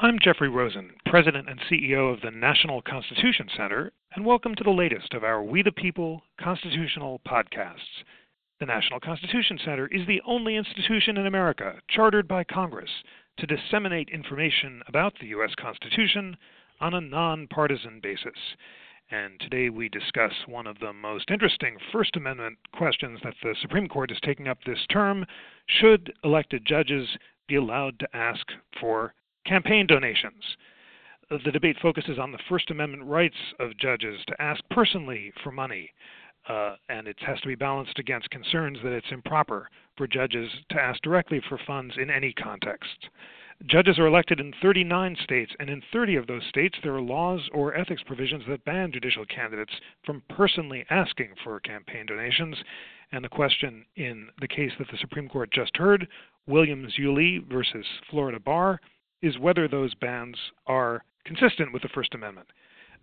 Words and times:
I'm 0.00 0.20
Jeffrey 0.22 0.48
Rosen, 0.48 0.92
President 1.06 1.48
and 1.48 1.58
CEO 1.68 2.14
of 2.14 2.20
the 2.20 2.30
National 2.30 2.80
Constitution 2.82 3.48
Center, 3.56 3.90
and 4.14 4.24
welcome 4.24 4.54
to 4.54 4.62
the 4.62 4.70
latest 4.70 5.12
of 5.12 5.24
our 5.24 5.42
We 5.42 5.60
the 5.60 5.72
People 5.72 6.22
constitutional 6.40 7.20
podcasts. 7.26 8.04
The 8.60 8.66
National 8.66 9.00
Constitution 9.00 9.58
Center 9.64 9.88
is 9.88 10.06
the 10.06 10.22
only 10.24 10.54
institution 10.54 11.16
in 11.16 11.26
America 11.26 11.80
chartered 11.90 12.28
by 12.28 12.44
Congress 12.44 12.88
to 13.38 13.46
disseminate 13.48 14.08
information 14.10 14.82
about 14.86 15.14
the 15.20 15.26
U.S. 15.28 15.50
Constitution 15.60 16.36
on 16.80 16.94
a 16.94 17.00
nonpartisan 17.00 17.98
basis. 18.00 18.38
And 19.10 19.40
today 19.40 19.68
we 19.68 19.88
discuss 19.88 20.32
one 20.46 20.68
of 20.68 20.78
the 20.78 20.92
most 20.92 21.28
interesting 21.28 21.76
First 21.90 22.14
Amendment 22.14 22.56
questions 22.72 23.18
that 23.24 23.34
the 23.42 23.56
Supreme 23.60 23.88
Court 23.88 24.12
is 24.12 24.20
taking 24.22 24.46
up 24.46 24.58
this 24.64 24.86
term. 24.92 25.26
Should 25.66 26.12
elected 26.22 26.64
judges 26.64 27.08
be 27.48 27.56
allowed 27.56 27.98
to 27.98 28.16
ask 28.16 28.46
for 28.80 29.12
campaign 29.48 29.86
donations. 29.86 30.44
The 31.30 31.52
debate 31.52 31.76
focuses 31.80 32.18
on 32.18 32.32
the 32.32 32.38
First 32.48 32.70
Amendment 32.70 33.04
rights 33.04 33.36
of 33.58 33.76
judges 33.76 34.20
to 34.28 34.42
ask 34.42 34.62
personally 34.70 35.32
for 35.42 35.50
money, 35.50 35.90
uh, 36.48 36.76
and 36.88 37.06
it 37.06 37.16
has 37.20 37.40
to 37.40 37.48
be 37.48 37.54
balanced 37.54 37.98
against 37.98 38.30
concerns 38.30 38.78
that 38.82 38.92
it's 38.92 39.10
improper 39.10 39.68
for 39.96 40.06
judges 40.06 40.50
to 40.70 40.80
ask 40.80 41.02
directly 41.02 41.40
for 41.48 41.58
funds 41.66 41.94
in 41.98 42.10
any 42.10 42.32
context. 42.32 43.08
Judges 43.66 43.98
are 43.98 44.06
elected 44.06 44.38
in 44.38 44.54
39 44.62 45.16
states, 45.24 45.52
and 45.58 45.68
in 45.68 45.82
30 45.92 46.16
of 46.16 46.26
those 46.26 46.44
states, 46.48 46.78
there 46.82 46.94
are 46.94 47.00
laws 47.00 47.40
or 47.52 47.74
ethics 47.74 48.02
provisions 48.06 48.44
that 48.48 48.64
ban 48.64 48.92
judicial 48.92 49.26
candidates 49.26 49.72
from 50.06 50.22
personally 50.28 50.86
asking 50.90 51.34
for 51.42 51.58
campaign 51.60 52.06
donations. 52.06 52.56
And 53.10 53.24
the 53.24 53.28
question 53.28 53.84
in 53.96 54.28
the 54.40 54.48
case 54.48 54.72
that 54.78 54.88
the 54.90 54.98
Supreme 54.98 55.28
Court 55.28 55.50
just 55.50 55.76
heard, 55.76 56.06
Williams 56.46 56.96
Yulee 56.96 57.38
versus 57.50 57.84
Florida 58.08 58.38
Bar, 58.38 58.80
is 59.22 59.38
whether 59.38 59.68
those 59.68 59.94
bans 59.94 60.36
are 60.66 61.04
consistent 61.24 61.72
with 61.72 61.82
the 61.82 61.88
First 61.88 62.14
Amendment. 62.14 62.48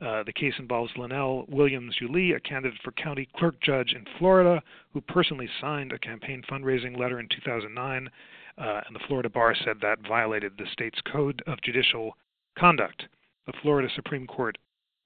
Uh, 0.01 0.23
the 0.23 0.33
case 0.33 0.53
involves 0.59 0.91
Lanell 0.97 1.47
Williams 1.47 1.95
Yulee, 2.01 2.33
a 2.33 2.39
candidate 2.39 2.79
for 2.83 2.91
county 2.93 3.29
clerk 3.37 3.55
judge 3.61 3.93
in 3.93 4.03
Florida, 4.19 4.61
who 4.93 4.99
personally 5.01 5.47
signed 5.61 5.93
a 5.93 5.99
campaign 5.99 6.43
fundraising 6.49 6.97
letter 6.97 7.19
in 7.19 7.29
2009, 7.29 8.09
uh, 8.57 8.81
and 8.85 8.95
the 8.95 8.99
Florida 9.07 9.29
bar 9.29 9.55
said 9.63 9.77
that 9.81 10.05
violated 10.05 10.53
the 10.57 10.65
state's 10.73 10.99
code 11.11 11.41
of 11.47 11.61
judicial 11.63 12.17
conduct. 12.57 13.03
The 13.45 13.53
Florida 13.61 13.87
Supreme 13.95 14.27
Court 14.27 14.57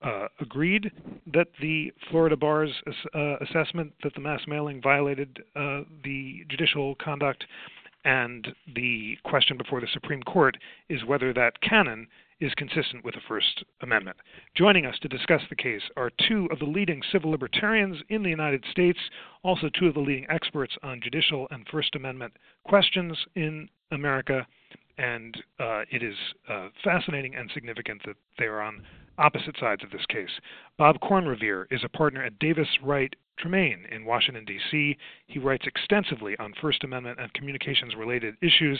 uh, 0.01 0.27
agreed 0.39 0.91
that 1.33 1.47
the 1.61 1.91
Florida 2.09 2.37
bar's 2.37 2.71
uh, 3.13 3.35
assessment 3.37 3.91
that 4.03 4.13
the 4.15 4.21
mass 4.21 4.41
mailing 4.47 4.81
violated 4.81 5.43
uh, 5.55 5.81
the 6.03 6.45
judicial 6.49 6.95
conduct 6.95 7.45
and 8.05 8.47
the 8.75 9.17
question 9.23 9.57
before 9.57 9.81
the 9.81 9.87
Supreme 9.93 10.23
Court 10.23 10.57
is 10.89 11.05
whether 11.05 11.33
that 11.33 11.61
canon 11.61 12.07
is 12.39 12.53
consistent 12.55 13.03
with 13.03 13.15
the 13.15 13.21
First 13.27 13.63
Amendment. 13.81 14.17
Joining 14.55 14.85
us 14.85 14.97
to 15.01 15.09
discuss 15.09 15.41
the 15.49 15.55
case 15.55 15.81
are 15.97 16.09
two 16.27 16.47
of 16.51 16.59
the 16.59 16.65
leading 16.65 17.01
civil 17.11 17.31
libertarians 17.31 17.97
in 18.09 18.23
the 18.23 18.29
United 18.29 18.63
States, 18.71 18.99
also 19.43 19.69
two 19.77 19.87
of 19.87 19.93
the 19.93 19.99
leading 19.99 20.25
experts 20.29 20.73
on 20.81 21.01
judicial 21.03 21.47
and 21.51 21.67
First 21.69 21.95
Amendment 21.95 22.33
questions 22.63 23.17
in 23.35 23.67
America. 23.91 24.47
And 24.97 25.35
uh, 25.59 25.81
it 25.91 26.03
is 26.03 26.15
uh, 26.49 26.69
fascinating 26.83 27.35
and 27.35 27.49
significant 27.53 28.01
that 28.05 28.15
they 28.37 28.45
are 28.45 28.61
on 28.61 28.83
opposite 29.17 29.57
sides 29.59 29.83
of 29.83 29.91
this 29.91 30.05
case. 30.07 30.29
Bob 30.77 30.99
Corn-Revere 31.01 31.67
is 31.71 31.81
a 31.83 31.89
partner 31.89 32.23
at 32.23 32.39
Davis 32.39 32.67
Wright 32.83 33.13
Tremaine 33.39 33.85
in 33.91 34.05
Washington, 34.05 34.45
D.C. 34.45 34.97
He 35.27 35.39
writes 35.39 35.65
extensively 35.65 36.35
on 36.39 36.53
First 36.61 36.83
Amendment 36.83 37.19
and 37.19 37.33
communications 37.33 37.95
related 37.95 38.35
issues. 38.41 38.79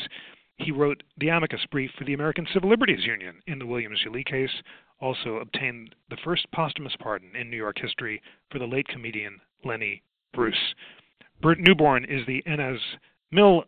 He 0.58 0.72
wrote 0.72 1.02
the 1.18 1.30
amicus 1.30 1.62
brief 1.72 1.92
for 1.98 2.04
the 2.04 2.14
American 2.14 2.46
Civil 2.54 2.70
Liberties 2.70 3.06
Union 3.06 3.42
in 3.48 3.60
the 3.60 3.66
Williams 3.66 4.02
Yulee 4.04 4.24
case, 4.24 4.52
also 5.00 5.38
obtained 5.38 5.96
the 6.10 6.18
first 6.24 6.46
posthumous 6.52 6.96
pardon 7.00 7.36
in 7.36 7.50
New 7.50 7.58
York 7.58 7.78
history 7.80 8.22
for 8.52 8.60
the 8.60 8.66
late 8.66 8.88
comedian 8.88 9.40
Lenny 9.64 10.02
Bruce. 10.34 10.76
Burt 11.42 11.60
Neuborne 11.60 12.06
is 12.06 12.26
the 12.28 12.44
Inez 12.46 12.80
Mill 13.32 13.64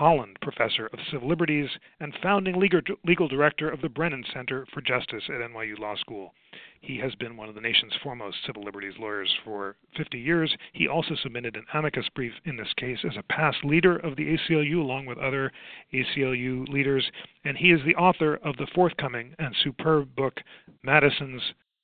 Holland 0.00 0.38
Professor 0.40 0.86
of 0.86 0.98
Civil 1.12 1.28
Liberties 1.28 1.68
and 2.00 2.16
founding 2.22 2.58
legal 2.58 3.28
director 3.28 3.68
of 3.68 3.82
the 3.82 3.88
Brennan 3.90 4.24
Center 4.32 4.66
for 4.72 4.80
Justice 4.80 5.24
at 5.28 5.42
NYU 5.42 5.78
Law 5.78 5.94
School. 5.96 6.32
He 6.80 6.96
has 7.00 7.14
been 7.16 7.36
one 7.36 7.50
of 7.50 7.54
the 7.54 7.60
nation's 7.60 7.92
foremost 8.02 8.38
civil 8.46 8.62
liberties 8.62 8.94
lawyers 8.98 9.30
for 9.44 9.76
50 9.98 10.18
years. 10.18 10.56
He 10.72 10.88
also 10.88 11.14
submitted 11.16 11.54
an 11.54 11.66
amicus 11.74 12.08
brief 12.14 12.32
in 12.46 12.56
this 12.56 12.72
case 12.78 12.96
as 13.04 13.18
a 13.18 13.22
past 13.24 13.58
leader 13.62 13.98
of 13.98 14.16
the 14.16 14.38
ACLU, 14.38 14.80
along 14.80 15.04
with 15.04 15.18
other 15.18 15.52
ACLU 15.92 16.66
leaders, 16.70 17.04
and 17.44 17.58
he 17.58 17.70
is 17.70 17.80
the 17.84 17.96
author 17.96 18.36
of 18.36 18.56
the 18.56 18.68
forthcoming 18.74 19.34
and 19.38 19.54
superb 19.62 20.16
book, 20.16 20.40
Madison's 20.82 21.42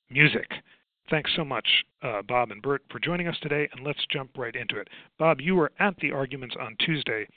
Music. 0.09 0.49
Thanks 1.11 1.29
so 1.35 1.45
much, 1.45 1.67
uh, 2.01 2.23
Bob 2.23 2.49
and 2.49 2.63
Burt, 2.63 2.81
for 2.89 2.97
joining 2.97 3.27
us 3.27 3.37
today, 3.43 3.69
and 3.71 3.85
let's 3.85 4.03
jump 4.11 4.31
right 4.35 4.55
into 4.55 4.79
it. 4.79 4.87
Bob, 5.19 5.39
you 5.39 5.53
were 5.53 5.71
at 5.77 5.95
the 5.97 6.11
arguments 6.11 6.55
on 6.59 6.75
Tuesday 6.83 7.27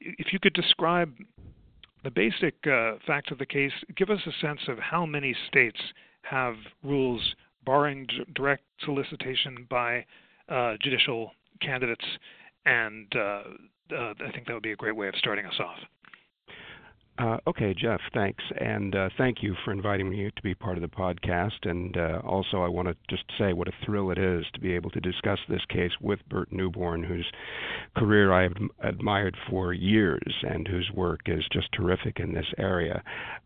if 0.00 0.32
you 0.32 0.38
could 0.38 0.54
describe 0.54 1.12
the 2.02 2.10
basic 2.10 2.54
uh, 2.66 2.92
of 3.30 3.38
the 3.38 3.46
case, 3.46 3.72
give 3.96 4.10
us 4.10 4.20
a 4.26 4.46
sense 4.46 4.60
of 4.68 4.78
how 4.78 5.04
many 5.04 5.34
states 5.48 5.80
have 6.22 6.54
rules 6.82 7.34
barring 7.64 8.06
d- 8.06 8.24
direct 8.34 8.64
solicitation 8.84 9.66
by 9.68 10.04
uh, 10.48 10.74
judicial 10.82 11.32
candidates, 11.60 12.04
and 12.64 13.06
uh, 13.14 13.42
uh, 13.94 14.14
I 14.26 14.32
think 14.32 14.46
that 14.46 14.54
would 14.54 14.62
be 14.62 14.72
a 14.72 14.76
great 14.76 14.96
way 14.96 15.08
of 15.08 15.14
starting 15.16 15.46
us 15.46 15.54
off. 15.60 15.78
Uh, 17.20 17.36
okay, 17.46 17.74
Jeff, 17.74 18.00
thanks. 18.14 18.42
And 18.58 18.96
uh, 18.96 19.10
thank 19.18 19.42
you 19.42 19.54
for 19.62 19.72
inviting 19.72 20.08
me 20.08 20.30
to 20.34 20.42
be 20.42 20.54
part 20.54 20.78
of 20.78 20.80
the 20.82 20.88
podcast. 20.88 21.68
And 21.68 21.94
uh, 21.94 22.22
also, 22.24 22.62
I 22.62 22.68
want 22.68 22.88
to 22.88 22.96
just 23.10 23.24
say 23.38 23.52
what 23.52 23.68
a 23.68 23.72
thrill 23.84 24.10
it 24.10 24.16
is 24.16 24.46
to 24.54 24.60
be 24.60 24.72
able 24.72 24.88
to 24.90 25.00
discuss 25.00 25.38
this 25.46 25.60
case 25.68 25.90
with 26.00 26.18
Burt 26.30 26.50
Neuborne, 26.50 27.02
whose 27.02 27.30
career 27.94 28.32
I 28.32 28.44
have 28.44 28.54
admired 28.82 29.36
for 29.50 29.74
years 29.74 30.34
and 30.48 30.66
whose 30.66 30.90
work 30.94 31.20
is 31.26 31.44
just 31.52 31.68
terrific 31.72 32.20
in 32.20 32.32
this 32.32 32.46
area. 32.56 33.02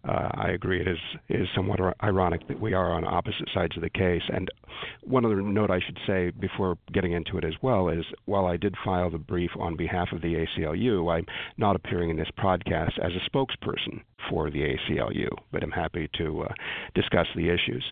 Uh, 0.08 0.28
I 0.34 0.50
agree 0.50 0.80
it 0.80 0.86
is, 0.86 0.98
is 1.28 1.48
somewhat 1.56 1.80
ironic 2.00 2.46
that 2.46 2.60
we 2.60 2.74
are 2.74 2.92
on 2.92 3.04
opposite 3.04 3.48
sides 3.52 3.76
of 3.76 3.82
the 3.82 3.90
case. 3.90 4.22
And 4.32 4.48
one 5.02 5.24
other 5.24 5.42
note 5.42 5.70
I 5.72 5.80
should 5.84 5.98
say 6.06 6.30
before 6.30 6.78
getting 6.92 7.12
into 7.12 7.38
it 7.38 7.44
as 7.44 7.54
well 7.60 7.88
is 7.88 8.04
while 8.26 8.46
I 8.46 8.56
did 8.56 8.76
file 8.84 9.10
the 9.10 9.18
brief 9.18 9.50
on 9.58 9.74
behalf 9.76 10.10
of 10.12 10.20
the 10.20 10.34
ACLU, 10.46 11.12
I'm 11.12 11.26
not 11.56 11.74
appearing 11.74 12.10
in 12.10 12.16
this 12.16 12.30
podcast 12.38 12.98
as 13.02 13.10
a 13.14 13.30
spokesperson 13.30 13.63
spokesperson 13.64 14.00
for 14.30 14.50
the 14.50 14.60
ACLU, 14.60 15.28
but 15.52 15.62
I'm 15.62 15.70
happy 15.70 16.08
to 16.18 16.42
uh, 16.42 16.52
discuss 16.94 17.26
the 17.36 17.48
issues. 17.48 17.84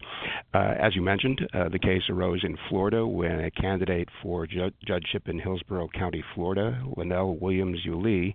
Uh, 0.55 0.75
as 0.81 0.95
you 0.95 1.03
mentioned, 1.03 1.47
uh, 1.53 1.69
the 1.69 1.79
case 1.79 2.03
arose 2.09 2.43
in 2.43 2.57
Florida 2.69 3.07
when 3.07 3.41
a 3.41 3.51
candidate 3.51 4.09
for 4.23 4.47
ju- 4.47 4.71
judgeship 4.87 5.29
in 5.29 5.39
Hillsborough 5.39 5.89
County, 5.95 6.25
Florida, 6.35 6.81
Lanell 6.97 7.41
Williams 7.41 7.81
Yulee, 7.85 8.35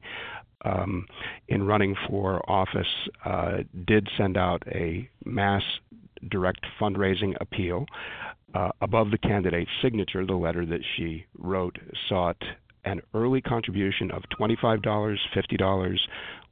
um, 0.66 1.06
in 1.48 1.64
running 1.64 1.96
for 2.10 2.48
office, 2.50 2.88
uh, 3.26 3.58
did 3.86 4.08
send 4.18 4.38
out 4.38 4.64
a 4.68 5.10
mass 5.26 5.64
direct 6.30 6.66
fundraising 6.80 7.36
appeal. 7.40 7.86
Uh, 8.54 8.70
above 8.82 9.12
the 9.12 9.18
candidate's 9.18 9.70
signature, 9.82 10.26
the 10.26 10.34
letter 10.34 10.66
that 10.66 10.82
she 10.96 11.26
wrote 11.38 11.78
sought 12.10 12.42
an 12.88 13.02
early 13.14 13.42
contribution 13.42 14.10
of 14.12 14.24
$25, 14.40 14.82
$50, 14.82 15.98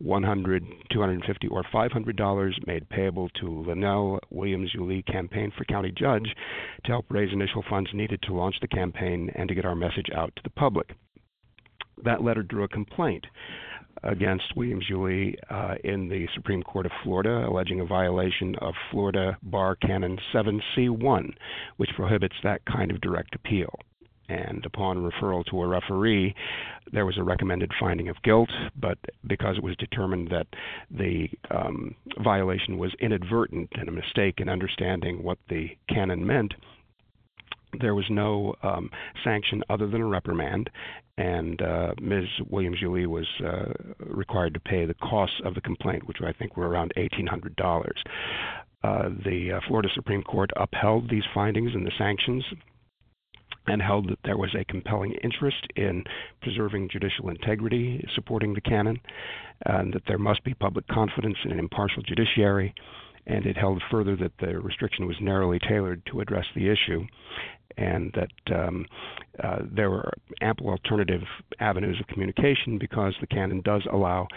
$100, 0.04 0.62
$250, 0.94 1.52
or 1.52 1.64
$500 1.74 2.68
made 2.68 2.90
payable 2.90 3.30
to 3.40 3.46
Lanell 3.46 4.20
Williams 4.30 4.72
Yulee 4.74 5.02
Campaign 5.04 5.52
for 5.58 5.64
County 5.64 5.94
Judge 5.98 6.36
to 6.84 6.92
help 6.92 7.06
raise 7.10 7.32
initial 7.32 7.64
funds 7.70 7.90
needed 7.94 8.22
to 8.24 8.34
launch 8.34 8.56
the 8.60 8.68
campaign 8.68 9.32
and 9.36 9.48
to 9.48 9.56
get 9.56 9.66
our 9.66 9.76
message 9.76 10.08
out 10.14 10.36
to 10.36 10.42
the 10.44 10.50
public. 10.50 10.90
That 12.04 12.22
letter 12.22 12.44
drew 12.44 12.66
a 12.66 12.68
complaint 12.68 13.26
against 14.04 14.58
Williams 14.58 14.86
Yulee 14.90 15.38
uh, 15.50 15.76
in 15.86 16.10
the 16.10 16.28
Supreme 16.36 16.64
Court 16.64 16.86
of 16.86 16.92
Florida, 17.02 17.48
alleging 17.48 17.80
a 17.80 17.86
violation 17.86 18.56
of 18.60 18.74
Florida 18.92 19.38
Bar 19.42 19.78
Canon 19.78 20.20
7C1, 20.34 21.30
which 21.78 21.92
prohibits 21.96 22.36
that 22.44 22.66
kind 22.66 22.92
of 22.92 23.00
direct 23.00 23.36
appeal 23.36 23.74
and 24.28 24.66
upon 24.66 24.98
referral 24.98 25.46
to 25.46 25.62
a 25.62 25.68
referee, 25.68 26.34
there 26.92 27.06
was 27.06 27.18
a 27.18 27.24
recommended 27.24 27.72
finding 27.80 28.10
of 28.10 28.22
guilt, 28.24 28.50
but 28.80 28.98
because 29.28 29.58
it 29.58 29.64
was 29.64 29.76
determined 29.78 30.30
that 30.30 30.48
the 30.92 31.28
um, 31.52 31.96
violation 32.24 32.78
was 32.78 32.94
inadvertent 33.00 33.70
and 33.74 33.90
a 33.90 33.92
mistake 33.92 34.36
in 34.40 34.50
understanding 34.50 35.24
what 35.24 35.38
the 35.50 35.70
canon 35.90 36.26
meant, 36.26 36.54
there 37.82 37.96
was 37.96 38.06
no 38.10 38.56
um, 38.64 38.90
sanction 39.24 39.64
other 39.70 39.88
than 39.88 40.02
a 40.02 40.06
reprimand, 40.06 40.70
and 41.18 41.62
uh, 41.62 41.94
Ms. 42.02 42.26
Williams 42.50 42.78
Yulee 42.82 43.06
was 43.06 43.28
uh, 43.46 43.72
required 44.00 44.54
to 44.54 44.60
pay 44.60 44.86
the 44.86 44.94
costs 44.96 45.42
of 45.44 45.56
the 45.56 45.62
complaint, 45.62 46.08
which 46.08 46.18
I 46.26 46.32
think 46.34 46.58
were 46.58 46.70
around 46.70 46.94
$1,800. 46.98 47.92
Uh, 48.84 49.10
the 49.26 49.54
uh, 49.54 49.60
Florida 49.68 49.90
Supreme 49.94 50.24
Court 50.24 50.52
upheld 50.56 51.10
these 51.10 51.24
findings 51.34 51.74
and 51.74 51.86
the 51.86 51.92
sanctions 51.98 52.44
and 53.68 53.82
held 53.82 54.10
that 54.10 54.20
there 54.24 54.38
was 54.38 54.54
a 54.56 54.66
compelling 54.66 55.14
interest 55.24 55.68
in 55.76 56.04
preserving 56.42 56.90
judicial 56.92 57.30
integrity 57.30 58.06
supporting 58.14 58.54
the 58.54 58.62
canon, 58.62 59.00
and 59.66 59.94
that 59.94 60.04
there 60.08 60.18
must 60.18 60.44
be 60.44 60.54
public 60.54 60.88
confidence 60.88 61.38
in 61.46 61.52
an 61.52 61.60
impartial 61.60 62.04
judiciary, 62.04 62.74
and 63.28 63.46
it 63.46 63.58
held 63.58 63.82
further 63.90 64.16
that 64.16 64.34
the 64.40 64.60
restriction 64.60 65.08
was 65.08 65.16
narrowly 65.20 65.60
tailored 65.60 66.02
to 66.06 66.22
address 66.22 66.46
the 66.56 66.70
issue, 66.70 67.06
and 67.78 68.14
that 68.14 68.56
um, 68.56 68.86
uh, 69.44 69.60
there 69.70 69.90
were 69.90 70.12
ample 70.42 70.70
alternative 70.70 71.24
avenues 71.60 72.00
of 72.00 72.08
communication 72.08 72.78
because 72.78 73.14
the 73.20 73.28
canon 73.28 73.62
does 73.62 73.82
allow 73.92 74.28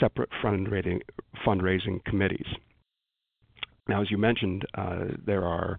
separate 0.00 0.30
fundraising, 0.42 1.00
fundraising 1.44 2.02
committees. 2.04 2.46
Now, 3.88 4.02
as 4.02 4.10
you 4.10 4.18
mentioned, 4.18 4.64
uh, 4.74 5.04
there 5.24 5.44
are 5.44 5.78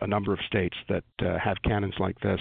a 0.00 0.06
number 0.06 0.32
of 0.32 0.38
states 0.46 0.76
that 0.88 1.04
uh, 1.20 1.38
have 1.38 1.56
canons 1.62 1.94
like 1.98 2.18
this. 2.20 2.40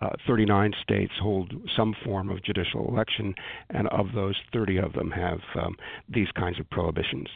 Uh, 0.00 0.10
39 0.26 0.72
states 0.82 1.12
hold 1.20 1.52
some 1.76 1.94
form 2.04 2.30
of 2.30 2.42
judicial 2.42 2.88
election, 2.88 3.34
and 3.70 3.88
of 3.88 4.06
those, 4.14 4.36
30 4.52 4.78
of 4.78 4.92
them 4.92 5.10
have 5.10 5.40
um, 5.54 5.76
these 6.08 6.28
kinds 6.36 6.58
of 6.60 6.68
prohibitions. 6.70 7.28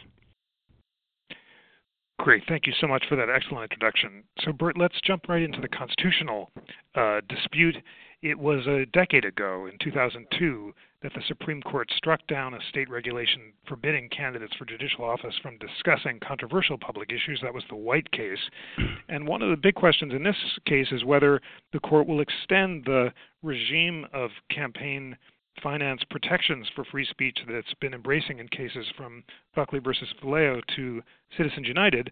Great. 2.19 2.43
Thank 2.47 2.65
you 2.65 2.73
so 2.79 2.87
much 2.87 3.03
for 3.09 3.15
that 3.17 3.29
excellent 3.29 3.63
introduction. 3.71 4.23
So, 4.39 4.53
Burt, 4.53 4.77
let's 4.77 4.95
jump 5.03 5.27
right 5.27 5.41
into 5.41 5.59
the 5.59 5.67
constitutional 5.67 6.49
uh, 6.95 7.19
dispute. 7.27 7.75
It 8.21 8.39
was 8.39 8.65
a 8.67 8.85
decade 8.93 9.25
ago, 9.25 9.67
in 9.71 9.77
2002, 9.83 10.73
that 11.05 11.13
the 11.13 11.21
Supreme 11.27 11.61
Court 11.61 11.87
struck 11.95 12.25
down 12.25 12.55
a 12.55 12.59
state 12.69 12.89
regulation 12.89 13.53
forbidding 13.67 14.09
candidates 14.09 14.55
for 14.57 14.65
judicial 14.65 15.05
office 15.05 15.35
from 15.39 15.59
discussing 15.59 16.19
controversial 16.19 16.79
public 16.79 17.11
issues. 17.11 17.39
That 17.43 17.53
was 17.53 17.63
the 17.69 17.75
White 17.75 18.09
case. 18.11 18.39
And 19.07 19.27
one 19.27 19.43
of 19.43 19.51
the 19.51 19.55
big 19.55 19.75
questions 19.75 20.13
in 20.13 20.23
this 20.23 20.35
case 20.65 20.87
is 20.91 21.05
whether 21.05 21.39
the 21.73 21.79
court 21.79 22.07
will 22.07 22.21
extend 22.21 22.85
the 22.85 23.13
regime 23.43 24.07
of 24.13 24.31
campaign 24.49 25.15
finance 25.61 26.01
protections 26.09 26.67
for 26.75 26.83
free 26.85 27.05
speech 27.05 27.37
that 27.45 27.55
it's 27.55 27.73
been 27.79 27.93
embracing 27.93 28.39
in 28.39 28.47
cases 28.47 28.87
from 28.97 29.23
Buckley 29.55 29.79
versus 29.79 30.11
Valeo 30.23 30.59
to 30.75 31.03
Citizens 31.37 31.67
United 31.67 32.11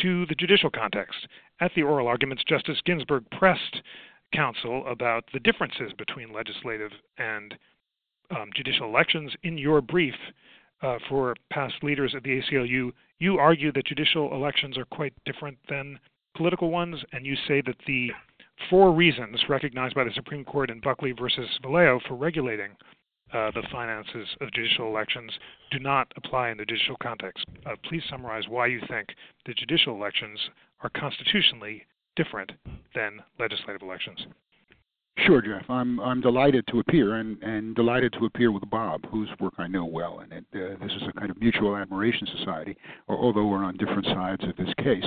to 0.00 0.24
the 0.26 0.34
judicial 0.34 0.70
context. 0.70 1.28
At 1.60 1.72
the 1.76 1.82
oral 1.82 2.08
arguments, 2.08 2.44
Justice 2.48 2.80
Ginsburg 2.86 3.24
pressed 3.30 3.82
counsel 4.32 4.86
about 4.86 5.24
the 5.34 5.40
differences 5.40 5.92
between 5.98 6.32
legislative 6.32 6.92
and 7.18 7.54
um, 8.30 8.50
judicial 8.54 8.86
elections. 8.86 9.32
In 9.42 9.58
your 9.58 9.80
brief 9.80 10.14
uh, 10.82 10.98
for 11.08 11.34
past 11.50 11.74
leaders 11.82 12.14
at 12.16 12.22
the 12.22 12.40
ACLU, 12.40 12.92
you 13.18 13.38
argue 13.38 13.72
that 13.72 13.86
judicial 13.86 14.34
elections 14.34 14.76
are 14.76 14.84
quite 14.86 15.12
different 15.24 15.58
than 15.68 15.98
political 16.36 16.70
ones, 16.70 16.96
and 17.12 17.26
you 17.26 17.36
say 17.46 17.62
that 17.66 17.76
the 17.86 18.10
four 18.70 18.92
reasons 18.92 19.40
recognized 19.48 19.94
by 19.94 20.04
the 20.04 20.12
Supreme 20.14 20.44
Court 20.44 20.70
in 20.70 20.80
Buckley 20.80 21.12
versus 21.12 21.48
Valeo 21.62 22.00
for 22.06 22.14
regulating 22.14 22.70
uh, 23.32 23.50
the 23.52 23.62
finances 23.72 24.28
of 24.40 24.52
judicial 24.52 24.86
elections 24.86 25.32
do 25.70 25.78
not 25.78 26.12
apply 26.16 26.50
in 26.50 26.58
the 26.58 26.66
judicial 26.66 26.96
context. 27.02 27.46
Uh, 27.64 27.74
please 27.88 28.02
summarize 28.10 28.44
why 28.48 28.66
you 28.66 28.80
think 28.88 29.08
the 29.46 29.54
judicial 29.54 29.94
elections 29.94 30.38
are 30.80 30.90
constitutionally 30.90 31.86
different 32.14 32.52
than 32.94 33.20
legislative 33.38 33.82
elections. 33.82 34.26
Sure, 35.18 35.42
Jeff. 35.42 35.68
I'm 35.68 36.00
I'm 36.00 36.20
delighted 36.20 36.66
to 36.68 36.80
appear 36.80 37.16
and 37.16 37.40
and 37.42 37.74
delighted 37.76 38.14
to 38.14 38.24
appear 38.24 38.50
with 38.50 38.68
Bob, 38.70 39.02
whose 39.10 39.28
work 39.40 39.54
I 39.58 39.66
know 39.66 39.84
well, 39.84 40.20
and 40.20 40.32
it, 40.32 40.44
uh, 40.54 40.82
this 40.82 40.92
is 40.92 41.02
a 41.08 41.12
kind 41.12 41.30
of 41.30 41.38
mutual 41.38 41.76
admiration 41.76 42.26
society, 42.38 42.76
although 43.08 43.46
we're 43.46 43.62
on 43.62 43.76
different 43.76 44.06
sides 44.06 44.42
of 44.42 44.56
this 44.56 44.72
case. 44.78 45.04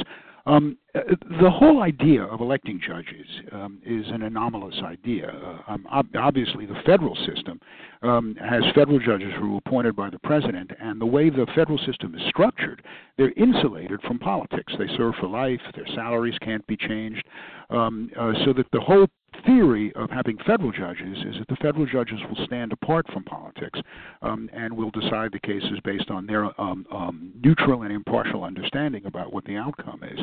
Um, 0.47 0.77
uh, 0.93 0.99
the 1.41 1.49
whole 1.49 1.81
idea 1.81 2.23
of 2.23 2.39
electing 2.39 2.79
judges 2.85 3.25
um, 3.51 3.81
is 3.83 4.05
an 4.09 4.21
anomalous 4.21 4.79
idea. 4.83 5.29
Uh, 5.29 5.71
um, 5.71 5.87
ob- 5.91 6.15
obviously, 6.15 6.67
the 6.67 6.79
federal 6.85 7.15
system 7.25 7.59
um, 8.03 8.35
has 8.39 8.63
federal 8.75 8.99
judges 8.99 9.33
who 9.39 9.55
are 9.55 9.57
appointed 9.65 9.95
by 9.95 10.11
the 10.11 10.19
president, 10.19 10.69
and 10.79 11.01
the 11.01 11.05
way 11.05 11.31
the 11.31 11.47
federal 11.55 11.79
system 11.79 12.13
is 12.13 12.21
structured, 12.29 12.83
they're 13.17 13.33
insulated 13.37 13.99
from 14.03 14.19
politics. 14.19 14.71
They 14.77 14.87
serve 14.95 15.15
for 15.19 15.27
life, 15.27 15.61
their 15.73 15.87
salaries 15.95 16.37
can't 16.41 16.65
be 16.67 16.77
changed, 16.77 17.25
um, 17.71 18.11
uh, 18.19 18.33
so 18.45 18.53
that 18.53 18.67
the 18.71 18.81
whole 18.81 19.07
theory 19.45 19.91
of 19.95 20.09
having 20.09 20.37
federal 20.45 20.71
judges 20.71 21.17
is 21.25 21.35
that 21.39 21.47
the 21.47 21.55
federal 21.57 21.85
judges 21.85 22.19
will 22.29 22.45
stand 22.45 22.71
apart 22.71 23.05
from 23.11 23.23
politics 23.23 23.79
um, 24.21 24.49
and 24.53 24.75
will 24.75 24.91
decide 24.91 25.31
the 25.31 25.39
cases 25.39 25.79
based 25.83 26.09
on 26.09 26.25
their 26.25 26.45
um, 26.59 26.85
um, 26.91 27.31
neutral 27.43 27.83
and 27.83 27.91
impartial 27.91 28.43
understanding 28.43 29.05
about 29.05 29.33
what 29.33 29.43
the 29.45 29.55
outcome 29.55 30.01
is. 30.03 30.19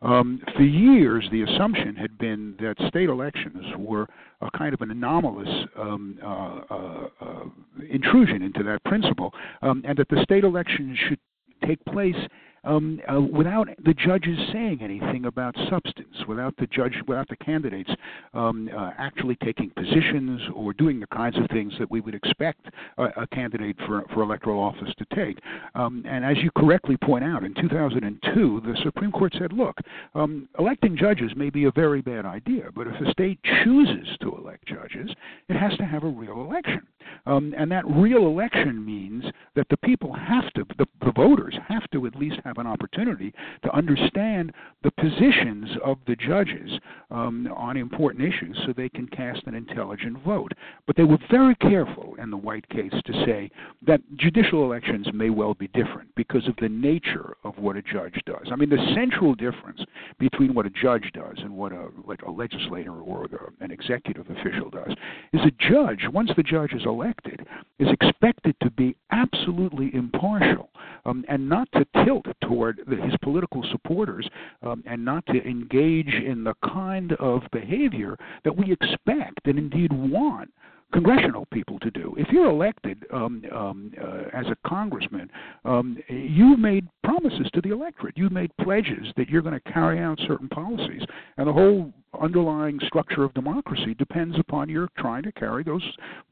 Um, 0.00 0.40
for 0.56 0.62
years, 0.62 1.26
the 1.32 1.42
assumption 1.42 1.96
had 1.96 2.16
been 2.18 2.54
that 2.60 2.76
state 2.88 3.08
elections 3.08 3.64
were 3.76 4.06
a 4.40 4.50
kind 4.56 4.72
of 4.72 4.80
an 4.80 4.92
anomalous 4.92 5.48
um, 5.76 6.18
uh, 6.22 6.60
uh, 6.70 7.08
uh, 7.20 7.44
intrusion 7.90 8.42
into 8.42 8.62
that 8.62 8.82
principle, 8.84 9.34
um, 9.62 9.82
and 9.86 9.98
that 9.98 10.08
the 10.08 10.22
state 10.22 10.44
elections 10.44 10.96
should 11.08 11.18
take 11.66 11.84
place 11.86 12.16
um, 12.64 13.00
uh, 13.10 13.20
without 13.20 13.68
the 13.84 13.94
judges 13.94 14.38
saying 14.52 14.78
anything 14.82 15.26
about 15.26 15.54
substance, 15.70 16.16
without 16.26 16.54
the 16.58 16.66
judge, 16.66 16.94
without 17.06 17.28
the 17.28 17.36
candidates 17.36 17.90
um, 18.34 18.68
uh, 18.76 18.90
actually 18.98 19.36
taking 19.36 19.70
positions 19.70 20.40
or 20.54 20.72
doing 20.72 21.00
the 21.00 21.06
kinds 21.08 21.36
of 21.38 21.46
things 21.50 21.72
that 21.78 21.90
we 21.90 22.00
would 22.00 22.14
expect 22.14 22.66
a, 22.98 23.04
a 23.22 23.26
candidate 23.28 23.76
for, 23.86 24.04
for 24.12 24.22
electoral 24.22 24.60
office 24.60 24.92
to 24.98 25.06
take. 25.14 25.38
Um, 25.74 26.04
and 26.06 26.24
as 26.24 26.36
you 26.38 26.50
correctly 26.56 26.96
point 26.96 27.24
out, 27.24 27.44
in 27.44 27.54
2002, 27.54 28.62
the 28.64 28.76
Supreme 28.82 29.12
Court 29.12 29.34
said, 29.38 29.52
look, 29.52 29.76
um, 30.14 30.48
electing 30.58 30.96
judges 30.96 31.32
may 31.36 31.50
be 31.50 31.64
a 31.64 31.72
very 31.72 32.02
bad 32.02 32.26
idea, 32.26 32.70
but 32.74 32.86
if 32.86 32.94
a 33.00 33.10
state 33.12 33.38
chooses 33.64 34.08
to 34.20 34.36
elect 34.36 34.66
judges, 34.66 35.10
it 35.48 35.56
has 35.56 35.76
to 35.78 35.84
have 35.84 36.04
a 36.04 36.08
real 36.08 36.40
election. 36.40 36.86
Um, 37.26 37.54
and 37.56 37.70
that 37.72 37.86
real 37.86 38.26
election 38.26 38.84
means 38.84 39.24
that 39.54 39.66
the 39.70 39.76
people 39.78 40.12
have 40.12 40.52
to, 40.54 40.64
the, 40.76 40.86
the 41.04 41.12
voters 41.12 41.56
have 41.68 41.88
to 41.92 42.06
at 42.06 42.16
least 42.16 42.40
have 42.48 42.58
an 42.58 42.66
opportunity 42.66 43.32
to 43.62 43.74
understand 43.74 44.52
the 44.82 44.90
positions 44.92 45.68
of 45.84 45.98
the 46.06 46.16
judges 46.16 46.70
um, 47.10 47.48
on 47.54 47.76
important 47.76 48.24
issues 48.24 48.58
so 48.66 48.72
they 48.72 48.88
can 48.88 49.06
cast 49.08 49.42
an 49.46 49.54
intelligent 49.54 50.16
vote. 50.24 50.52
But 50.86 50.96
they 50.96 51.04
were 51.04 51.18
very 51.30 51.54
careful 51.56 52.16
in 52.20 52.30
the 52.30 52.36
White 52.36 52.68
case 52.70 52.92
to 53.04 53.12
say 53.26 53.50
that 53.86 54.00
judicial 54.16 54.64
elections 54.64 55.06
may 55.12 55.30
well 55.30 55.54
be 55.54 55.68
different 55.68 56.14
because 56.16 56.46
of 56.48 56.54
the 56.60 56.68
nature 56.68 57.36
of 57.44 57.58
what 57.58 57.76
a 57.76 57.82
judge 57.82 58.18
does. 58.26 58.48
I 58.50 58.56
mean, 58.56 58.70
the 58.70 58.92
central 58.94 59.34
difference 59.34 59.80
between 60.18 60.54
what 60.54 60.66
a 60.66 60.70
judge 60.70 61.10
does 61.12 61.36
and 61.38 61.54
what 61.54 61.72
a, 61.72 61.88
like 62.06 62.22
a 62.22 62.30
legislator 62.30 62.92
or 62.92 63.28
an 63.60 63.70
executive 63.70 64.26
official 64.30 64.70
does 64.70 64.94
is 65.32 65.40
a 65.42 65.70
judge, 65.70 66.06
once 66.12 66.30
the 66.36 66.42
judge 66.42 66.72
is 66.72 66.82
elected, 66.86 67.46
is 67.78 67.88
expected 68.00 68.56
to 68.62 68.70
be 68.70 68.96
absolutely 69.10 69.94
impartial 69.94 70.70
um, 71.04 71.24
and 71.28 71.48
not 71.48 71.68
to 71.72 71.86
tilt 72.04 72.26
toward 72.42 72.78
his 72.88 73.14
political 73.22 73.64
supporters 73.70 74.28
um, 74.62 74.82
and 74.86 75.04
not 75.04 75.24
to 75.26 75.42
engage 75.46 76.12
in 76.12 76.44
the 76.44 76.54
kind 76.62 77.12
of 77.14 77.42
behavior 77.52 78.16
that 78.44 78.56
we 78.56 78.72
expect 78.72 79.46
and 79.46 79.58
indeed 79.58 79.92
want 79.92 80.50
congressional 80.92 81.46
people 81.52 81.78
to 81.80 81.90
do. 81.90 82.14
If 82.16 82.28
you're 82.30 82.48
elected 82.48 83.04
um, 83.12 83.42
um, 83.54 83.92
uh, 84.02 84.22
as 84.32 84.46
a 84.46 84.56
congressman, 84.66 85.30
um, 85.64 85.98
you 86.08 86.56
made 86.56 86.88
promises 87.04 87.48
to 87.54 87.60
the 87.60 87.72
electorate. 87.72 88.16
You've 88.16 88.32
made 88.32 88.50
pledges 88.58 89.06
that 89.16 89.28
you're 89.28 89.42
going 89.42 89.58
to 89.60 89.72
carry 89.72 89.98
out 89.98 90.18
certain 90.26 90.48
policies, 90.48 91.02
and 91.36 91.46
the 91.46 91.52
whole 91.52 91.92
underlying 92.20 92.78
structure 92.86 93.24
of 93.24 93.34
democracy 93.34 93.94
depends 93.94 94.38
upon 94.38 94.68
your 94.68 94.88
trying 94.98 95.22
to 95.22 95.32
carry 95.32 95.62
those 95.62 95.82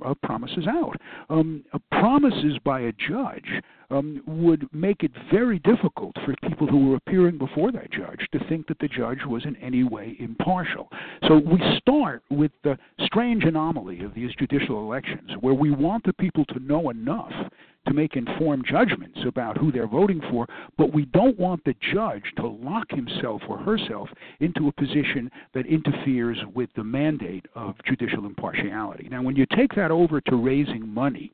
uh, 0.05 0.15
promises 0.23 0.67
out. 0.67 0.97
Um, 1.29 1.65
uh, 1.73 1.79
promises 1.91 2.59
by 2.65 2.81
a 2.81 2.93
judge 2.93 3.63
um, 3.91 4.23
would 4.27 4.69
make 4.73 5.03
it 5.03 5.13
very 5.31 5.59
difficult 5.61 6.15
for 6.25 6.35
people 6.49 6.67
who 6.67 6.91
were 6.91 6.97
appearing 6.97 7.39
before 7.39 7.71
that 7.73 7.91
judge 7.93 8.27
to 8.33 8.49
think 8.49 8.67
that 8.69 8.79
the 8.81 8.89
judge 8.89 9.21
was 9.27 9.45
in 9.45 9.57
any 9.57 9.85
way 9.85 10.17
impartial. 10.19 10.89
So 11.29 11.37
we 11.39 11.63
start 11.79 12.23
with 12.31 12.53
the 12.65 12.77
strange 13.05 13.45
anomaly 13.45 14.03
of 14.03 14.15
these 14.15 14.31
judicial 14.39 14.81
elections, 14.81 15.31
where 15.41 15.55
we 15.55 15.71
want 15.71 16.05
the 16.05 16.13
people 16.15 16.45
to 16.47 16.59
know 16.59 16.91
enough 16.91 17.33
to 17.87 17.95
make 17.95 18.17
informed 18.17 18.65
judgments 18.69 19.19
about 19.27 19.57
who 19.57 19.73
they're 19.73 19.87
voting 19.87 20.21
for, 20.31 20.47
but 20.77 20.93
we 20.93 21.07
don't 21.07 21.39
want 21.39 21.63
the 21.65 21.75
judge 21.93 22.25
to 22.37 22.47
lock 22.47 22.91
himself 22.91 23.43
or 23.49 23.59
herself 23.59 24.09
into 24.41 24.69
a 24.69 24.73
position 24.73 25.31
that 25.55 25.67
interferes 25.67 26.39
with 26.55 26.71
the 26.77 26.85
mandate 26.85 27.47
of 27.55 27.75
judicial 27.87 28.27
impartiality. 28.27 29.09
Now, 29.11 29.23
when 29.23 29.37
you 29.37 29.47
take 29.57 29.75
that 29.75 29.91
over 29.91 30.21
to 30.23 30.37
raising 30.37 30.89
money, 30.89 31.33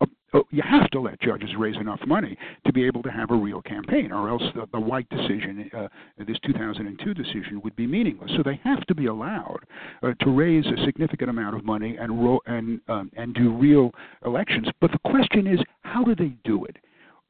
uh, 0.00 0.06
you 0.50 0.62
have 0.62 0.90
to 0.90 1.00
let 1.00 1.20
judges 1.20 1.50
raise 1.58 1.76
enough 1.76 2.00
money 2.06 2.36
to 2.66 2.72
be 2.72 2.84
able 2.84 3.02
to 3.02 3.10
have 3.10 3.30
a 3.30 3.34
real 3.34 3.62
campaign, 3.62 4.12
or 4.12 4.28
else 4.28 4.42
the, 4.54 4.66
the 4.72 4.80
White 4.80 5.08
decision, 5.08 5.70
uh, 5.76 5.88
this 6.26 6.38
2002 6.44 7.14
decision, 7.14 7.60
would 7.62 7.76
be 7.76 7.86
meaningless. 7.86 8.30
So 8.36 8.42
they 8.42 8.60
have 8.64 8.84
to 8.86 8.94
be 8.94 9.06
allowed 9.06 9.60
uh, 10.02 10.12
to 10.20 10.30
raise 10.30 10.66
a 10.66 10.84
significant 10.84 11.30
amount 11.30 11.56
of 11.56 11.64
money 11.64 11.96
and 11.98 12.24
ro- 12.24 12.40
and 12.46 12.80
um, 12.88 13.10
and 13.16 13.34
do 13.34 13.52
real 13.52 13.90
elections. 14.24 14.68
But 14.80 14.92
the 14.92 15.10
question 15.10 15.46
is, 15.46 15.60
how 15.82 16.04
do 16.04 16.14
they 16.14 16.34
do 16.44 16.64
it? 16.64 16.76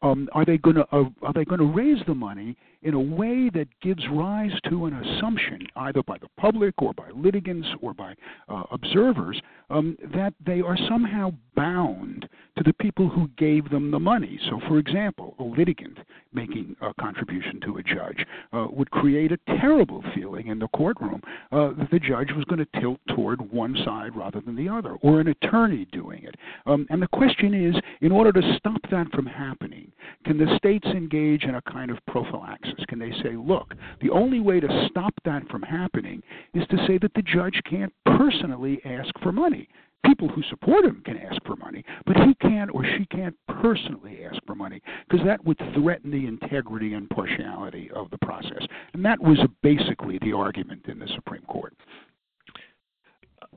Um, 0.03 0.29
are 0.33 0.45
they 0.45 0.59
going 0.59 0.77
to 0.77 0.87
uh, 0.93 1.05
are 1.23 1.33
they 1.33 1.45
going 1.45 1.61
to 1.61 1.73
raise 1.73 2.05
the 2.07 2.15
money 2.15 2.57
in 2.83 2.95
a 2.95 3.01
way 3.01 3.51
that 3.53 3.67
gives 3.83 4.03
rise 4.13 4.53
to 4.69 4.87
an 4.87 4.95
assumption, 4.95 5.67
either 5.77 6.03
by 6.05 6.17
the 6.19 6.29
public 6.37 6.75
or 6.81 6.95
by 6.95 7.09
litigants 7.15 7.67
or 7.81 7.93
by 7.93 8.15
uh, 8.49 8.63
observers, 8.71 9.41
um, 9.71 9.97
that 10.15 10.33
they 10.45 10.61
are 10.61 10.77
somehow 10.89 11.33
bound 11.57 12.29
to 12.57 12.63
the 12.63 12.73
people 12.75 13.09
who 13.09 13.29
gave 13.37 13.69
them 13.71 13.91
the 13.91 13.99
money. 13.99 14.39
So, 14.49 14.61
for 14.69 14.79
example, 14.79 15.35
a 15.41 15.43
litigant 15.43 15.99
making 16.33 16.77
a 16.81 16.95
contribution 16.95 17.61
to 17.63 17.79
a 17.79 17.83
judge 17.83 18.25
uh, 18.53 18.67
would 18.71 18.91
create 18.91 19.33
a 19.33 19.39
terrible 19.59 20.05
feeling 20.15 20.47
in 20.47 20.59
the 20.59 20.69
courtroom 20.69 21.21
uh, 21.51 21.71
that 21.79 21.89
the 21.91 21.99
judge 21.99 22.31
was 22.37 22.45
going 22.45 22.65
to 22.65 22.81
tilt 22.81 23.01
toward 23.17 23.51
one 23.51 23.77
side 23.85 24.15
rather 24.15 24.41
than 24.41 24.55
the 24.55 24.69
other, 24.69 24.97
or 25.03 25.21
an 25.21 25.29
attorney 25.29 25.87
doing 25.93 26.23
it. 26.23 26.37
Um, 26.67 26.87
and 26.91 27.03
the 27.03 27.09
question 27.09 27.53
is, 27.53 27.75
in 28.01 28.13
order 28.13 28.33
to 28.33 28.57
stop 28.59 28.81
that 28.91 29.11
from 29.13 29.27
happening, 29.27 29.86
can 30.25 30.39
the 30.39 30.57
states 30.57 30.87
engage 30.87 31.45
in 31.45 31.55
a 31.55 31.63
kind 31.63 31.91
of 31.91 31.99
prophylaxis? 32.07 32.85
Can 32.89 32.99
they 32.99 33.13
say, 33.23 33.37
look, 33.37 33.75
the 34.01 34.11
only 34.11 34.41
way 34.41 34.61
to 34.61 34.89
stop 34.91 35.15
that 35.25 35.49
from 35.49 35.63
happening 35.63 36.23
is 36.55 36.67
to 36.69 36.77
say 36.87 36.99
that 36.99 37.15
the 37.15 37.23
judge 37.23 37.61
can't 37.69 37.93
personally 38.05 38.81
ask 38.85 39.11
for 39.23 39.33
money? 39.33 39.69
People 40.05 40.29
who 40.29 40.43
support 40.51 40.85
him 40.85 41.03
can 41.05 41.19
ask 41.19 41.43
for 41.45 41.57
money, 41.57 41.85
but 42.07 42.17
he 42.17 42.35
can't 42.37 42.71
or 42.73 42.85
she 42.85 43.07
can't 43.07 43.35
personally 43.49 44.21
ask 44.25 44.41
for 44.47 44.55
money 44.55 44.81
because 45.09 45.25
that 45.27 45.45
would 45.45 45.59
threaten 45.75 46.13
the 46.13 46.27
integrity 46.27 46.95
and 46.95 47.11
partiality 47.11 47.91
of 47.93 48.09
the 48.11 48.19
process. 48.19 48.65
And 48.93 49.05
that 49.05 49.21
was 49.21 49.39
basically 49.63 50.19
the 50.19 50.33
argument 50.33 50.87
in 50.87 51.01
the 51.01 51.09
Supreme 51.17 51.43
Court. 51.43 51.75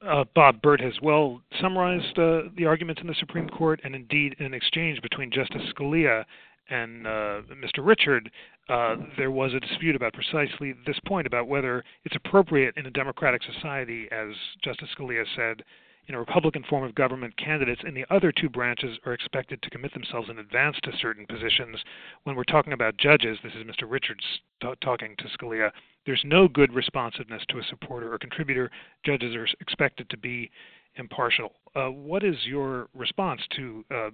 Uh, 0.07 0.23
Bob 0.33 0.61
Burt 0.61 0.79
has 0.79 0.93
well 1.01 1.41
summarized 1.61 2.17
uh, 2.17 2.43
the 2.57 2.65
arguments 2.65 3.01
in 3.01 3.07
the 3.07 3.15
Supreme 3.19 3.49
Court, 3.49 3.81
and 3.83 3.95
indeed, 3.95 4.35
in 4.39 4.45
an 4.45 4.53
exchange 4.53 5.01
between 5.01 5.31
Justice 5.31 5.61
Scalia 5.73 6.23
and 6.69 7.05
uh, 7.05 7.41
Mr. 7.53 7.79
Richard, 7.79 8.29
uh, 8.69 8.95
there 9.17 9.31
was 9.31 9.53
a 9.53 9.59
dispute 9.59 9.95
about 9.95 10.13
precisely 10.13 10.73
this 10.85 10.99
point 11.05 11.25
about 11.27 11.47
whether 11.47 11.83
it's 12.05 12.15
appropriate 12.15 12.75
in 12.77 12.85
a 12.85 12.91
democratic 12.91 13.41
society, 13.43 14.07
as 14.11 14.29
Justice 14.63 14.89
Scalia 14.97 15.25
said, 15.35 15.63
in 16.09 16.15
a 16.15 16.19
Republican 16.19 16.63
form 16.63 16.83
of 16.83 16.95
government, 16.95 17.37
candidates 17.37 17.81
in 17.87 17.93
the 17.93 18.05
other 18.09 18.31
two 18.31 18.49
branches 18.49 18.97
are 19.05 19.13
expected 19.13 19.61
to 19.61 19.69
commit 19.69 19.93
themselves 19.93 20.27
in 20.27 20.39
advance 20.39 20.75
to 20.81 20.91
certain 20.99 21.25
positions. 21.27 21.77
When 22.23 22.35
we're 22.35 22.43
talking 22.43 22.73
about 22.73 22.97
judges, 22.97 23.37
this 23.43 23.53
is 23.53 23.63
Mr. 23.63 23.89
Richards 23.89 24.23
t- 24.61 24.73
talking 24.81 25.15
to 25.19 25.25
Scalia, 25.37 25.71
there's 26.05 26.21
no 26.25 26.47
good 26.47 26.73
responsiveness 26.73 27.43
to 27.49 27.59
a 27.59 27.63
supporter 27.63 28.11
or 28.11 28.17
contributor. 28.17 28.71
Judges 29.05 29.35
are 29.35 29.47
expected 29.61 30.09
to 30.09 30.17
be 30.17 30.49
impartial. 30.95 31.53
Uh, 31.75 31.89
what 31.91 32.23
is 32.23 32.35
your 32.43 32.87
response 32.95 33.41
to 33.55 33.85
uh, 33.93 34.09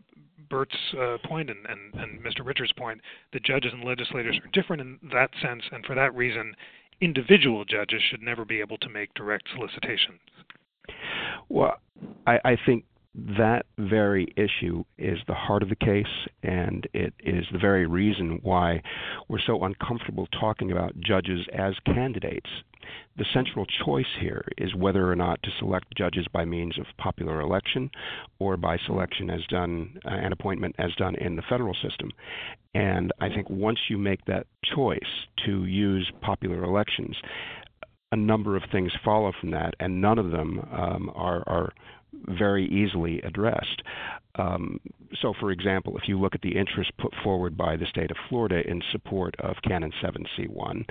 Burt's 0.50 0.76
uh, 1.00 1.18
point 1.26 1.50
and, 1.50 1.66
and, 1.66 1.94
and, 1.94 2.22
Mr. 2.22 2.46
Richards' 2.46 2.74
point 2.74 3.00
that 3.32 3.44
judges 3.44 3.72
and 3.72 3.86
legislators 3.86 4.38
are 4.44 4.50
different 4.52 4.82
in 4.82 5.00
that 5.14 5.30
sense, 5.42 5.64
and 5.72 5.86
for 5.86 5.96
that 5.96 6.14
reason, 6.14 6.54
individual 7.00 7.64
judges 7.64 8.02
should 8.10 8.22
never 8.22 8.44
be 8.44 8.60
able 8.60 8.78
to 8.80 8.90
make 8.90 9.14
direct 9.14 9.48
solicitations? 9.56 10.20
Well, 11.50 11.76
I, 12.28 12.40
I 12.44 12.58
think 12.66 12.86
that 13.38 13.66
very 13.78 14.28
issue 14.36 14.84
is 14.98 15.20
the 15.28 15.34
heart 15.34 15.64
of 15.64 15.70
the 15.70 15.76
case, 15.76 16.06
and 16.44 16.86
it 16.94 17.14
is 17.20 17.46
the 17.52 17.60
very 17.60 17.88
reason 17.88 18.40
why 18.44 18.82
we're 19.30 19.40
so 19.40 19.64
uncomfortable 19.64 20.28
talking 20.38 20.72
about 20.72 21.00
judges 21.00 21.48
as 21.54 21.76
candidates. 21.86 22.50
The 23.18 23.26
central 23.34 23.66
choice 23.66 24.06
here 24.20 24.46
is 24.58 24.76
whether 24.76 25.10
or 25.10 25.16
not 25.16 25.42
to 25.44 25.50
select 25.60 25.96
judges 25.98 26.28
by 26.32 26.46
means 26.46 26.78
of 26.78 26.86
popular 26.98 27.40
election 27.40 27.90
or 28.38 28.58
by 28.58 28.78
selection 28.86 29.30
as 29.30 29.46
done, 29.48 29.98
uh, 30.06 30.10
an 30.10 30.34
appointment 30.34 30.76
as 30.78 30.94
done 30.96 31.16
in 31.16 31.36
the 31.36 31.42
federal 31.50 31.74
system. 31.74 32.12
And 32.76 33.12
I 33.22 33.30
think 33.30 33.50
once 33.50 33.80
you 33.90 33.98
make 33.98 34.26
that 34.26 34.48
choice 34.76 35.00
to 35.46 35.66
use 35.66 36.12
popular 36.22 36.64
elections, 36.64 37.16
a 38.16 38.18
number 38.18 38.56
of 38.56 38.64
things 38.72 38.94
follow 39.04 39.34
from 39.40 39.52
that, 39.52 39.76
and 39.82 40.02
none 40.02 40.18
of 40.18 40.32
them 40.32 40.66
um, 40.72 41.12
are, 41.14 41.44
are 41.48 41.74
very 42.14 42.66
easily 42.68 43.22
addressed. 43.24 43.84
Um, 44.36 44.80
so, 45.22 45.34
for 45.38 45.52
example, 45.52 45.98
if 45.98 46.08
you 46.08 46.18
look 46.18 46.34
at 46.34 46.42
the 46.42 46.58
interest 46.58 46.92
put 46.98 47.14
forward 47.22 47.58
by 47.58 47.76
the 47.76 47.86
state 47.86 48.12
of 48.12 48.18
Florida 48.30 48.62
in 48.66 48.82
support 48.94 49.36
of 49.40 49.58
Canon 49.68 49.92
7C1, 50.02 50.86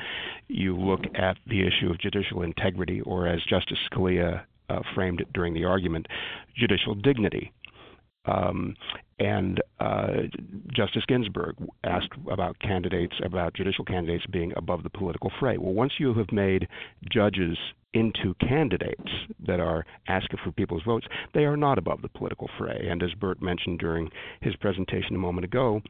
you 0.49 0.77
look 0.77 1.01
at 1.15 1.39
the 1.47 1.67
issue 1.67 1.91
of 1.91 1.99
judicial 1.99 2.43
integrity, 2.43 3.01
or 3.01 3.27
as 3.27 3.41
Justice 3.49 3.79
Scalia 3.91 4.43
uh, 4.69 4.81
framed 4.95 5.23
it 5.23 5.33
during 5.33 5.55
the 5.55 5.65
argument, 5.65 6.07
judicial 6.55 6.95
dignity. 6.95 7.53
Um, 8.27 8.77
and 9.19 9.63
uh, 9.81 10.13
Justice 10.75 11.05
Ginsburg 11.07 11.57
asked 11.85 12.13
about 12.31 12.59
candidates, 12.59 13.15
about 13.25 13.55
judicial 13.55 13.85
candidates 13.85 14.25
being 14.27 14.53
above 14.57 14.83
the 14.83 14.91
political 14.91 15.31
fray. 15.39 15.57
Well, 15.57 15.73
once 15.73 15.93
you 15.99 16.15
have 16.15 16.33
made 16.33 16.67
judges 17.13 17.57
into 17.93 18.35
candidates 18.41 19.09
that 19.47 19.61
are 19.61 19.87
asking 20.09 20.41
for 20.45 20.51
people's 20.51 20.83
votes, 20.85 21.07
they 21.33 21.45
are 21.45 21.57
not 21.57 21.79
above 21.79 22.03
the 22.03 22.09
political 22.09 22.51
fray. 22.59 22.89
And 22.91 23.03
as 23.03 23.15
Burt 23.15 23.41
mentioned 23.41 23.79
during 23.79 24.11
his 24.41 24.57
presentation 24.57 25.15
a 25.15 25.19
moment 25.19 25.45
ago, 25.45 25.81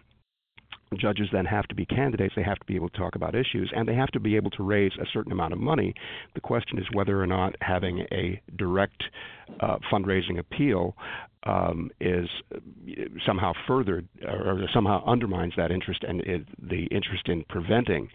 judges 0.99 1.29
then 1.33 1.45
have 1.47 1.67
to 1.69 1.75
be 1.75 1.87
candidates. 1.87 2.35
They 2.37 2.43
have 2.43 2.59
to 2.59 2.67
be 2.67 2.77
able 2.77 2.91
to 2.91 2.99
talk 2.99 3.17
about 3.17 3.35
issues, 3.35 3.73
and 3.75 3.89
they 3.89 3.95
have 3.95 4.11
to 4.13 4.21
be 4.21 4.37
able 4.37 4.51
to 4.53 4.63
raise 4.63 4.93
a 5.01 5.07
certain 5.13 5.33
amount 5.33 5.53
of 5.53 5.59
money. 5.59 5.95
The 6.35 6.41
question 6.41 6.79
is 6.79 6.85
whether 6.93 7.21
or 7.21 7.27
not 7.27 7.57
having 7.61 8.01
a 8.13 8.41
direct 8.57 9.03
uh, 9.61 9.79
fundraising 9.93 10.39
appeal 10.39 10.95
um, 11.45 11.91
is 12.01 12.29
somehow 13.27 13.53
furthered 13.67 14.09
or 14.27 14.67
somehow 14.73 15.05
undermines 15.07 15.53
that 15.57 15.71
interest, 15.71 16.05
and 16.07 16.21
it, 16.23 16.47
the 16.71 16.85
interest 16.87 17.29
in 17.29 17.45
preventing 17.49 18.09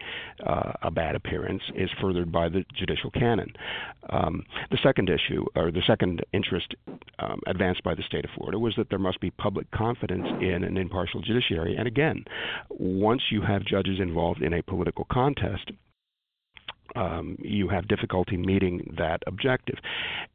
uh, 0.46 0.72
a 0.82 0.90
bad 0.90 1.14
appearance 1.14 1.62
is 1.74 1.90
furthered 2.00 2.32
by 2.32 2.48
the 2.48 2.64
judicial 2.76 3.10
canon. 3.10 3.52
Um, 4.10 4.42
the 4.70 4.78
second 4.82 5.08
issue, 5.08 5.44
or 5.54 5.70
the 5.70 5.82
second 5.86 6.22
interest 6.32 6.74
um, 7.18 7.40
advanced 7.46 7.82
by 7.82 7.94
the 7.94 8.02
state 8.02 8.24
of 8.24 8.30
Florida, 8.36 8.58
was 8.58 8.74
that 8.76 8.90
there 8.90 8.98
must 8.98 9.20
be 9.20 9.30
public 9.30 9.70
confidence 9.70 10.26
in 10.40 10.64
an 10.64 10.76
impartial 10.76 11.20
judiciary. 11.20 11.76
And 11.76 11.86
again, 11.86 12.24
once 12.68 13.22
you 13.30 13.42
have 13.42 13.64
judges 13.64 14.00
involved 14.00 14.42
in 14.42 14.54
a 14.54 14.62
political 14.62 15.06
contest, 15.10 15.70
um, 16.96 17.36
you 17.40 17.68
have 17.68 17.88
difficulty 17.88 18.36
meeting 18.36 18.94
that 18.98 19.22
objective. 19.26 19.76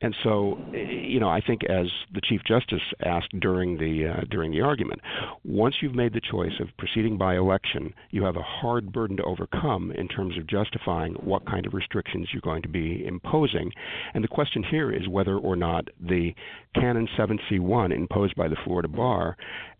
And 0.01 0.15
so, 0.23 0.57
you 0.73 1.19
know, 1.19 1.29
I 1.29 1.41
think 1.41 1.63
as 1.63 1.87
the 2.13 2.21
Chief 2.21 2.41
Justice 2.45 2.81
asked 3.03 3.37
during 3.39 3.77
the 3.77 4.07
uh, 4.07 4.21
during 4.29 4.51
the 4.51 4.61
argument, 4.61 5.01
once 5.43 5.75
you've 5.81 5.95
made 5.95 6.13
the 6.13 6.21
choice 6.21 6.53
of 6.59 6.67
proceeding 6.77 7.17
by 7.17 7.35
election, 7.35 7.93
you 8.11 8.23
have 8.23 8.35
a 8.35 8.41
hard 8.41 8.91
burden 8.91 9.17
to 9.17 9.23
overcome 9.23 9.91
in 9.91 10.07
terms 10.07 10.37
of 10.37 10.47
justifying 10.47 11.13
what 11.15 11.45
kind 11.45 11.65
of 11.65 11.73
restrictions 11.73 12.29
you're 12.31 12.41
going 12.41 12.61
to 12.61 12.69
be 12.69 13.05
imposing. 13.05 13.71
And 14.13 14.23
the 14.23 14.29
question 14.29 14.63
here 14.63 14.91
is 14.91 15.07
whether 15.07 15.37
or 15.37 15.55
not 15.55 15.87
the 15.99 16.33
Canon 16.75 17.07
7C1 17.17 17.95
imposed 17.95 18.35
by 18.35 18.47
the 18.47 18.57
Florida 18.63 18.87
Bar 18.87 19.37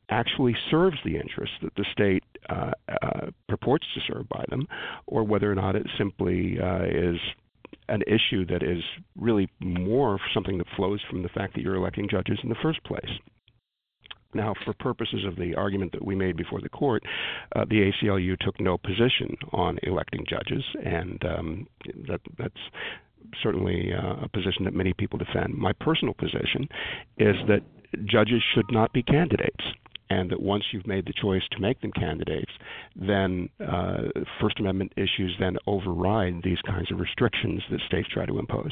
actually 0.10 0.56
serves 0.70 0.98
the 1.04 1.18
interests 1.18 1.56
that 1.62 1.76
the 1.76 1.86
state 1.92 2.24
uh, 2.50 2.72
uh, 3.02 3.28
purports 3.48 3.86
to 3.94 4.02
serve 4.08 4.28
by 4.30 4.44
them, 4.50 4.68
or 5.08 5.24
whether 5.24 5.52
or 5.52 5.56
not 5.56 5.76
it 5.76 5.88
simply 5.98 6.58
uh, 6.62 6.84
is 6.86 7.18
an 7.90 8.02
issue 8.08 8.46
that 8.46 8.64
is 8.64 8.84
really 9.16 9.50
more 9.60 10.20
something 10.34 10.58
that 10.58 10.68
flows 10.76 11.00
from 11.10 11.24
the 11.24 11.30
fact 11.30 11.54
that 11.54 11.62
you're 11.62 11.76
electing 11.76 12.08
judges 12.10 12.40
in 12.44 12.50
the 12.50 12.56
first 12.62 12.84
place. 12.84 13.20
Now, 14.34 14.54
for 14.66 14.74
purposes 14.74 15.24
of 15.26 15.38
the 15.38 15.56
argument 15.56 15.94
that 15.94 16.04
we 16.04 16.14
made 16.14 16.36
before 16.36 16.60
the 16.60 16.70
court, 16.70 17.04
uh, 17.56 17.64
the 17.70 17.90
ACLU 17.90 18.38
took 18.38 18.60
no 18.60 18.78
position 18.78 19.38
on 19.54 19.80
electing 19.84 20.26
judges, 20.28 20.64
and 20.84 21.24
um, 21.24 21.68
that, 22.08 22.20
that's 22.38 22.54
certainly 23.42 23.94
uh, 23.94 24.26
a 24.26 24.30
position 24.30 24.66
that 24.66 24.74
many 24.74 24.94
people 24.94 25.18
defend. 25.18 25.56
My 25.56 25.72
personal 25.72 26.14
position 26.14 26.68
is 27.18 27.36
that 27.48 27.62
judges 28.06 28.42
should 28.54 28.70
not 28.72 28.92
be 28.92 29.02
candidates 29.04 29.64
and 30.10 30.30
that 30.30 30.42
once 30.42 30.64
you've 30.72 30.88
made 30.88 31.06
the 31.06 31.14
choice 31.14 31.44
to 31.52 31.60
make 31.60 31.82
them 31.82 31.92
candidates, 31.92 32.52
then 32.96 33.50
uh, 33.66 34.04
First 34.40 34.60
Amendment 34.60 34.94
issues 34.98 35.36
then 35.40 35.58
override 35.68 36.42
these 36.44 36.62
kinds 36.66 36.92
of 36.92 37.00
restrictions 37.00 37.62
that 37.72 37.80
states 37.88 38.08
try 38.10 38.26
to 38.26 38.40
impose. 38.40 38.72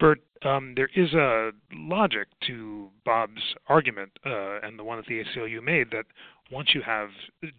Burt, 0.00 0.20
um, 0.44 0.74
there 0.74 0.90
is 0.96 1.12
a 1.14 1.50
logic 1.72 2.26
to 2.48 2.88
Bob's 3.04 3.54
argument 3.68 4.10
uh, 4.26 4.58
and 4.62 4.78
the 4.78 4.84
one 4.84 4.96
that 4.96 5.06
the 5.06 5.22
ACLU 5.22 5.62
made 5.62 5.90
that 5.92 6.06
once 6.50 6.70
you 6.74 6.82
have 6.82 7.10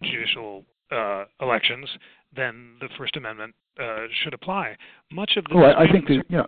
judicial 0.02 0.64
uh, 0.92 1.24
elections, 1.40 1.88
then 2.36 2.74
the 2.80 2.88
First 2.98 3.16
Amendment 3.16 3.54
uh, 3.80 4.06
should 4.22 4.34
apply. 4.34 4.76
Much 5.10 5.32
of 5.36 5.44
the 5.44 5.54
oh, 5.54 5.62
I, 5.62 5.84
I 5.84 5.92
think 5.92 6.06
that, 6.08 6.24
yeah. 6.28 6.42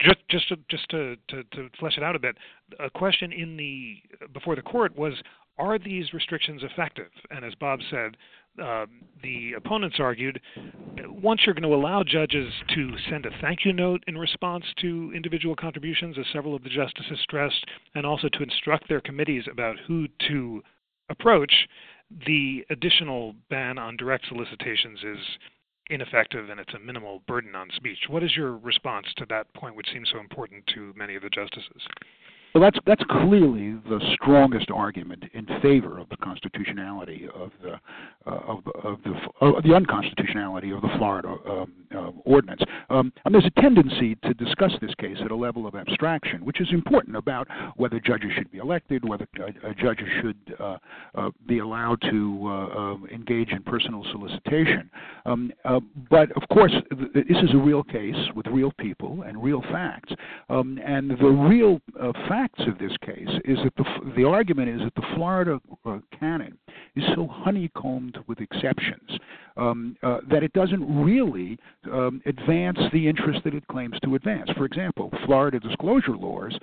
just 0.00 0.18
just 0.28 0.48
to, 0.48 0.56
just 0.68 0.88
to, 0.90 1.16
to, 1.28 1.42
to 1.44 1.68
flesh 1.78 1.94
it 1.96 2.02
out 2.02 2.16
a 2.16 2.18
bit, 2.18 2.36
a 2.78 2.90
question 2.90 3.32
in 3.32 3.56
the 3.56 3.96
before 4.32 4.56
the 4.56 4.62
court 4.62 4.96
was, 4.96 5.14
are 5.58 5.78
these 5.78 6.12
restrictions 6.12 6.62
effective? 6.62 7.10
And 7.30 7.44
as 7.44 7.54
Bob 7.56 7.80
said, 7.90 8.16
uh, 8.62 8.86
the 9.22 9.54
opponents 9.56 9.96
argued 9.98 10.40
once 11.06 11.40
you're 11.44 11.54
going 11.54 11.62
to 11.62 11.74
allow 11.74 12.02
judges 12.02 12.52
to 12.74 12.90
send 13.08 13.26
a 13.26 13.30
thank 13.40 13.64
you 13.64 13.72
note 13.72 14.02
in 14.06 14.18
response 14.18 14.64
to 14.80 15.12
individual 15.14 15.56
contributions, 15.56 16.18
as 16.18 16.26
several 16.32 16.54
of 16.54 16.62
the 16.62 16.68
justices 16.68 17.18
stressed, 17.22 17.64
and 17.94 18.04
also 18.04 18.28
to 18.28 18.42
instruct 18.42 18.88
their 18.88 19.00
committees 19.00 19.44
about 19.50 19.76
who 19.86 20.06
to 20.28 20.62
approach, 21.08 21.52
the 22.26 22.64
additional 22.70 23.34
ban 23.48 23.78
on 23.78 23.96
direct 23.96 24.26
solicitations 24.28 24.98
is 25.00 25.18
ineffective 25.90 26.50
and 26.50 26.60
it's 26.60 26.74
a 26.74 26.78
minimal 26.78 27.22
burden 27.26 27.54
on 27.54 27.68
speech. 27.76 27.98
What 28.08 28.22
is 28.22 28.34
your 28.36 28.56
response 28.56 29.06
to 29.16 29.26
that 29.28 29.52
point, 29.54 29.76
which 29.76 29.88
seems 29.92 30.10
so 30.12 30.20
important 30.20 30.66
to 30.74 30.92
many 30.96 31.14
of 31.14 31.22
the 31.22 31.30
justices? 31.30 31.82
Well, 32.54 32.62
that's 32.62 32.78
that's 32.84 33.02
clearly 33.08 33.78
the 33.88 33.98
strongest 34.12 34.70
argument 34.70 35.24
in 35.32 35.46
favor 35.62 35.98
of 35.98 36.08
the 36.10 36.18
constitutionality 36.18 37.26
of 37.34 37.50
the 37.62 37.72
uh, 38.30 38.40
of, 38.46 38.58
of 38.84 38.98
the 39.04 39.14
of 39.40 39.62
the 39.62 39.74
unconstitutionality 39.74 40.70
of 40.70 40.82
the 40.82 40.88
Florida 40.98 41.34
um, 41.48 41.72
uh, 41.94 42.10
ordinance. 42.26 42.60
Um, 42.90 43.10
and 43.24 43.34
there's 43.34 43.46
a 43.46 43.60
tendency 43.60 44.16
to 44.16 44.34
discuss 44.34 44.72
this 44.82 44.94
case 44.96 45.16
at 45.24 45.30
a 45.30 45.36
level 45.36 45.66
of 45.66 45.74
abstraction, 45.74 46.44
which 46.44 46.60
is 46.60 46.68
important 46.72 47.16
about 47.16 47.48
whether 47.76 47.98
judges 47.98 48.30
should 48.36 48.50
be 48.50 48.58
elected, 48.58 49.08
whether 49.08 49.26
uh, 49.42 49.72
judges 49.80 50.08
should 50.20 50.36
uh, 50.60 50.76
uh, 51.14 51.30
be 51.46 51.60
allowed 51.60 52.02
to 52.02 52.38
uh, 52.44 52.78
um, 52.78 53.08
engage 53.10 53.50
in 53.50 53.62
personal 53.62 54.04
solicitation. 54.12 54.90
Um, 55.24 55.52
but 56.10 56.30
of 56.32 56.46
course, 56.50 56.72
th- 56.90 57.26
this 57.26 57.38
is 57.42 57.54
a 57.54 57.58
real 57.58 57.82
case 57.82 58.16
with 58.36 58.46
real 58.48 58.72
people 58.78 59.22
and 59.22 59.42
real 59.42 59.62
facts, 59.72 60.12
um, 60.50 60.78
and 60.84 61.12
the 61.12 61.28
real 61.28 61.80
facts 62.28 62.41
facts 62.42 62.62
of 62.66 62.78
this 62.78 62.96
case 63.04 63.28
is 63.44 63.58
that 63.64 63.74
the 63.76 64.12
the 64.16 64.24
argument 64.24 64.68
is 64.68 64.80
that 64.80 64.94
the 64.94 65.06
Florida 65.14 65.60
uh, 65.84 65.98
canon 66.18 66.58
is 66.96 67.04
so 67.14 67.26
honeycombed 67.26 68.18
with 68.26 68.40
exceptions 68.40 69.10
um, 69.56 69.96
uh, 70.02 70.18
that 70.28 70.42
it 70.42 70.52
doesn't 70.52 70.82
really 71.04 71.58
um, 71.92 72.20
advance 72.26 72.78
the 72.92 73.08
interest 73.08 73.40
that 73.44 73.54
it 73.54 73.66
claims 73.68 73.94
to 74.02 74.14
advance. 74.14 74.50
For 74.56 74.64
example, 74.64 75.10
Florida 75.24 75.60
disclosure 75.60 76.16
laws 76.16 76.56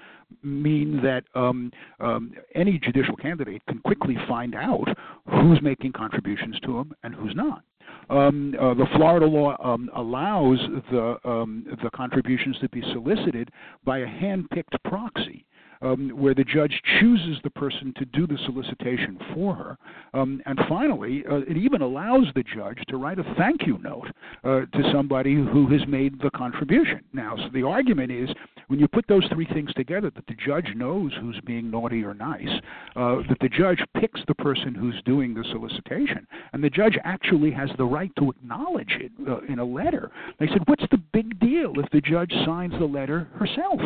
mean 0.44 1.02
that 1.02 1.24
um, 1.36 1.72
um 2.00 2.34
any 2.56 2.80
judicial 2.80 3.16
candidate 3.16 3.62
can 3.68 3.80
quickly 3.80 4.18
find 4.28 4.56
out 4.56 4.88
who's 5.30 5.62
making 5.62 5.94
contributions 5.94 6.60
to 6.62 6.74
them 6.74 6.94
and 7.04 7.16
who's 7.16 7.36
not. 7.36 7.64
Um, 8.10 8.56
uh, 8.60 8.74
the 8.74 8.88
Florida 8.96 9.26
law 9.28 9.56
um, 9.64 9.90
allows 9.96 10.60
the 10.92 11.18
um, 11.24 11.66
the 11.84 11.90
contributions 11.92 12.58
to 12.60 12.70
be 12.70 12.82
solicited 12.94 13.50
by 13.86 14.00
a 14.00 14.08
hand-picked 14.08 14.76
proxy 14.84 15.46
um, 15.82 16.10
where 16.10 16.34
the 16.34 16.44
judge 16.44 16.82
chooses 17.00 17.38
the 17.44 17.50
person 17.50 17.94
to 17.98 18.06
do 18.06 18.28
the 18.28 18.38
solicitation 18.46 19.18
for 19.34 19.56
her. 19.56 19.78
Um, 20.14 20.42
and 20.46 20.60
finally, 20.68 21.24
uh, 21.30 21.38
it 21.38 21.58
even 21.58 21.82
allows 21.82 22.26
the 22.36 22.44
judge 22.44 22.80
to 22.90 22.98
write 22.98 23.20
a 23.20 23.36
thank 23.38 23.66
you 23.66 23.78
note 23.80 24.08
uh, 24.44 24.62
to 24.66 24.92
somebody 24.92 25.36
who 25.36 25.68
has 25.68 25.88
made 25.88 26.20
the 26.22 26.32
contribution. 26.32 27.02
Now, 27.14 27.36
so 27.38 27.50
the 27.54 27.64
argument 27.66 28.12
is 28.12 28.30
when 28.68 28.80
you 28.80 28.88
put 28.88 29.08
those 29.08 29.28
three 29.34 29.48
things 29.48 29.74
together, 29.74 30.12
that 30.16 30.28
the 30.28 30.36
judge 30.46 30.68
knows 30.76 31.12
who's 31.20 31.40
being 31.46 31.72
naughty 31.72 32.04
or 32.04 32.14
nice, 32.14 32.48
uh, 32.96 33.18
that 33.28 33.38
the 33.42 33.50
judge 33.50 33.80
picks 34.00 34.22
the 34.28 34.36
person 34.36 34.76
who's 34.76 35.02
doing 35.06 35.34
the 35.34 35.44
solicitation, 35.52 36.28
and 36.54 36.64
the 36.64 36.70
judge 36.70 36.98
actually 37.04 37.52
has 37.52 37.70
the 37.78 37.86
right 37.86 38.12
to 38.18 38.30
acknowledge 38.30 38.92
it 39.00 39.12
uh, 39.28 39.40
in 39.52 39.60
a 39.60 39.66
letter. 39.66 40.12
They 40.40 40.48
said, 40.48 40.62
What's 40.66 40.86
the 40.92 41.02
big 41.14 41.40
deal 41.40 41.74
if 41.78 41.90
the 41.92 42.02
judge 42.02 42.32
signs 42.46 42.74
the 42.74 42.86
letter 42.86 43.28
herself? 43.40 43.80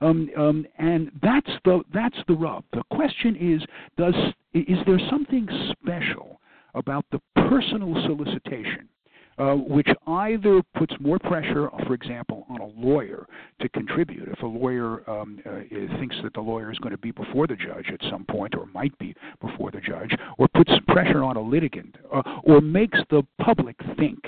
Um, 0.00 0.30
um, 0.36 0.66
and 0.78 1.10
that's 1.22 1.50
the 1.64 1.82
that's 1.92 2.16
the 2.26 2.34
rub. 2.34 2.64
The 2.72 2.82
question 2.90 3.36
is, 3.36 3.62
does 3.98 4.14
is 4.54 4.78
there 4.86 5.00
something 5.10 5.46
special 5.72 6.40
about 6.74 7.04
the 7.12 7.20
personal 7.48 7.94
solicitation? 8.06 8.88
Uh, 9.38 9.54
which 9.54 9.88
either 10.06 10.60
puts 10.74 10.92
more 11.00 11.18
pressure, 11.18 11.70
for 11.86 11.94
example, 11.94 12.44
on 12.50 12.60
a 12.60 12.66
lawyer 12.78 13.26
to 13.58 13.70
contribute. 13.70 14.28
If 14.28 14.42
a 14.42 14.46
lawyer 14.46 15.08
um, 15.08 15.40
uh, 15.46 15.60
thinks 15.98 16.14
that 16.22 16.34
the 16.34 16.42
lawyer 16.42 16.70
is 16.70 16.76
going 16.80 16.90
to 16.90 16.98
be 16.98 17.10
before 17.10 17.46
the 17.46 17.56
judge 17.56 17.86
at 17.90 18.00
some 18.10 18.26
point, 18.26 18.54
or 18.54 18.66
might 18.66 18.98
be 18.98 19.14
before 19.40 19.70
the 19.70 19.80
judge, 19.80 20.14
or 20.36 20.46
puts 20.48 20.72
pressure 20.88 21.24
on 21.24 21.38
a 21.38 21.40
litigant, 21.40 21.96
uh, 22.12 22.20
or 22.44 22.60
makes 22.60 22.98
the 23.08 23.22
public 23.40 23.76
think 23.96 24.18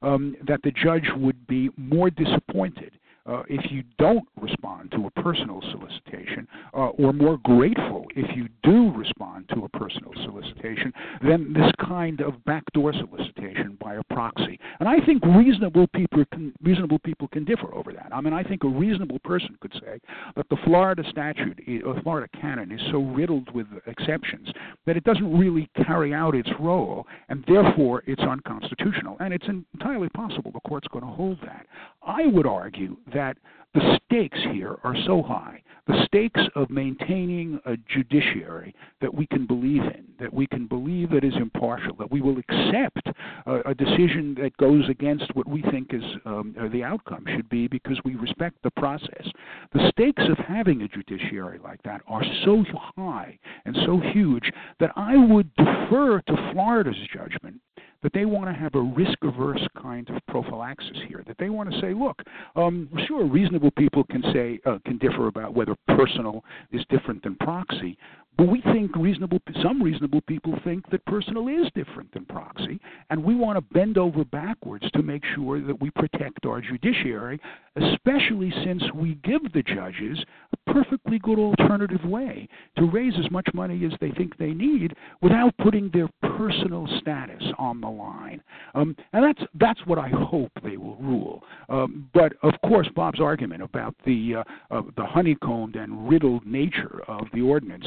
um, 0.00 0.36
that 0.46 0.60
the 0.62 0.70
judge 0.70 1.06
would 1.16 1.46
be 1.46 1.68
more 1.76 2.08
disappointed 2.08 2.92
uh, 3.26 3.42
if 3.48 3.70
you 3.70 3.82
don't 3.98 4.26
respond 4.40 4.90
to 4.92 5.06
a 5.06 5.22
personal 5.22 5.60
solicitation, 5.70 6.46
uh, 6.74 6.88
or 6.98 7.12
more 7.12 7.38
grateful 7.44 8.06
if 8.16 8.36
you 8.36 8.48
do 8.62 8.92
respond 8.92 9.48
to 9.54 9.64
a 9.64 9.68
personal 9.68 10.12
solicitation 10.24 10.92
than 11.22 11.52
this 11.52 11.70
kind 11.80 12.20
of 12.20 12.44
backdoor 12.44 12.92
solicitation 12.92 13.76
by 13.80 13.94
a 13.94 14.02
proxy. 14.04 14.58
And 14.80 14.88
I 14.88 15.04
think 15.04 15.24
reasonable 15.24 15.86
people 15.88 16.24
can, 16.32 16.52
reasonable 16.62 16.98
people 17.00 17.28
can 17.28 17.44
differ 17.44 17.72
over 17.74 17.92
that. 17.92 18.08
I 18.12 18.20
mean, 18.20 18.32
I 18.32 18.42
think 18.42 18.64
a 18.64 18.68
reasonable 18.68 19.18
person 19.20 19.56
could 19.60 19.72
say 19.74 20.00
that 20.36 20.46
the 20.50 20.56
Florida 20.64 21.02
statute, 21.08 21.60
or 21.84 22.00
Florida 22.02 22.28
canon, 22.40 22.72
is 22.72 22.80
so 22.90 22.98
riddled 22.98 23.52
with 23.54 23.66
exceptions 23.86 24.48
that 24.86 24.96
it 24.96 25.04
doesn't 25.04 25.36
really 25.36 25.68
carry 25.86 26.12
out 26.14 26.34
its 26.34 26.50
role, 26.58 27.06
and 27.28 27.44
therefore 27.46 28.02
it's 28.06 28.22
unconstitutional. 28.22 29.16
And 29.20 29.32
it's 29.32 29.46
entirely 29.48 30.08
possible 30.10 30.50
the 30.50 30.60
court's 30.60 30.88
going 30.88 31.04
to 31.04 31.10
hold 31.10 31.38
that. 31.42 31.66
I 32.06 32.26
would 32.26 32.46
argue 32.46 32.96
that 33.12 33.36
the 33.74 33.98
stakes 34.04 34.38
here 34.52 34.76
are 34.84 34.96
so 35.06 35.22
high. 35.22 35.62
The 35.86 36.04
stakes 36.06 36.40
of 36.54 36.70
maintaining 36.70 37.58
a 37.64 37.76
judiciary 37.76 38.74
that 39.00 39.12
we 39.12 39.26
can 39.26 39.46
believe 39.46 39.82
in, 39.82 40.04
that 40.20 40.32
we 40.32 40.46
can 40.46 40.66
believe 40.66 41.10
that 41.10 41.24
is 41.24 41.34
impartial, 41.36 41.96
that 41.96 42.10
we 42.10 42.20
will 42.20 42.38
accept 42.38 43.08
a, 43.46 43.70
a 43.70 43.74
decision 43.74 44.36
that 44.40 44.56
goes 44.58 44.88
against 44.88 45.34
what 45.34 45.48
we 45.48 45.62
think 45.62 45.92
is 45.92 46.04
um, 46.24 46.54
the 46.72 46.84
outcome 46.84 47.24
should 47.34 47.48
be 47.48 47.66
because 47.66 47.98
we 48.04 48.14
respect 48.14 48.56
the 48.62 48.70
process. 48.72 49.26
The 49.72 49.90
stakes 49.90 50.22
of 50.28 50.38
having 50.38 50.82
a 50.82 50.88
judiciary 50.88 51.58
like 51.64 51.82
that 51.82 52.02
are 52.06 52.22
so 52.44 52.64
high 52.96 53.38
and 53.64 53.76
so 53.84 53.98
huge 54.12 54.52
that 54.78 54.92
I 54.94 55.16
would 55.16 55.52
defer 55.56 56.20
to 56.20 56.52
Florida's 56.52 56.96
judgment 57.12 57.60
that 58.02 58.12
they 58.12 58.24
want 58.24 58.46
to 58.46 58.52
have 58.52 58.74
a 58.74 58.80
risk 58.80 59.16
averse 59.22 59.64
kind 59.80 60.08
of 60.10 60.16
prophylaxis 60.28 60.98
here. 61.08 61.22
That 61.26 61.36
they 61.38 61.50
want 61.50 61.72
to 61.72 61.80
say, 61.80 61.94
look, 61.94 62.20
um, 62.56 62.88
sure, 63.06 63.26
reasonable 63.26 63.70
people 63.72 64.04
can 64.04 64.22
say 64.32 64.58
uh, 64.66 64.78
can 64.84 64.98
differ 64.98 65.28
about 65.28 65.54
whether 65.54 65.74
personal 65.88 66.44
is 66.72 66.82
different 66.90 67.22
than 67.22 67.36
proxy, 67.36 67.96
but 68.38 68.48
we 68.48 68.62
think 68.72 68.96
reasonable, 68.96 69.38
some 69.62 69.82
reasonable 69.82 70.22
people 70.22 70.58
think 70.64 70.88
that 70.90 71.04
personal 71.04 71.48
is 71.48 71.70
different 71.74 72.12
than 72.12 72.24
proxy, 72.24 72.80
and 73.10 73.22
we 73.22 73.34
want 73.34 73.56
to 73.56 73.74
bend 73.74 73.98
over 73.98 74.24
backwards 74.24 74.90
to 74.92 75.02
make 75.02 75.22
sure 75.34 75.60
that 75.60 75.80
we 75.80 75.90
protect 75.90 76.46
our 76.46 76.60
judiciary, 76.60 77.38
especially 77.76 78.52
since 78.64 78.82
we 78.94 79.18
give 79.22 79.52
the 79.52 79.62
judges 79.62 80.18
a 80.52 80.72
perfectly 80.72 81.18
good 81.18 81.38
alternative 81.38 82.04
way 82.04 82.48
to 82.78 82.90
raise 82.90 83.14
as 83.22 83.30
much 83.30 83.46
money 83.52 83.84
as 83.84 83.92
they 84.00 84.10
think 84.12 84.36
they 84.38 84.52
need 84.52 84.94
without 85.20 85.54
putting 85.58 85.90
their 85.90 86.08
personal 86.36 86.86
status 87.00 87.42
on 87.58 87.80
the 87.80 87.88
line. 87.88 88.42
Um, 88.74 88.96
and 89.12 89.24
that's 89.24 89.42
that's 89.60 89.80
what 89.86 89.98
I 89.98 90.08
hope 90.08 90.50
they 90.62 90.76
will 90.76 90.96
rule. 90.96 91.42
Um, 91.68 92.08
but 92.14 92.32
of 92.42 92.54
course, 92.66 92.88
Bob's 92.94 93.20
argument 93.20 93.62
about 93.62 93.94
the 94.06 94.36
uh, 94.36 94.44
uh, 94.70 94.82
the 94.96 95.04
honeycombed 95.04 95.76
and 95.76 96.08
riddled 96.08 96.46
nature 96.46 97.02
of 97.08 97.26
the 97.34 97.42
ordinance 97.42 97.84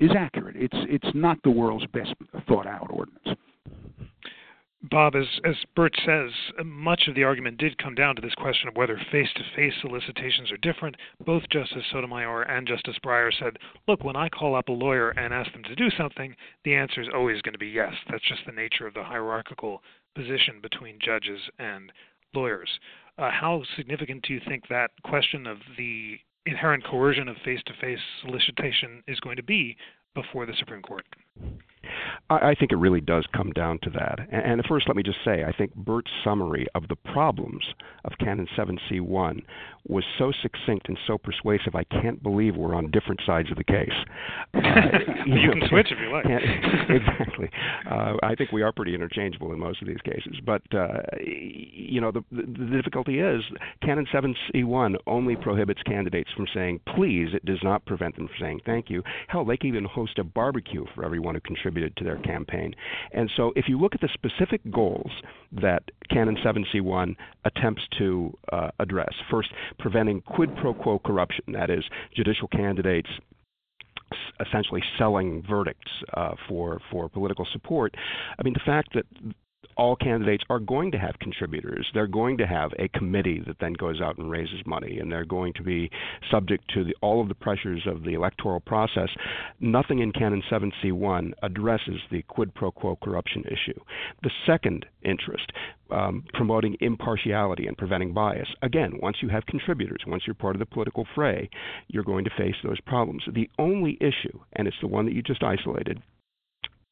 is 0.00 0.10
accurate. 0.16 0.56
It's 0.56 0.76
it's 0.88 1.14
not 1.14 1.38
the 1.42 1.50
world's 1.50 1.86
best 1.86 2.14
thought 2.46 2.66
out 2.66 2.88
ordinance. 2.90 3.38
Bob, 4.82 5.14
as, 5.14 5.26
as 5.44 5.56
Burt 5.76 5.94
says, 6.06 6.30
much 6.64 7.06
of 7.06 7.14
the 7.14 7.22
argument 7.22 7.58
did 7.58 7.76
come 7.76 7.94
down 7.94 8.16
to 8.16 8.22
this 8.22 8.34
question 8.36 8.66
of 8.66 8.76
whether 8.76 8.98
face 9.12 9.28
to 9.36 9.42
face 9.54 9.74
solicitations 9.82 10.50
are 10.50 10.56
different. 10.56 10.96
Both 11.26 11.42
Justice 11.50 11.84
Sotomayor 11.92 12.42
and 12.42 12.66
Justice 12.66 12.96
Breyer 13.04 13.30
said, 13.38 13.58
look, 13.86 14.02
when 14.02 14.16
I 14.16 14.30
call 14.30 14.54
up 14.54 14.68
a 14.68 14.72
lawyer 14.72 15.10
and 15.10 15.34
ask 15.34 15.52
them 15.52 15.64
to 15.64 15.74
do 15.74 15.90
something, 15.90 16.34
the 16.64 16.74
answer 16.74 17.02
is 17.02 17.08
always 17.14 17.42
going 17.42 17.52
to 17.52 17.58
be 17.58 17.68
yes. 17.68 17.92
That's 18.08 18.26
just 18.26 18.46
the 18.46 18.52
nature 18.52 18.86
of 18.86 18.94
the 18.94 19.04
hierarchical 19.04 19.82
position 20.14 20.60
between 20.62 20.98
judges 20.98 21.40
and 21.58 21.92
lawyers. 22.34 22.70
Uh, 23.18 23.30
how 23.30 23.62
significant 23.76 24.22
do 24.26 24.32
you 24.32 24.40
think 24.48 24.66
that 24.68 24.92
question 25.04 25.46
of 25.46 25.58
the 25.76 26.18
inherent 26.46 26.84
coercion 26.84 27.28
of 27.28 27.36
face 27.44 27.60
to 27.66 27.72
face 27.80 27.98
solicitation 28.22 29.02
is 29.06 29.20
going 29.20 29.36
to 29.36 29.42
be 29.42 29.76
before 30.14 30.46
the 30.46 30.54
Supreme 30.58 30.82
Court? 30.82 31.04
I, 32.28 32.50
I 32.50 32.54
think 32.54 32.72
it 32.72 32.76
really 32.76 33.00
does 33.00 33.24
come 33.34 33.52
down 33.52 33.78
to 33.82 33.90
that. 33.90 34.18
And, 34.30 34.60
and 34.60 34.64
first, 34.66 34.88
let 34.88 34.96
me 34.96 35.02
just 35.02 35.18
say, 35.24 35.44
I 35.44 35.52
think 35.52 35.74
Burt's 35.74 36.10
summary 36.24 36.66
of 36.74 36.88
the 36.88 36.96
problems 36.96 37.64
of 38.04 38.12
Canon 38.18 38.48
7C1 38.56 39.42
was 39.88 40.04
so 40.18 40.32
succinct 40.42 40.88
and 40.88 40.98
so 41.06 41.16
persuasive. 41.18 41.74
I 41.74 41.84
can't 41.84 42.22
believe 42.22 42.56
we're 42.56 42.74
on 42.74 42.90
different 42.90 43.20
sides 43.26 43.50
of 43.50 43.56
the 43.56 43.64
case. 43.64 43.90
Uh, 44.60 44.60
you, 45.26 45.34
you 45.34 45.46
know, 45.46 45.52
can 45.54 45.68
switch 45.68 45.88
if 45.90 45.98
you 45.98 46.12
like. 46.12 46.24
exactly. 46.88 47.50
Uh, 47.90 48.14
I 48.22 48.34
think 48.34 48.52
we 48.52 48.62
are 48.62 48.72
pretty 48.72 48.94
interchangeable 48.94 49.52
in 49.52 49.58
most 49.58 49.80
of 49.82 49.88
these 49.88 50.00
cases. 50.04 50.36
But 50.44 50.62
uh, 50.72 51.00
you 51.20 52.00
know, 52.00 52.12
the, 52.12 52.22
the, 52.30 52.42
the 52.42 52.76
difficulty 52.76 53.20
is 53.20 53.42
Canon 53.82 54.06
7C1 54.12 54.96
only 55.06 55.36
prohibits 55.36 55.82
candidates 55.82 56.30
from 56.36 56.46
saying 56.54 56.80
please. 56.94 57.28
It 57.32 57.44
does 57.44 57.58
not 57.62 57.84
prevent 57.86 58.16
them 58.16 58.28
from 58.28 58.36
saying 58.40 58.60
thank 58.66 58.90
you. 58.90 59.02
Hell, 59.28 59.44
they 59.44 59.56
can 59.56 59.68
even 59.68 59.84
host 59.84 60.18
a 60.18 60.24
barbecue 60.24 60.84
for 60.94 61.04
everyone 61.04 61.34
who 61.34 61.40
contributed 61.40 61.96
to 61.96 62.04
their 62.10 62.22
campaign. 62.22 62.74
And 63.12 63.30
so, 63.36 63.52
if 63.56 63.66
you 63.68 63.78
look 63.78 63.94
at 63.94 64.00
the 64.00 64.08
specific 64.12 64.60
goals 64.70 65.10
that 65.52 65.82
Canon 66.10 66.36
7C1 66.44 67.14
attempts 67.44 67.82
to 67.98 68.36
uh, 68.52 68.70
address, 68.78 69.12
first, 69.30 69.50
preventing 69.78 70.20
quid 70.22 70.50
pro 70.56 70.74
quo 70.74 70.98
corruption, 70.98 71.44
that 71.52 71.70
is, 71.70 71.84
judicial 72.14 72.48
candidates 72.48 73.08
essentially 74.44 74.82
selling 74.98 75.42
verdicts 75.48 75.90
uh, 76.14 76.34
for 76.48 76.80
for 76.90 77.08
political 77.08 77.46
support. 77.52 77.94
I 78.38 78.42
mean, 78.42 78.54
the 78.54 78.60
fact 78.66 78.88
that 78.94 79.04
all 79.80 79.96
candidates 79.96 80.44
are 80.50 80.58
going 80.58 80.92
to 80.92 80.98
have 80.98 81.18
contributors. 81.20 81.88
They're 81.94 82.06
going 82.06 82.36
to 82.36 82.46
have 82.46 82.70
a 82.78 82.88
committee 82.88 83.42
that 83.46 83.56
then 83.60 83.72
goes 83.72 83.98
out 83.98 84.18
and 84.18 84.30
raises 84.30 84.60
money, 84.66 84.98
and 84.98 85.10
they're 85.10 85.24
going 85.24 85.54
to 85.54 85.62
be 85.62 85.90
subject 86.30 86.70
to 86.74 86.84
the, 86.84 86.94
all 87.00 87.22
of 87.22 87.28
the 87.28 87.34
pressures 87.34 87.86
of 87.86 88.02
the 88.02 88.12
electoral 88.12 88.60
process. 88.60 89.08
Nothing 89.58 90.00
in 90.00 90.12
Canon 90.12 90.42
7C1 90.52 91.32
addresses 91.42 91.98
the 92.10 92.20
quid 92.28 92.54
pro 92.54 92.70
quo 92.70 92.98
corruption 93.02 93.42
issue. 93.46 93.80
The 94.22 94.30
second 94.46 94.84
interest, 95.02 95.50
um, 95.90 96.24
promoting 96.34 96.76
impartiality 96.80 97.66
and 97.66 97.74
preventing 97.78 98.12
bias. 98.12 98.48
Again, 98.60 98.98
once 99.00 99.16
you 99.22 99.30
have 99.30 99.46
contributors, 99.46 100.02
once 100.06 100.24
you're 100.26 100.34
part 100.34 100.56
of 100.56 100.60
the 100.60 100.66
political 100.66 101.06
fray, 101.14 101.48
you're 101.88 102.04
going 102.04 102.26
to 102.26 102.30
face 102.36 102.56
those 102.62 102.80
problems. 102.82 103.22
The 103.32 103.48
only 103.58 103.96
issue, 103.98 104.40
and 104.52 104.68
it's 104.68 104.76
the 104.82 104.88
one 104.88 105.06
that 105.06 105.14
you 105.14 105.22
just 105.22 105.42
isolated, 105.42 106.02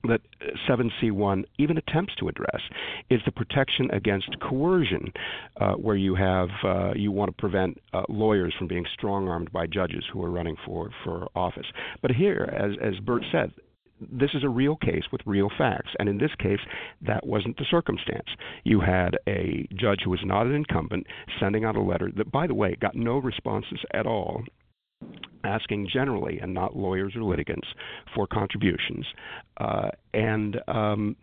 that 0.04 0.20
7C1 0.68 1.44
even 1.58 1.76
attempts 1.76 2.14
to 2.16 2.28
address 2.28 2.60
is 3.10 3.20
the 3.24 3.32
protection 3.32 3.90
against 3.90 4.28
coercion, 4.40 5.12
uh, 5.60 5.72
where 5.72 5.96
you 5.96 6.14
have 6.14 6.48
uh, 6.64 6.92
you 6.94 7.10
want 7.10 7.28
to 7.28 7.40
prevent 7.40 7.80
uh, 7.92 8.02
lawyers 8.08 8.54
from 8.56 8.68
being 8.68 8.86
strong-armed 8.94 9.50
by 9.52 9.66
judges 9.66 10.04
who 10.12 10.22
are 10.22 10.30
running 10.30 10.56
for 10.64 10.90
for 11.02 11.28
office. 11.34 11.66
But 12.00 12.12
here, 12.12 12.48
as 12.56 12.72
as 12.80 13.00
Burt 13.00 13.24
said, 13.32 13.52
this 14.00 14.30
is 14.34 14.44
a 14.44 14.48
real 14.48 14.76
case 14.76 15.02
with 15.10 15.20
real 15.26 15.50
facts. 15.58 15.90
And 15.98 16.08
in 16.08 16.18
this 16.18 16.30
case, 16.38 16.60
that 17.02 17.26
wasn't 17.26 17.56
the 17.56 17.66
circumstance. 17.68 18.28
You 18.64 18.80
had 18.80 19.16
a 19.26 19.66
judge 19.74 20.00
who 20.04 20.10
was 20.10 20.20
not 20.24 20.46
an 20.46 20.54
incumbent 20.54 21.06
sending 21.40 21.64
out 21.64 21.76
a 21.76 21.82
letter 21.82 22.10
that, 22.16 22.30
by 22.30 22.46
the 22.46 22.54
way, 22.54 22.76
got 22.80 22.94
no 22.94 23.18
responses 23.18 23.80
at 23.92 24.06
all 24.06 24.44
asking 25.44 25.88
generally 25.92 26.38
and 26.40 26.52
not 26.52 26.76
lawyers 26.76 27.14
or 27.16 27.22
litigants 27.22 27.66
for 28.14 28.26
contributions. 28.26 29.06
Uh, 29.58 29.90
and, 30.12 30.60
um, 30.68 31.16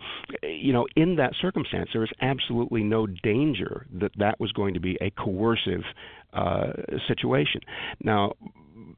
you 0.44 0.74
know, 0.74 0.86
in 0.96 1.16
that 1.18 1.34
circumstance, 1.42 1.90
there 1.94 2.04
is 2.04 2.12
absolutely 2.22 2.84
no 2.84 3.06
danger 3.08 3.86
that 3.94 4.12
that 4.18 4.40
was 4.40 4.52
going 4.54 4.74
to 4.74 4.80
be 4.80 4.98
a 5.02 5.12
coercive 5.12 5.84
uh, 6.34 6.74
situation. 7.08 7.62
Now, 8.04 8.34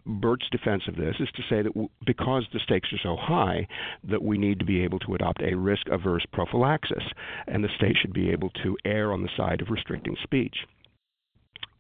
Burt's 0.05 0.47
defense 0.51 0.83
of 0.87 0.95
this 0.95 1.15
is 1.19 1.29
to 1.35 1.41
say 1.49 1.61
that 1.61 1.73
w- 1.73 1.89
because 2.05 2.45
the 2.53 2.59
stakes 2.63 2.89
are 2.93 2.99
so 3.03 3.15
high, 3.19 3.67
that 4.09 4.23
we 4.23 4.37
need 4.37 4.59
to 4.59 4.65
be 4.65 4.81
able 4.81 4.99
to 4.99 5.15
adopt 5.15 5.41
a 5.41 5.55
risk 5.55 5.87
averse 5.91 6.25
prophylaxis, 6.31 7.03
and 7.47 7.63
the 7.63 7.69
state 7.75 7.95
should 8.01 8.13
be 8.13 8.31
able 8.31 8.49
to 8.63 8.77
err 8.85 9.11
on 9.11 9.21
the 9.21 9.29
side 9.35 9.61
of 9.61 9.69
restricting 9.69 10.15
speech. 10.23 10.55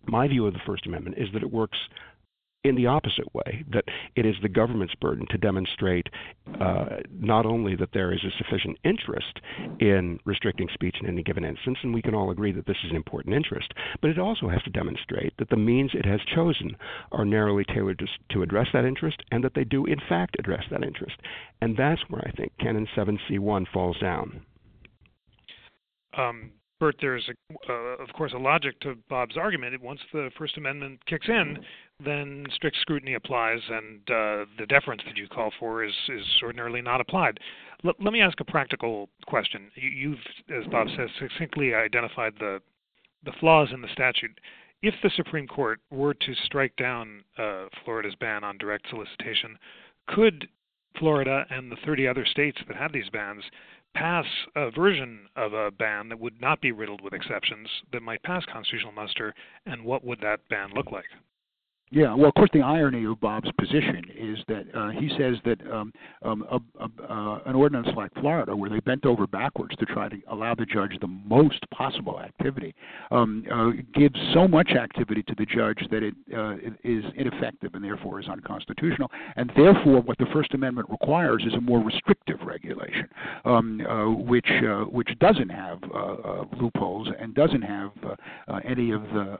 My 0.05 0.27
view 0.27 0.45
of 0.45 0.53
the 0.53 0.59
First 0.65 0.85
Amendment 0.85 1.17
is 1.17 1.27
that 1.33 1.43
it 1.43 1.51
works 1.51 1.77
in 2.67 2.75
the 2.75 2.87
opposite 2.87 3.33
way, 3.33 3.63
that 3.71 3.85
it 4.15 4.25
is 4.25 4.35
the 4.41 4.49
government's 4.49 4.95
burden 4.95 5.25
to 5.29 5.37
demonstrate 5.37 6.07
uh, 6.59 6.97
not 7.19 7.45
only 7.45 7.75
that 7.75 7.89
there 7.93 8.13
is 8.13 8.23
a 8.23 8.37
sufficient 8.37 8.77
interest 8.83 9.39
in 9.79 10.19
restricting 10.25 10.67
speech 10.73 10.97
in 11.01 11.07
any 11.07 11.23
given 11.23 11.43
instance, 11.43 11.77
and 11.83 11.93
we 11.93 12.01
can 12.01 12.15
all 12.15 12.31
agree 12.31 12.51
that 12.51 12.65
this 12.65 12.77
is 12.83 12.89
an 12.89 12.95
important 12.95 13.35
interest, 13.35 13.73
but 14.01 14.09
it 14.09 14.19
also 14.19 14.49
has 14.49 14.61
to 14.63 14.69
demonstrate 14.69 15.33
that 15.37 15.49
the 15.49 15.57
means 15.57 15.91
it 15.93 16.05
has 16.05 16.19
chosen 16.33 16.75
are 17.11 17.25
narrowly 17.25 17.63
tailored 17.65 17.99
to, 17.99 18.07
to 18.29 18.43
address 18.43 18.67
that 18.73 18.85
interest 18.85 19.21
and 19.31 19.43
that 19.43 19.53
they 19.55 19.63
do, 19.63 19.85
in 19.85 19.99
fact, 20.07 20.35
address 20.39 20.63
that 20.71 20.83
interest. 20.83 21.15
And 21.61 21.75
that's 21.77 22.01
where 22.09 22.23
I 22.27 22.31
think 22.31 22.51
Canon 22.59 22.87
7C1 22.95 23.65
falls 23.73 23.97
down. 23.99 24.41
Um, 26.17 26.51
Burt, 26.79 26.95
there's 27.01 27.27
a, 27.27 27.71
uh, 27.71 28.03
of 28.03 28.09
course 28.13 28.33
a 28.33 28.37
logic 28.37 28.79
to 28.81 28.95
Bob's 29.09 29.35
argument. 29.35 29.81
Once 29.81 29.99
the 30.13 30.29
First 30.37 30.57
Amendment 30.57 31.03
kicks 31.07 31.27
in, 31.27 31.57
then 32.03 32.45
strict 32.53 32.77
scrutiny 32.81 33.15
applies, 33.15 33.59
and 33.69 33.99
uh, 34.09 34.45
the 34.59 34.65
deference 34.69 35.01
that 35.07 35.17
you 35.17 35.27
call 35.27 35.51
for 35.59 35.83
is 35.83 35.93
is 36.09 36.23
ordinarily 36.43 36.81
not 36.81 37.01
applied. 37.01 37.39
L- 37.83 37.93
let 37.99 38.13
me 38.13 38.21
ask 38.21 38.39
a 38.39 38.45
practical 38.45 39.09
question. 39.25 39.71
You, 39.75 40.15
have 40.49 40.63
as 40.63 40.71
Bob 40.71 40.87
says, 40.95 41.09
succinctly 41.19 41.73
identified 41.73 42.33
the 42.39 42.59
the 43.25 43.33
flaws 43.39 43.69
in 43.73 43.81
the 43.81 43.89
statute. 43.91 44.39
If 44.83 44.93
the 45.01 45.09
Supreme 45.15 45.47
Court 45.47 45.79
were 45.89 46.13
to 46.13 46.35
strike 46.45 46.75
down 46.75 47.23
uh, 47.39 47.65
Florida's 47.83 48.13
ban 48.19 48.43
on 48.43 48.59
direct 48.59 48.87
solicitation, 48.89 49.57
could 50.07 50.47
Florida 50.99 51.45
and 51.49 51.71
the 51.71 51.77
30 51.85 52.07
other 52.07 52.25
states 52.25 52.57
that 52.67 52.77
have 52.77 52.91
these 52.91 53.09
bans 53.09 53.43
pass 53.97 54.25
a 54.55 54.69
version 54.69 55.27
of 55.35 55.53
a 55.53 55.71
ban 55.71 56.09
that 56.09 56.19
would 56.19 56.39
not 56.39 56.61
be 56.61 56.71
riddled 56.71 57.01
with 57.01 57.13
exceptions 57.13 57.67
that 57.91 58.03
might 58.03 58.21
pass 58.23 58.43
constitutional 58.45 58.91
muster, 58.91 59.33
and 59.65 59.83
what 59.83 60.03
would 60.03 60.19
that 60.21 60.39
ban 60.49 60.69
look 60.75 60.91
like? 60.91 61.05
Yeah, 61.89 62.13
well, 62.15 62.27
of 62.27 62.33
course, 62.33 62.49
the 62.51 62.61
irony 62.61 63.05
of 63.05 63.17
Bob's 63.21 63.49
position 63.57 64.03
is 64.13 64.39
that 64.49 64.65
uh, 64.75 64.89
he 64.89 65.09
says 65.17 65.37
that 65.45 65.59
um, 65.71 65.93
um, 66.21 66.45
a, 66.51 66.59
a, 66.83 67.09
uh, 67.09 67.39
an 67.45 67.55
ordinance 67.55 67.87
like 67.95 68.13
Florida, 68.15 68.53
where 68.53 68.69
they 68.69 68.81
bent 68.81 69.05
over 69.05 69.25
backwards 69.25 69.73
to 69.77 69.85
try 69.85 70.09
to 70.09 70.17
allow 70.29 70.53
the 70.53 70.65
judge 70.65 70.97
the 70.99 71.07
most 71.07 71.63
possible 71.71 72.19
activity, 72.19 72.75
um, 73.11 73.45
uh, 73.49 73.69
gives 73.97 74.19
so 74.33 74.49
much 74.49 74.71
activity 74.71 75.23
to 75.23 75.35
the 75.37 75.45
judge 75.45 75.79
that 75.89 76.03
it, 76.03 76.13
uh, 76.35 76.55
ineffective 77.15 77.73
and 77.73 77.85
therefore 77.85 78.19
is 78.19 78.27
unconstitutional. 78.27 79.09
And 79.37 79.49
therefore, 79.55 80.01
what 80.01 80.17
the 80.17 80.27
First 80.33 80.53
Amendment 80.53 80.89
requires 80.89 81.45
is 81.47 81.53
a 81.53 81.61
more 81.61 81.79
restrictive 81.79 82.41
regulation, 82.41 83.07
um, 83.45 83.79
uh, 83.87 84.09
which 84.11 84.49
uh, 84.49 84.83
which 84.85 85.09
doesn't 85.19 85.49
have 85.49 85.79
loopholes 86.59 87.07
and 87.17 87.33
doesn't 87.33 87.61
have 87.61 87.91
any 88.65 88.91
of 88.91 89.03
the 89.03 89.37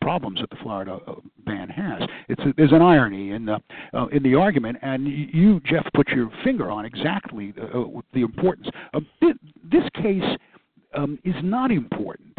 problems 0.00 0.40
that 0.40 0.50
the 0.50 0.56
Florida 0.56 0.98
ban 1.44 1.68
has. 1.68 2.02
It's 2.28 2.40
a, 2.42 2.52
there's 2.56 2.72
an 2.72 2.82
irony 2.82 3.32
in 3.32 3.46
the 3.46 3.58
uh, 3.94 4.06
in 4.06 4.22
the 4.22 4.34
argument, 4.34 4.78
and 4.82 5.06
you, 5.06 5.60
Jeff, 5.64 5.86
put 5.94 6.08
your 6.08 6.30
finger 6.44 6.70
on 6.70 6.84
exactly 6.84 7.52
the, 7.52 7.64
uh, 7.64 8.00
the 8.14 8.22
importance. 8.22 8.68
Uh, 8.94 9.00
this 9.70 9.84
case 9.94 10.24
um, 10.94 11.18
is 11.24 11.34
not 11.42 11.70
important 11.70 12.36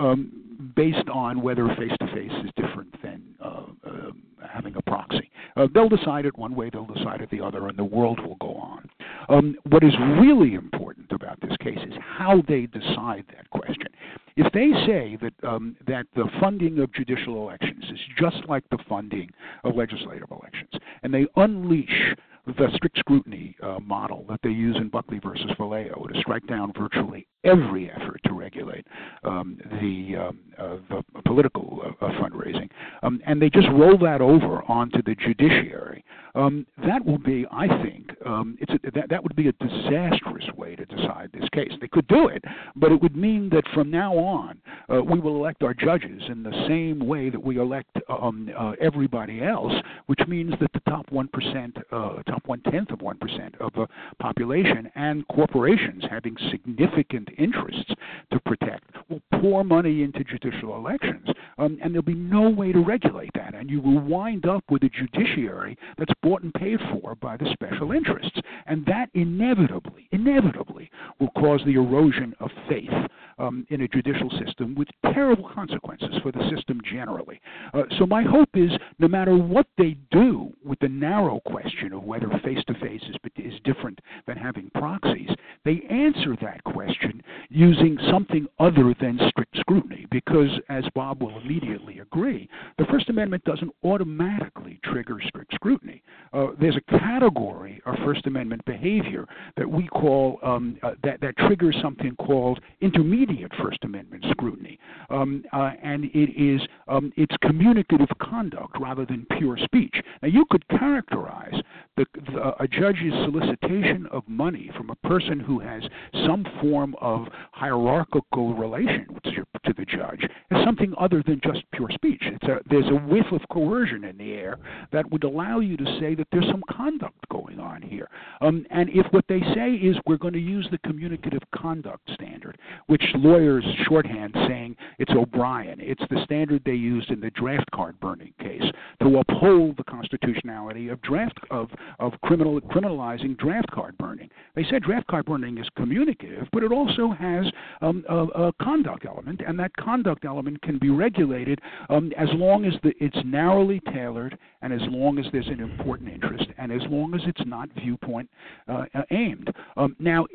um, 0.00 0.72
based 0.76 1.08
on 1.12 1.42
whether 1.42 1.66
face 1.76 1.92
to 2.00 2.06
face 2.14 2.32
is 2.44 2.50
different 2.56 2.94
than 3.02 3.22
uh, 3.44 3.64
uh, 3.86 4.10
having 4.48 4.74
a 4.76 4.82
proxy. 4.82 5.30
Uh, 5.56 5.66
they'll 5.74 5.88
decide 5.88 6.26
it 6.26 6.36
one 6.36 6.54
way, 6.54 6.70
they'll 6.70 6.86
decide 6.86 7.20
it 7.20 7.30
the 7.30 7.40
other, 7.40 7.68
and 7.68 7.78
the 7.78 7.84
world 7.84 8.20
will 8.20 8.36
go 8.36 8.54
on. 8.54 8.88
Um, 9.28 9.56
what 9.68 9.84
is 9.84 9.92
really 10.18 10.54
important 10.54 11.12
about 11.12 11.40
this 11.40 11.56
case 11.60 11.78
is 11.86 11.94
how 12.00 12.42
they 12.48 12.66
decide 12.66 13.24
that 13.34 13.48
question. 13.50 13.88
If 14.36 14.52
they 14.52 14.70
say 14.86 15.18
that 15.20 15.48
um, 15.48 15.76
that 15.86 16.06
the 16.14 16.28
funding 16.40 16.78
of 16.78 16.92
judicial 16.94 17.36
elections 17.36 17.84
is 17.92 18.00
just 18.18 18.48
like 18.48 18.64
the 18.70 18.78
funding 18.88 19.30
of 19.64 19.76
legislative 19.76 20.30
elections, 20.30 20.70
and 21.02 21.12
they 21.12 21.26
unleash 21.36 22.14
the 22.46 22.68
strict 22.74 22.98
scrutiny 22.98 23.56
uh, 23.62 23.78
model 23.80 24.24
that 24.28 24.40
they 24.42 24.50
use 24.50 24.76
in 24.76 24.88
Buckley 24.88 25.20
versus 25.20 25.50
Valeo 25.58 26.12
to 26.12 26.20
strike 26.20 26.46
down 26.46 26.72
virtually 26.76 27.26
every 27.44 27.90
effort 27.90 28.20
to 28.24 28.32
regulate 28.32 28.86
um, 29.24 29.58
the, 29.80 30.16
um, 30.16 30.38
uh, 30.58 30.76
the 30.88 31.22
political 31.22 31.80
uh, 32.00 32.06
fundraising, 32.20 32.68
um, 33.02 33.20
and 33.26 33.40
they 33.40 33.50
just 33.50 33.68
roll 33.72 33.98
that 33.98 34.20
over 34.20 34.62
onto 34.70 35.02
the 35.02 35.14
judiciary. 35.16 36.04
Um, 36.34 36.66
that 36.86 37.04
will 37.04 37.18
be, 37.18 37.44
I 37.50 37.68
think, 37.82 38.10
um, 38.24 38.56
it's 38.58 38.72
a, 38.72 38.90
that, 38.92 39.10
that 39.10 39.22
would 39.22 39.36
be 39.36 39.48
a 39.48 39.52
disastrous 39.52 40.46
way 40.56 40.76
to 40.76 40.84
decide 40.86 41.30
this 41.32 41.48
case. 41.50 41.70
They 41.80 41.88
could 41.88 42.06
do 42.08 42.28
it, 42.28 42.42
but 42.74 42.90
it 42.90 43.02
would 43.02 43.16
mean 43.16 43.50
that 43.50 43.64
from 43.74 43.90
now 43.90 44.16
on 44.16 44.58
uh, 44.88 45.02
we 45.02 45.20
will 45.20 45.36
elect 45.36 45.62
our 45.62 45.74
judges 45.74 46.22
in 46.28 46.42
the 46.42 46.66
same 46.68 47.06
way 47.06 47.28
that 47.28 47.42
we 47.42 47.58
elect 47.58 47.98
um, 48.08 48.50
uh, 48.58 48.72
everybody 48.80 49.42
else, 49.42 49.74
which 50.06 50.20
means 50.26 50.54
that 50.60 50.72
the 50.72 50.80
top 50.88 51.10
one 51.10 51.28
percent, 51.28 51.76
uh, 51.90 52.22
top 52.22 52.46
one 52.46 52.60
tenth 52.70 52.90
of 52.90 53.02
one 53.02 53.18
percent 53.18 53.54
of 53.60 53.72
the 53.74 53.86
population 54.18 54.90
and 54.94 55.26
corporations 55.28 56.02
having 56.10 56.36
significant 56.50 57.28
interests 57.38 57.92
to 58.32 58.40
protect 58.40 58.84
will 59.08 59.22
pour 59.40 59.64
money 59.64 60.02
into 60.02 60.24
judicial 60.24 60.76
elections, 60.76 61.26
um, 61.58 61.78
and 61.82 61.92
there'll 61.92 62.02
be 62.02 62.14
no 62.14 62.48
way 62.48 62.72
to 62.72 62.80
regulate 62.80 63.30
that, 63.34 63.54
and 63.54 63.70
you 63.70 63.80
will 63.80 64.00
wind 64.00 64.46
up 64.46 64.64
with 64.70 64.82
a 64.84 64.88
judiciary 64.88 65.76
that's 65.98 66.12
bought 66.22 66.42
and 66.42 66.54
paid 66.54 66.78
for 66.90 67.14
by 67.16 67.36
the 67.36 67.48
special 67.52 67.92
interests, 67.92 68.38
and 68.66 68.84
that 68.86 69.08
inevitably, 69.14 70.08
inevitably, 70.12 70.90
will 71.20 71.30
cause 71.30 71.60
the 71.64 71.74
erosion 71.74 72.34
of 72.40 72.50
faith 72.68 72.90
um, 73.38 73.66
in 73.70 73.82
a 73.82 73.88
judicial 73.88 74.30
system 74.44 74.74
with 74.74 74.88
terrible 75.12 75.48
consequences 75.54 76.14
for 76.22 76.32
the 76.32 76.50
system 76.54 76.80
generally. 76.90 77.40
Uh, 77.74 77.82
so 77.98 78.06
my 78.06 78.22
hope 78.22 78.50
is, 78.54 78.70
no 78.98 79.08
matter 79.08 79.36
what 79.36 79.66
they 79.78 79.96
do 80.10 80.52
with 80.64 80.78
the 80.80 80.88
narrow 80.88 81.40
question 81.46 81.92
of 81.92 82.04
whether 82.04 82.28
face-to-face 82.44 83.02
is, 83.08 83.16
is 83.36 83.60
different 83.64 83.98
than 84.26 84.36
having 84.36 84.70
proxies, 84.74 85.30
they 85.64 85.82
answer 85.90 86.36
that 86.40 86.62
question 86.64 87.21
using 87.48 87.98
something 88.10 88.46
other 88.58 88.94
than 89.00 89.18
strict 89.28 89.56
scrutiny, 89.58 90.06
because 90.10 90.50
as 90.68 90.84
Bob 90.94 91.22
will 91.22 91.38
immediately 91.38 92.00
agree, 92.00 92.48
the 92.78 92.86
First 92.86 93.08
Amendment 93.08 93.44
doesn't 93.44 93.72
automatically 93.84 94.80
trigger 94.84 95.18
strict 95.26 95.54
scrutiny. 95.54 96.01
Uh, 96.32 96.48
there's 96.60 96.76
a 96.76 96.98
category 96.98 97.80
of 97.86 97.94
First 98.04 98.26
Amendment 98.26 98.64
behavior 98.64 99.26
that 99.56 99.68
we 99.68 99.86
call 99.88 100.38
um, 100.42 100.78
uh, 100.82 100.92
that 101.02 101.20
that 101.20 101.36
triggers 101.36 101.76
something 101.82 102.14
called 102.16 102.60
intermediate 102.80 103.52
First 103.62 103.78
Amendment 103.82 104.24
scrutiny, 104.30 104.78
um, 105.10 105.44
uh, 105.52 105.72
and 105.82 106.04
it 106.06 106.30
is 106.36 106.60
um, 106.88 107.12
it's 107.16 107.34
communicative 107.42 108.08
conduct 108.20 108.78
rather 108.80 109.04
than 109.04 109.26
pure 109.38 109.56
speech. 109.58 109.94
Now 110.22 110.28
you 110.28 110.44
could 110.50 110.66
characterize 110.68 111.54
the, 111.96 112.06
the, 112.32 112.62
a 112.62 112.68
judge's 112.68 113.12
solicitation 113.24 114.06
of 114.10 114.22
money 114.26 114.70
from 114.76 114.90
a 114.90 114.96
person 115.06 115.38
who 115.40 115.60
has 115.60 115.82
some 116.26 116.46
form 116.60 116.94
of 117.00 117.26
hierarchical 117.52 118.54
relation 118.54 119.06
to, 119.24 119.44
to 119.66 119.74
the 119.76 119.84
judge 119.84 120.22
as 120.50 120.64
something 120.64 120.94
other 120.98 121.22
than 121.26 121.40
just 121.44 121.62
pure 121.72 121.90
speech. 121.90 122.22
A, 122.42 122.56
there's 122.70 122.88
a 122.88 123.06
whiff 123.06 123.26
of 123.32 123.40
coercion 123.50 124.04
in 124.04 124.16
the 124.16 124.32
air 124.32 124.58
that 124.92 125.10
would 125.10 125.24
allow 125.24 125.60
you 125.60 125.76
to 125.76 125.98
say 126.00 126.14
that 126.22 126.28
there's 126.30 126.50
some 126.52 126.62
conduct 126.70 127.28
going 127.30 127.58
on 127.58 127.82
here. 127.82 128.08
Um, 128.40 128.64
and 128.70 128.88
if 128.90 129.06
what 129.10 129.24
they 129.28 129.40
say 129.56 129.72
is 129.72 129.96
we're 130.06 130.16
going 130.16 130.34
to 130.34 130.38
use 130.38 130.68
the 130.70 130.78
communicative 130.78 131.42
conduct 131.52 132.08
standard, 132.14 132.58
which 132.86 133.02
lawyers 133.16 133.64
shorthand 133.88 134.32
saying 134.46 134.76
it's 135.00 135.10
O'Brien, 135.10 135.80
it's 135.80 136.04
the 136.10 136.22
standard 136.24 136.62
they 136.64 136.74
used 136.74 137.10
in 137.10 137.18
the 137.18 137.30
draft 137.30 137.68
card 137.72 137.98
burning 137.98 138.32
case 138.38 138.62
to 139.00 139.18
uphold 139.18 139.76
the 139.76 139.84
constitutionality 139.84 140.90
of 140.90 141.02
draft 141.02 141.38
of 141.50 141.68
of 141.98 142.12
criminal 142.22 142.60
criminalizing 142.60 143.36
draft 143.36 143.70
card 143.72 143.98
burning. 143.98 144.30
They 144.54 144.64
said 144.70 144.82
draft 144.82 145.08
card 145.08 145.26
burning 145.26 145.58
is 145.58 145.66
communicative, 145.76 146.46
but 146.52 146.62
it 146.62 146.70
also 146.70 147.10
has 147.18 147.46
um, 147.80 148.04
a, 148.08 148.16
a, 148.46 148.52
conduct 148.62 149.06
element, 149.06 149.40
and 149.44 149.58
that 149.58 149.74
conduct 149.76 150.24
element 150.24 150.62
can 150.62 150.78
be 150.78 150.90
regulated 150.90 151.60
um, 151.88 152.12
as 152.16 152.28
long 152.34 152.64
as 152.64 152.74
the, 152.84 152.92
it's 153.00 153.16
narrowly 153.24 153.80
tailored, 153.92 154.38
and 154.60 154.72
as 154.72 154.82
long 154.88 155.18
as 155.18 155.26
there's 155.32 155.48
an 155.48 155.60
important 155.60 156.11
interest, 156.12 156.46
and 156.58 156.70
as 156.70 156.82
long 156.90 157.14
as 157.14 157.22
it's 157.26 157.42
not 157.46 157.68
viewpoint 157.74 158.28
uh, 158.68 158.84
aimed. 159.10 159.52
Um, 159.76 159.96
now, 159.98 160.26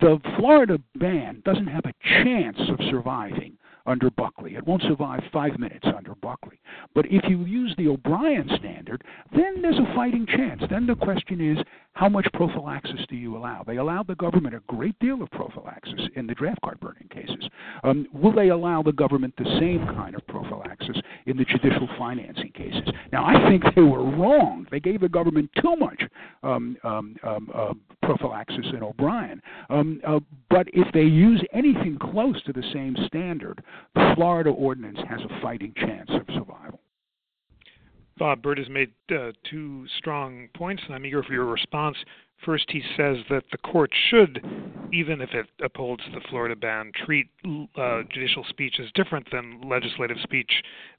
the 0.00 0.18
Florida 0.38 0.78
ban 0.96 1.42
doesn't 1.44 1.66
have 1.66 1.84
a 1.84 2.24
chance 2.24 2.58
of 2.68 2.78
surviving 2.90 3.56
under 3.86 4.10
Buckley. 4.10 4.54
It 4.56 4.66
won't 4.66 4.82
survive 4.82 5.22
five 5.32 5.58
minutes 5.58 5.86
under 5.96 6.14
Buckley. 6.16 6.60
But 6.94 7.06
if 7.06 7.24
you 7.28 7.44
use 7.44 7.74
the 7.76 7.88
O'Brien 7.88 8.48
standard, 8.58 9.04
then 9.34 9.62
there's 9.62 9.78
a 9.78 9.94
fighting 9.94 10.26
chance. 10.26 10.62
Then 10.70 10.86
the 10.86 10.94
question 10.94 11.40
is, 11.40 11.58
how 11.92 12.08
much 12.08 12.26
prophylaxis 12.34 13.06
do 13.08 13.16
you 13.16 13.36
allow? 13.36 13.64
They 13.66 13.76
allowed 13.76 14.06
the 14.06 14.16
government 14.16 14.54
a 14.54 14.60
great 14.66 14.98
deal 14.98 15.22
of 15.22 15.30
prophylaxis 15.30 16.08
in 16.14 16.26
the 16.26 16.34
draft 16.34 16.60
card 16.62 16.78
burning 16.80 17.08
cases. 17.10 17.48
Um, 17.84 18.06
will 18.12 18.32
they 18.32 18.48
allow 18.48 18.82
the 18.82 18.92
government 18.92 19.34
the 19.38 19.56
same 19.58 19.86
kind 19.94 20.14
of 20.14 20.26
prophylaxis 20.26 20.96
in 21.24 21.38
the 21.38 21.44
judicial 21.44 21.88
financing 21.98 22.52
cases? 22.52 22.86
Now, 23.12 23.24
I 23.24 23.48
think 23.48 23.62
they 23.74 23.82
were 23.82 24.04
wrong. 24.04 24.66
They 24.70 24.80
gave 24.80 25.00
the 25.00 25.08
government 25.08 25.50
too 25.62 25.76
much 25.76 26.02
um, 26.42 26.76
um, 26.84 27.16
um 27.22 27.50
uh, 27.54 27.72
prophylaxis 28.02 28.66
in 28.72 28.82
O'Brien. 28.82 29.42
Um, 29.70 30.00
uh, 30.06 30.20
but 30.50 30.66
if 30.72 30.92
they 30.92 31.02
use 31.02 31.42
anything 31.52 31.98
close 31.98 32.40
to 32.44 32.52
the 32.52 32.62
same 32.72 32.96
standard, 33.06 33.62
the 33.94 34.12
Florida 34.14 34.50
ordinance 34.50 34.98
has 35.08 35.20
a 35.20 35.40
fighting 35.40 35.72
chance 35.76 36.10
of 36.10 36.22
survival. 36.34 36.80
Bob 38.18 38.40
Burt 38.42 38.58
has 38.58 38.68
made 38.70 38.92
uh, 39.10 39.32
two 39.50 39.86
strong 39.98 40.48
points, 40.56 40.82
and 40.86 40.94
I'm 40.94 41.04
eager 41.04 41.22
for 41.22 41.32
your 41.32 41.44
response. 41.44 41.96
First, 42.44 42.70
he 42.70 42.82
says 42.96 43.18
that 43.30 43.44
the 43.50 43.58
court 43.58 43.90
should, 44.10 44.44
even 44.92 45.20
if 45.20 45.30
it 45.32 45.46
upholds 45.62 46.02
the 46.14 46.20
Florida 46.28 46.56
ban, 46.56 46.92
treat 47.04 47.26
uh, 47.76 48.02
judicial 48.12 48.44
speech 48.48 48.76
as 48.80 48.90
different 48.94 49.26
than 49.30 49.60
legislative 49.68 50.18
speech 50.22 50.50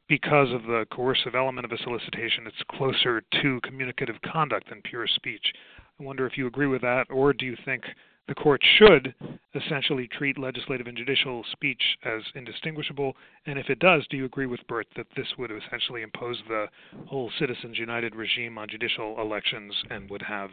because 0.08 0.52
of 0.52 0.64
the 0.64 0.86
coercive 0.92 1.36
element 1.36 1.66
of 1.66 1.72
a 1.72 1.84
solicitation. 1.84 2.46
It's 2.48 2.56
closer 2.72 3.22
to 3.42 3.60
communicative 3.62 4.16
conduct 4.32 4.70
than 4.70 4.82
pure 4.84 5.08
speech. 5.08 5.54
I 6.00 6.04
wonder 6.04 6.26
if 6.28 6.38
you 6.38 6.48
agree 6.48 6.68
with 6.68 6.82
that, 6.82 7.06
or 7.10 7.34
do 7.34 7.46
you 7.46 7.56
think 7.66 7.84
the 8.28 8.36
court 8.36 8.62
should 8.78 9.14
essentially 9.56 10.08
treat 10.08 10.38
legislative 10.38 10.88
and 10.88 10.98
judicial 10.98 11.44
speech 11.52 11.82
as 12.04 12.22
indistinguishable? 12.36 13.16
And 13.46 13.58
if 13.58 13.70
it 13.70 13.80
does, 13.80 14.06
do 14.10 14.18
you 14.18 14.26
agree 14.26 14.46
with 14.46 14.66
Burt 14.68 14.88
that 14.96 15.08
this 15.16 15.28
would 15.38 15.52
essentially 15.52 16.02
impose 16.02 16.38
the 16.48 16.68
whole 17.06 17.32
Citizens 17.40 17.78
United 17.78 18.16
regime 18.16 18.58
on 18.58 18.68
judicial 18.70 19.20
elections 19.20 19.74
and 19.90 20.10
would 20.10 20.22
have, 20.22 20.50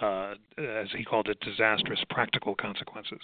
uh, 0.00 0.34
as 0.58 0.88
he 0.96 1.04
called 1.04 1.28
it, 1.28 1.38
disastrous 1.40 2.00
practical 2.10 2.54
consequences? 2.54 3.20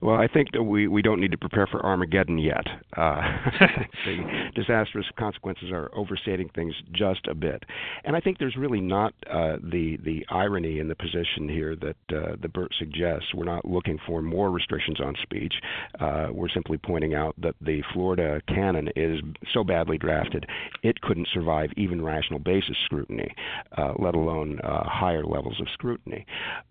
Well, 0.00 0.16
I 0.16 0.28
think 0.28 0.52
that 0.52 0.62
we, 0.62 0.88
we 0.88 1.02
don't 1.02 1.20
need 1.20 1.30
to 1.30 1.38
prepare 1.38 1.66
for 1.66 1.84
Armageddon 1.84 2.38
yet. 2.38 2.66
Uh, 2.96 3.20
the 4.06 4.50
disastrous 4.54 5.06
consequences 5.18 5.70
are 5.70 5.90
overstating 5.94 6.48
things 6.54 6.74
just 6.92 7.26
a 7.28 7.34
bit, 7.34 7.62
and 8.04 8.16
I 8.16 8.20
think 8.20 8.38
there's 8.38 8.56
really 8.56 8.80
not 8.80 9.14
uh, 9.30 9.56
the 9.62 9.98
the 10.04 10.24
irony 10.30 10.78
in 10.78 10.88
the 10.88 10.96
position 10.96 11.48
here 11.48 11.76
that 11.76 12.16
uh, 12.16 12.36
the 12.40 12.48
Burt 12.48 12.72
suggests. 12.78 13.34
We're 13.34 13.44
not 13.44 13.64
looking 13.64 13.98
for 14.06 14.22
more 14.22 14.50
restrictions 14.50 15.00
on 15.00 15.14
speech. 15.22 15.54
Uh, 16.00 16.28
we're 16.32 16.48
simply 16.48 16.78
pointing 16.78 17.14
out 17.14 17.34
that 17.40 17.54
the 17.60 17.82
Florida 17.92 18.40
canon 18.48 18.88
is 18.96 19.20
so 19.52 19.62
badly 19.62 19.98
drafted 19.98 20.46
it 20.82 21.00
couldn't 21.00 21.28
survive 21.32 21.70
even 21.76 22.02
rational 22.02 22.38
basis 22.38 22.76
scrutiny, 22.84 23.34
uh, 23.76 23.92
let 23.98 24.14
alone 24.14 24.60
uh, 24.62 24.84
higher 24.84 25.24
levels 25.24 25.60
of 25.60 25.66
scrutiny. 25.72 26.26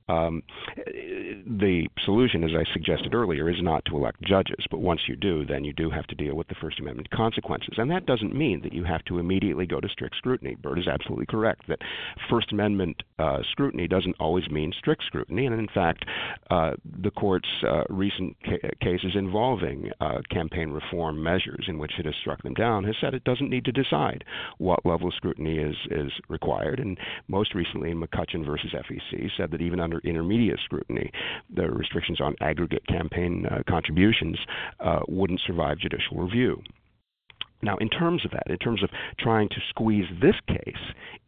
Um, 0.08 0.44
the 0.76 1.88
solution, 2.06 2.44
as 2.44 2.52
I 2.56 2.72
suggested 2.74 3.14
earlier, 3.14 3.50
is 3.50 3.62
not 3.62 3.84
to 3.86 3.98
elect 3.98 4.22
judges, 4.22 4.66
but 4.70 4.80
once 4.80 5.02
you 5.08 5.16
do, 5.16 5.46
then 5.46 5.64
you 5.64 5.74
do 5.74 5.90
have 5.90 6.06
to 6.08 6.15
deal 6.16 6.36
with 6.36 6.48
the 6.48 6.56
First 6.56 6.80
Amendment 6.80 7.10
consequences. 7.12 7.76
And 7.78 7.92
that 7.92 8.06
doesn't 8.06 8.36
mean 8.36 8.62
that 8.64 8.74
you 8.74 8.84
have 8.84 9.04
to 9.06 9.20
immediately 9.20 9.66
go 9.66 9.80
to 9.80 9.90
strict 9.90 10.16
scrutiny. 10.18 10.56
Burt 10.56 10.80
is 10.80 10.88
absolutely 10.88 11.26
correct 11.26 11.68
that 11.68 11.80
First 12.30 12.52
Amendment 12.52 13.04
uh, 13.20 13.40
scrutiny 13.52 13.88
doesn't 13.88 14.16
always 14.20 14.50
mean 14.50 14.74
strict 14.78 15.04
scrutiny. 15.06 15.46
And 15.46 15.60
in 15.60 15.68
fact, 15.68 16.06
uh, 16.50 16.72
the 17.02 17.12
court's 17.12 17.50
uh, 17.68 17.84
recent 17.90 18.36
ca- 18.44 18.70
cases 18.82 19.12
involving 19.16 19.92
uh, 20.02 20.22
campaign 20.30 20.70
reform 20.70 21.22
measures 21.22 21.66
in 21.68 21.78
which 21.78 21.94
it 22.00 22.06
has 22.06 22.16
struck 22.22 22.42
them 22.44 22.54
down 22.54 22.84
has 22.84 22.96
said 23.00 23.14
it 23.14 23.24
doesn't 23.24 23.50
need 23.50 23.66
to 23.66 23.72
decide 23.72 24.24
what 24.58 24.86
level 24.86 25.08
of 25.08 25.14
scrutiny 25.14 25.58
is, 25.58 25.76
is 25.92 26.12
required. 26.30 26.80
And 26.80 26.98
most 27.28 27.54
recently 27.54 27.94
McCutcheon 27.94 28.46
versus 28.46 28.74
FEC 28.74 29.30
said 29.38 29.52
that 29.52 29.62
even 29.62 29.80
under 29.80 30.00
intermediate 30.00 30.60
scrutiny, 30.64 31.12
the 31.54 31.70
restrictions 31.70 32.22
on 32.22 32.36
aggregate 32.42 32.86
campaign 32.88 33.46
uh, 33.46 33.64
contributions 33.68 34.38
uh, 34.80 35.00
wouldn't 35.08 35.42
survive 35.46 35.80
judicial 35.80 36.05
review. 36.12 36.62
Now, 37.62 37.78
in 37.78 37.90
terms 37.90 38.24
of 38.26 38.32
that, 38.32 38.44
in 38.48 38.58
terms 38.58 38.84
of 38.84 38.90
trying 39.18 39.50
to 39.50 39.56
squeeze 39.70 40.06
this 40.22 40.36
case 40.48 40.76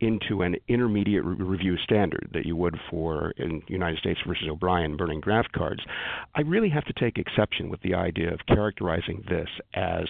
into 0.02 0.44
an 0.44 0.56
intermediate 0.68 1.26
re- 1.26 1.36
review 1.36 1.78
standard 1.78 2.30
that 2.34 2.46
you 2.46 2.56
would 2.56 2.76
for 2.92 3.32
in 3.38 3.64
United 3.68 3.98
States 3.98 4.20
versus 4.28 4.48
O'Brien 4.48 4.98
burning 4.98 5.20
draft 5.20 5.52
cards, 5.54 5.82
I 6.36 6.42
really 6.42 6.70
have 6.70 6.86
to 6.86 6.94
take 6.94 7.18
exception 7.18 7.70
with 7.70 7.82
the 7.82 7.96
idea 7.96 8.32
of 8.32 8.46
characterizing 8.46 9.24
this 9.28 9.50
as 9.74 10.06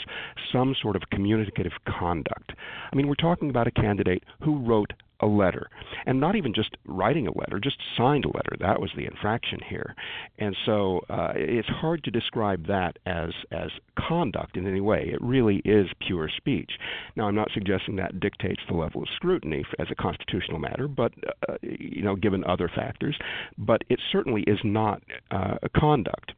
some 0.52 0.76
sort 0.82 0.98
of 0.98 1.04
communicative 1.12 1.72
conduct. 1.88 2.52
I 2.92 2.96
mean, 2.96 3.08
we're 3.08 3.16
talking 3.16 3.50
about 3.50 3.68
a 3.68 3.72
candidate 3.72 4.24
who 4.44 4.58
wrote 4.58 4.92
a 5.20 5.26
letter. 5.26 5.70
And 6.06 6.20
not 6.20 6.36
even 6.36 6.54
just 6.54 6.78
writing 6.86 7.28
a 7.28 7.38
letter 7.38 7.60
just 7.60 7.78
signed 7.98 8.26
a 8.26 8.30
letter. 8.30 8.56
That 8.60 8.80
was 8.80 8.92
the 8.96 9.06
infraction 9.06 9.60
here. 9.68 9.96
And 10.40 10.56
so 10.66 11.02
uh, 11.10 11.34
it's 11.36 11.68
hard 11.68 12.04
to 12.04 12.12
describe 12.12 12.68
that 12.68 12.98
as 13.06 13.32
as 13.52 13.70
conduct 13.98 14.58
in 14.58 14.68
any 14.68 14.82
way. 14.82 15.10
It 15.12 15.22
really 15.22 15.62
is 15.66 15.88
pure 16.06 16.30
speech. 16.36 16.72
Now 17.16 17.28
i'm 17.28 17.36
not 17.36 17.50
suggesting 17.54 17.96
that 17.98 18.20
dictates 18.20 18.62
the 18.70 18.76
level 18.76 19.02
of 19.02 19.10
scrutiny 19.16 19.64
as 19.80 19.88
a 19.92 19.96
constitutional 19.96 20.60
matter 20.60 20.88
but 20.88 21.12
uh, 21.50 21.56
you 21.62 22.04
know 22.04 22.16
given 22.16 22.44
other 22.46 22.70
factors. 22.74 23.18
But 23.58 23.84
it 23.90 24.00
certainly 24.12 24.44
is 24.44 24.60
not 24.64 25.02
uh, 25.32 25.58
conduct 25.76 26.34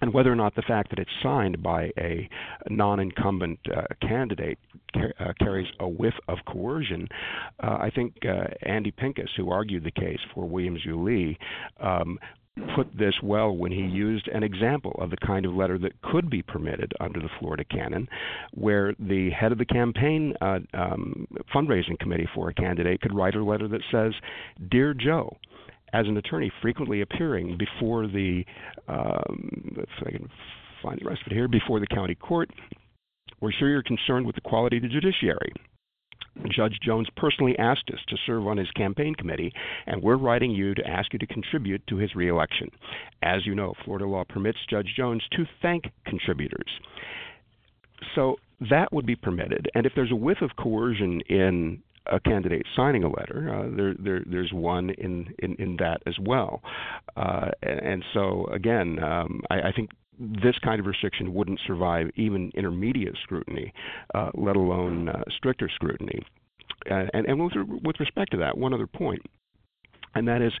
and 0.00 0.12
whether 0.12 0.32
or 0.32 0.36
not 0.36 0.54
the 0.54 0.62
fact 0.62 0.90
that 0.90 0.98
it's 0.98 1.10
signed 1.22 1.62
by 1.62 1.90
a 1.98 2.28
non-incumbent 2.68 3.58
uh, 3.74 3.82
candidate 4.00 4.58
uh, 4.94 5.32
carries 5.38 5.68
a 5.80 5.88
whiff 5.88 6.14
of 6.28 6.38
coercion, 6.46 7.08
uh, 7.62 7.78
I 7.80 7.90
think 7.94 8.14
uh, 8.24 8.44
Andy 8.62 8.90
Pincus, 8.90 9.30
who 9.36 9.50
argued 9.50 9.84
the 9.84 9.90
case 9.90 10.18
for 10.34 10.48
Williams 10.48 10.80
Yulee, 10.84 11.38
um, 11.80 12.18
put 12.74 12.86
this 12.98 13.14
well 13.22 13.52
when 13.52 13.72
he 13.72 13.82
used 13.82 14.28
an 14.28 14.42
example 14.42 14.94
of 15.00 15.10
the 15.10 15.16
kind 15.18 15.46
of 15.46 15.54
letter 15.54 15.78
that 15.78 16.00
could 16.02 16.28
be 16.28 16.42
permitted 16.42 16.92
under 17.00 17.20
the 17.20 17.28
Florida 17.38 17.64
canon, 17.64 18.08
where 18.52 18.94
the 18.98 19.30
head 19.30 19.52
of 19.52 19.58
the 19.58 19.64
campaign 19.64 20.34
uh, 20.40 20.58
um, 20.74 21.26
fundraising 21.54 21.98
committee 21.98 22.28
for 22.34 22.48
a 22.48 22.54
candidate 22.54 23.00
could 23.00 23.14
write 23.14 23.34
a 23.34 23.44
letter 23.44 23.68
that 23.68 23.82
says, 23.90 24.12
"Dear 24.70 24.94
Joe." 24.94 25.36
As 25.92 26.06
an 26.06 26.16
attorney 26.16 26.50
frequently 26.62 27.00
appearing 27.00 27.58
before 27.58 28.06
the, 28.06 28.44
um, 28.88 29.76
if 29.76 30.06
I 30.06 30.10
can 30.10 30.28
find 30.82 31.00
the 31.00 31.08
rest 31.08 31.22
of 31.26 31.32
it 31.32 31.34
here, 31.34 31.48
before 31.48 31.80
the 31.80 31.86
county 31.86 32.14
court. 32.14 32.50
We're 33.40 33.52
sure 33.52 33.68
you're 33.68 33.82
concerned 33.82 34.26
with 34.26 34.34
the 34.34 34.42
quality 34.42 34.76
of 34.76 34.82
the 34.82 34.88
judiciary. 34.88 35.52
Judge 36.54 36.78
Jones 36.82 37.08
personally 37.16 37.58
asked 37.58 37.90
us 37.92 37.98
to 38.08 38.16
serve 38.26 38.46
on 38.46 38.56
his 38.56 38.70
campaign 38.72 39.14
committee, 39.14 39.52
and 39.86 40.02
we're 40.02 40.16
writing 40.16 40.50
you 40.50 40.74
to 40.74 40.86
ask 40.86 41.12
you 41.12 41.18
to 41.18 41.26
contribute 41.26 41.84
to 41.88 41.96
his 41.96 42.14
reelection. 42.14 42.68
As 43.22 43.44
you 43.46 43.54
know, 43.54 43.74
Florida 43.84 44.06
law 44.06 44.24
permits 44.28 44.58
Judge 44.68 44.94
Jones 44.96 45.22
to 45.32 45.44
thank 45.60 45.84
contributors. 46.06 46.70
So 48.14 48.36
that 48.70 48.92
would 48.92 49.06
be 49.06 49.16
permitted. 49.16 49.68
And 49.74 49.86
if 49.86 49.92
there's 49.94 50.12
a 50.12 50.16
whiff 50.16 50.38
of 50.42 50.50
coercion 50.56 51.20
in 51.28 51.82
a 52.10 52.20
candidate 52.20 52.66
signing 52.76 53.04
a 53.04 53.08
letter. 53.08 53.54
Uh, 53.54 53.76
there, 53.76 53.94
there, 53.98 54.24
there's 54.26 54.52
one 54.52 54.90
in, 54.90 55.32
in, 55.40 55.54
in 55.58 55.76
that 55.78 56.02
as 56.06 56.14
well. 56.20 56.60
Uh, 57.16 57.50
and 57.62 58.04
so, 58.12 58.46
again, 58.52 59.02
um, 59.02 59.40
I, 59.50 59.68
I 59.68 59.72
think 59.72 59.90
this 60.18 60.56
kind 60.62 60.80
of 60.80 60.86
restriction 60.86 61.32
wouldn't 61.32 61.60
survive 61.66 62.10
even 62.16 62.50
intermediate 62.54 63.16
scrutiny, 63.22 63.72
uh, 64.14 64.30
let 64.34 64.56
alone 64.56 65.08
uh, 65.08 65.22
stricter 65.36 65.70
scrutiny. 65.74 66.20
Uh, 66.90 67.04
and, 67.14 67.26
and 67.26 67.42
with, 67.42 67.52
with 67.84 67.98
respect 68.00 68.30
to 68.32 68.36
that, 68.38 68.56
one 68.56 68.74
other 68.74 68.86
point, 68.86 69.20
and 70.14 70.26
that 70.26 70.42
is 70.42 70.52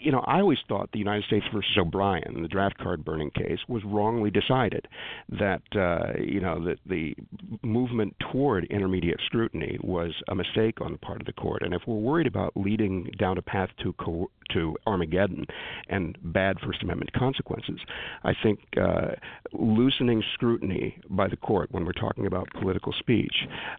you 0.00 0.10
know, 0.10 0.20
I 0.26 0.40
always 0.40 0.58
thought 0.68 0.90
the 0.92 0.98
United 0.98 1.24
States 1.24 1.44
versus 1.52 1.76
O'Brien, 1.78 2.42
the 2.42 2.48
draft 2.48 2.78
card 2.78 3.04
burning 3.04 3.30
case, 3.30 3.58
was 3.68 3.82
wrongly 3.84 4.30
decided. 4.30 4.88
That 5.28 5.62
uh, 5.74 6.20
you 6.20 6.40
know 6.40 6.64
that 6.64 6.78
the 6.86 7.14
movement 7.62 8.14
toward 8.32 8.64
intermediate 8.64 9.20
scrutiny 9.26 9.78
was 9.82 10.12
a 10.28 10.34
mistake 10.34 10.80
on 10.80 10.92
the 10.92 10.98
part 10.98 11.20
of 11.20 11.26
the 11.26 11.32
court. 11.32 11.62
And 11.62 11.74
if 11.74 11.82
we're 11.86 11.96
worried 11.96 12.26
about 12.26 12.52
leading 12.56 13.10
down 13.18 13.38
a 13.38 13.42
path 13.42 13.70
to 13.82 13.92
co- 13.94 14.30
to 14.54 14.76
Armageddon 14.86 15.46
and 15.88 16.18
bad 16.32 16.58
First 16.60 16.82
Amendment 16.82 17.12
consequences, 17.12 17.78
I 18.24 18.32
think 18.42 18.60
uh, 18.80 19.12
loosening 19.52 20.22
scrutiny 20.34 20.98
by 21.08 21.28
the 21.28 21.36
court 21.36 21.68
when 21.70 21.84
we're 21.84 21.92
talking 21.92 22.26
about 22.26 22.48
political 22.60 22.92
speech 22.98 23.34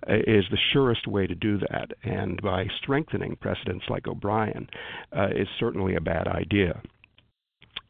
uh, 0.09 0.15
is 0.27 0.45
the 0.51 0.57
surest 0.71 1.07
way 1.07 1.27
to 1.27 1.35
do 1.35 1.57
that. 1.57 1.91
And 2.03 2.41
by 2.41 2.67
strengthening 2.81 3.35
precedents 3.35 3.85
like 3.89 4.07
O'Brien, 4.07 4.67
uh, 5.15 5.27
is 5.35 5.47
certainly 5.59 5.95
a 5.95 6.01
bad 6.11 6.27
idea. 6.27 6.81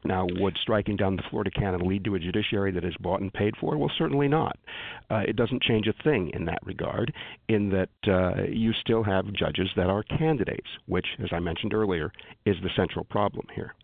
Now, 0.03 0.25
would 0.39 0.57
striking 0.59 0.95
down 0.95 1.15
the 1.15 1.23
Florida 1.29 1.51
canon 1.51 1.87
lead 1.87 2.03
to 2.05 2.15
a 2.15 2.19
judiciary 2.19 2.71
that 2.71 2.83
is 2.83 2.95
bought 2.99 3.21
and 3.21 3.31
paid 3.31 3.53
for? 3.59 3.77
Well, 3.77 3.91
certainly 3.97 4.27
not. 4.27 4.57
Uh, 5.11 5.23
it 5.27 5.35
doesn't 5.35 5.61
change 5.61 5.87
a 5.87 6.03
thing 6.03 6.31
in 6.33 6.45
that 6.45 6.59
regard, 6.63 7.13
in 7.49 7.69
that 7.69 7.89
uh, 8.07 8.43
you 8.49 8.73
still 8.73 9.03
have 9.03 9.31
judges 9.33 9.69
that 9.75 9.91
are 9.91 10.03
candidates, 10.03 10.67
which, 10.87 11.05
as 11.23 11.29
I 11.31 11.39
mentioned 11.39 11.73
earlier, 11.73 12.11
is 12.45 12.55
the 12.63 12.71
central 12.75 13.05
problem 13.05 13.45
here. 13.53 13.75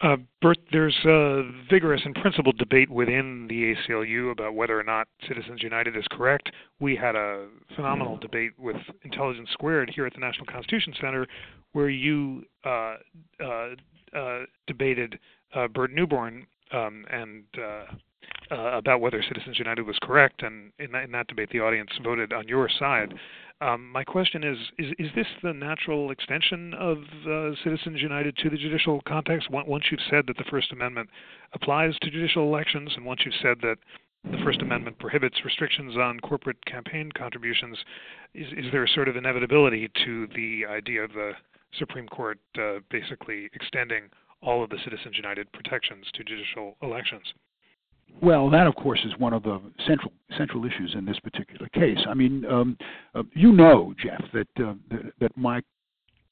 Uh, 0.00 0.16
Burt, 0.42 0.58
there's 0.72 0.96
a 1.04 1.42
vigorous 1.70 2.02
and 2.04 2.14
principled 2.16 2.58
debate 2.58 2.90
within 2.90 3.46
the 3.48 3.74
ACLU 3.74 4.32
about 4.32 4.54
whether 4.54 4.78
or 4.78 4.82
not 4.82 5.06
Citizens 5.28 5.62
United 5.62 5.96
is 5.96 6.04
correct. 6.10 6.50
We 6.80 6.96
had 6.96 7.14
a 7.14 7.46
phenomenal 7.76 8.16
debate 8.16 8.52
with 8.58 8.76
Intelligence 9.02 9.48
Squared 9.52 9.90
here 9.94 10.04
at 10.04 10.12
the 10.12 10.20
National 10.20 10.46
Constitution 10.46 10.94
Center, 11.00 11.26
where 11.72 11.88
you 11.88 12.44
uh, 12.64 12.96
uh, 13.42 13.68
uh, 14.16 14.40
debated 14.66 15.18
uh, 15.54 15.68
Burt 15.68 15.92
Neuborne 15.92 16.46
um, 16.72 17.04
and 17.10 17.44
uh, 18.50 18.78
about 18.78 19.00
whether 19.00 19.22
Citizens 19.22 19.58
United 19.58 19.82
was 19.86 19.96
correct, 20.02 20.42
and 20.42 20.72
in 20.78 20.92
that, 20.92 21.04
in 21.04 21.12
that 21.12 21.26
debate, 21.28 21.50
the 21.50 21.60
audience 21.60 21.90
voted 22.02 22.32
on 22.32 22.46
your 22.48 22.68
side. 22.68 23.14
Um, 23.60 23.90
my 23.90 24.04
question 24.04 24.44
is, 24.44 24.58
is: 24.78 24.92
Is 24.98 25.10
this 25.14 25.26
the 25.42 25.52
natural 25.52 26.10
extension 26.10 26.74
of 26.74 26.98
uh, 27.26 27.54
Citizens 27.62 28.02
United 28.02 28.36
to 28.38 28.50
the 28.50 28.56
judicial 28.56 29.00
context? 29.06 29.48
Once 29.50 29.84
you've 29.90 30.00
said 30.10 30.26
that 30.26 30.36
the 30.36 30.44
First 30.50 30.72
Amendment 30.72 31.08
applies 31.52 31.94
to 32.02 32.10
judicial 32.10 32.42
elections, 32.42 32.92
and 32.96 33.04
once 33.04 33.20
you've 33.24 33.34
said 33.40 33.58
that 33.62 33.76
the 34.30 34.38
First 34.44 34.62
Amendment 34.62 34.98
prohibits 34.98 35.44
restrictions 35.44 35.96
on 35.96 36.18
corporate 36.20 36.62
campaign 36.64 37.10
contributions, 37.16 37.78
is, 38.34 38.46
is 38.56 38.72
there 38.72 38.86
sort 38.86 39.08
of 39.08 39.16
inevitability 39.16 39.90
to 40.04 40.26
the 40.34 40.64
idea 40.66 41.02
of 41.02 41.12
the 41.12 41.32
Supreme 41.78 42.08
Court 42.08 42.38
uh, 42.58 42.78
basically 42.90 43.50
extending 43.52 44.04
all 44.42 44.64
of 44.64 44.70
the 44.70 44.78
Citizens 44.82 45.16
United 45.16 45.50
protections 45.52 46.06
to 46.14 46.24
judicial 46.24 46.76
elections? 46.82 47.24
Well, 48.22 48.48
that 48.50 48.66
of 48.66 48.74
course 48.76 49.00
is 49.04 49.12
one 49.18 49.32
of 49.32 49.42
the 49.42 49.60
central 49.86 50.12
central 50.38 50.64
issues 50.64 50.94
in 50.96 51.04
this 51.04 51.18
particular 51.20 51.68
case. 51.68 51.98
I 52.08 52.14
mean, 52.14 52.44
um, 52.46 52.78
uh, 53.14 53.22
you 53.34 53.52
know, 53.52 53.94
Jeff, 54.02 54.22
that, 54.32 54.48
uh, 54.58 54.74
that 54.90 55.12
that 55.20 55.36
my 55.36 55.60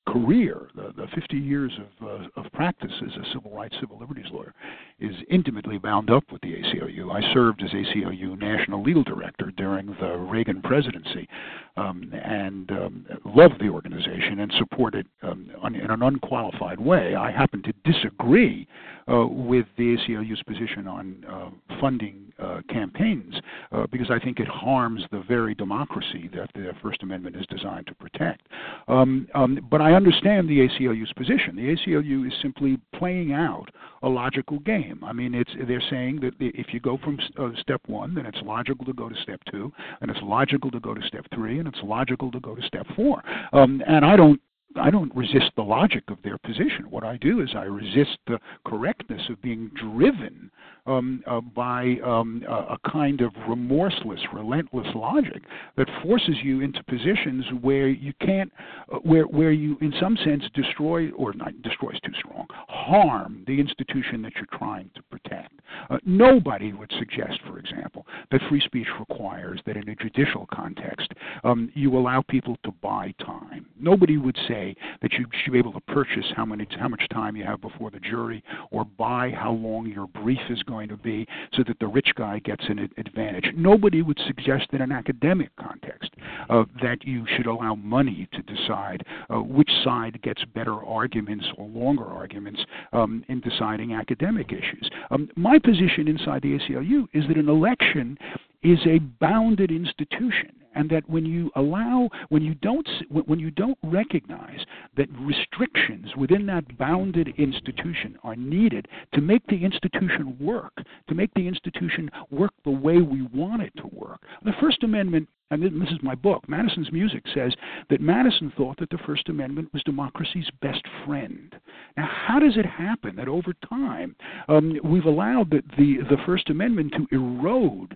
career, 0.06 0.68
the, 0.74 0.92
the 0.96 1.06
50 1.14 1.36
years 1.36 1.72
of, 1.78 2.06
uh, 2.06 2.40
of 2.40 2.52
practice 2.52 2.92
as 3.06 3.12
a 3.16 3.32
civil 3.32 3.50
rights, 3.52 3.74
civil 3.80 3.98
liberties 3.98 4.26
lawyer, 4.32 4.52
is 4.98 5.14
intimately 5.30 5.78
bound 5.78 6.10
up 6.10 6.24
with 6.32 6.40
the 6.42 6.54
ACLU. 6.54 7.10
I 7.12 7.32
served 7.32 7.62
as 7.62 7.70
ACLU 7.70 8.38
National 8.38 8.82
Legal 8.82 9.04
Director 9.04 9.52
during 9.56 9.86
the 10.00 10.16
Reagan 10.16 10.60
presidency 10.62 11.28
um, 11.76 12.12
and 12.12 12.70
um, 12.72 13.06
loved 13.24 13.60
the 13.60 13.68
organization 13.68 14.40
and 14.40 14.52
support 14.58 14.94
it 14.94 15.06
um, 15.22 15.50
in 15.66 15.90
an 15.90 16.02
unqualified 16.02 16.80
way. 16.80 17.14
I 17.14 17.30
happen 17.30 17.62
to 17.62 17.72
disagree 17.90 18.66
uh, 19.10 19.26
with 19.26 19.66
the 19.76 19.96
ACLU's 19.96 20.42
position 20.42 20.86
on 20.86 21.24
uh, 21.28 21.50
funding 21.80 22.31
uh, 22.42 22.60
campaigns 22.68 23.34
uh, 23.72 23.86
because 23.90 24.10
I 24.10 24.18
think 24.18 24.40
it 24.40 24.48
harms 24.48 25.02
the 25.10 25.22
very 25.28 25.54
democracy 25.54 26.28
that 26.34 26.50
the 26.54 26.72
First 26.82 27.02
Amendment 27.02 27.36
is 27.36 27.46
designed 27.46 27.86
to 27.86 27.94
protect. 27.94 28.42
Um, 28.88 29.28
um, 29.34 29.66
but 29.70 29.80
I 29.80 29.92
understand 29.92 30.48
the 30.48 30.66
ACLU's 30.66 31.12
position. 31.12 31.56
The 31.56 31.76
ACLU 31.76 32.26
is 32.26 32.32
simply 32.42 32.78
playing 32.94 33.32
out 33.32 33.68
a 34.02 34.08
logical 34.08 34.58
game. 34.60 35.00
I 35.04 35.12
mean, 35.12 35.34
it's 35.34 35.50
they're 35.66 35.82
saying 35.90 36.20
that 36.20 36.32
if 36.40 36.72
you 36.72 36.80
go 36.80 36.98
from 36.98 37.18
uh, 37.38 37.50
step 37.60 37.80
one, 37.86 38.14
then 38.14 38.26
it's 38.26 38.38
logical 38.42 38.84
to 38.86 38.92
go 38.92 39.08
to 39.08 39.14
step 39.22 39.40
two, 39.50 39.72
and 40.00 40.10
it's 40.10 40.20
logical 40.22 40.70
to 40.70 40.80
go 40.80 40.94
to 40.94 41.02
step 41.06 41.26
three, 41.34 41.58
and 41.58 41.68
it's 41.68 41.78
logical 41.82 42.30
to 42.32 42.40
go 42.40 42.54
to 42.54 42.62
step 42.62 42.86
four. 42.96 43.22
Um, 43.52 43.82
and 43.86 44.04
I 44.04 44.16
don't 44.16 44.40
I 44.76 44.90
don't 44.90 45.14
resist 45.14 45.50
the 45.56 45.62
logic 45.62 46.04
of 46.08 46.18
their 46.22 46.38
position. 46.38 46.86
What 46.90 47.04
I 47.04 47.16
do 47.16 47.40
is 47.40 47.50
I 47.54 47.64
resist 47.64 48.18
the 48.26 48.38
correctness 48.66 49.22
of 49.30 49.40
being 49.42 49.70
driven 49.74 50.50
um, 50.86 51.22
uh, 51.26 51.40
by 51.40 51.96
um, 52.04 52.42
a, 52.48 52.74
a 52.74 52.78
kind 52.90 53.20
of 53.20 53.32
remorseless, 53.48 54.20
relentless 54.32 54.86
logic 54.94 55.42
that 55.76 55.88
forces 56.02 56.36
you 56.42 56.60
into 56.60 56.82
positions 56.84 57.44
where 57.60 57.88
you 57.88 58.12
can't, 58.20 58.52
uh, 58.92 58.96
where 58.98 59.24
where 59.24 59.52
you, 59.52 59.76
in 59.80 59.92
some 60.00 60.16
sense, 60.24 60.42
destroy 60.54 61.10
or 61.12 61.32
not 61.34 61.60
destroy 61.62 61.90
is 61.90 62.00
too 62.04 62.12
strong, 62.18 62.46
harm 62.68 63.44
the 63.46 63.60
institution 63.60 64.22
that 64.22 64.32
you're 64.34 64.58
trying 64.58 64.90
to 64.94 65.02
protect. 65.02 65.52
Uh, 65.88 65.98
nobody 66.04 66.72
would 66.72 66.92
suggest, 66.98 67.38
for 67.46 67.58
example, 67.58 68.06
that 68.30 68.40
free 68.48 68.60
speech 68.60 68.88
requires 68.98 69.60
that 69.66 69.76
in 69.76 69.88
a 69.88 69.94
judicial 69.94 70.46
context 70.52 71.12
um, 71.44 71.70
you 71.74 71.96
allow 71.96 72.22
people 72.28 72.56
to 72.64 72.72
buy 72.82 73.14
time. 73.24 73.66
Nobody 73.78 74.16
would 74.18 74.36
say 74.48 74.61
that 75.00 75.12
you 75.12 75.26
should 75.42 75.52
be 75.52 75.58
able 75.58 75.72
to 75.72 75.80
purchase 75.80 76.26
how 76.36 76.44
many 76.44 76.66
how 76.78 76.88
much 76.88 77.02
time 77.10 77.36
you 77.36 77.44
have 77.44 77.60
before 77.60 77.90
the 77.90 78.00
jury 78.00 78.42
or 78.70 78.84
buy 78.84 79.30
how 79.30 79.52
long 79.52 79.86
your 79.86 80.06
brief 80.06 80.40
is 80.50 80.62
going 80.62 80.88
to 80.88 80.96
be 80.96 81.26
so 81.54 81.62
that 81.66 81.78
the 81.80 81.86
rich 81.86 82.10
guy 82.16 82.38
gets 82.38 82.64
an 82.68 82.88
advantage. 82.96 83.46
Nobody 83.56 84.02
would 84.02 84.18
suggest 84.26 84.68
in 84.72 84.80
an 84.80 84.92
academic 84.92 85.50
context 85.56 86.10
uh, 86.50 86.64
that 86.82 87.04
you 87.04 87.24
should 87.36 87.46
allow 87.46 87.74
money 87.74 88.28
to 88.32 88.42
decide 88.42 89.04
uh, 89.30 89.38
which 89.38 89.70
side 89.84 90.20
gets 90.22 90.44
better 90.54 90.74
arguments 90.84 91.46
or 91.56 91.66
longer 91.68 92.06
arguments 92.06 92.64
um, 92.92 93.24
in 93.28 93.40
deciding 93.40 93.94
academic 93.94 94.52
issues. 94.52 94.90
Um, 95.10 95.28
my 95.36 95.58
position 95.58 96.08
inside 96.08 96.42
the 96.42 96.58
ACLU 96.58 97.06
is 97.12 97.24
that 97.28 97.36
an 97.36 97.48
election 97.48 98.18
is 98.62 98.78
a 98.86 98.98
bounded 99.20 99.70
institution 99.70 100.52
and 100.74 100.88
that 100.90 101.08
when 101.08 101.24
you 101.24 101.50
allow 101.56 102.08
when 102.28 102.42
you 102.42 102.54
don't 102.56 102.88
when 103.26 103.38
you 103.38 103.50
don't 103.50 103.78
recognize 103.82 104.60
that 104.96 105.08
restrictions 105.20 106.06
within 106.16 106.46
that 106.46 106.76
bounded 106.78 107.28
institution 107.38 108.16
are 108.22 108.36
needed 108.36 108.88
to 109.14 109.20
make 109.20 109.46
the 109.48 109.64
institution 109.64 110.36
work 110.40 110.72
to 111.08 111.14
make 111.14 111.32
the 111.34 111.46
institution 111.46 112.10
work 112.30 112.52
the 112.64 112.70
way 112.70 112.98
we 112.98 113.22
want 113.34 113.62
it 113.62 113.72
to 113.76 113.86
work 113.92 114.20
the 114.44 114.52
first 114.60 114.82
amendment 114.82 115.28
and 115.52 115.82
this 115.82 115.90
is 115.90 115.98
my 116.02 116.14
book, 116.14 116.48
Madison's 116.48 116.90
Music, 116.90 117.24
says 117.34 117.52
that 117.90 118.00
Madison 118.00 118.52
thought 118.56 118.78
that 118.78 118.88
the 118.88 118.98
First 119.06 119.28
Amendment 119.28 119.68
was 119.72 119.82
democracy's 119.82 120.48
best 120.62 120.82
friend. 121.04 121.54
Now, 121.96 122.08
how 122.10 122.38
does 122.38 122.56
it 122.56 122.64
happen 122.64 123.16
that 123.16 123.28
over 123.28 123.52
time 123.68 124.16
um, 124.48 124.78
we've 124.82 125.04
allowed 125.04 125.50
the, 125.50 125.62
the, 125.76 125.98
the 126.08 126.16
First 126.24 126.48
Amendment 126.48 126.94
to 126.96 127.06
erode 127.14 127.94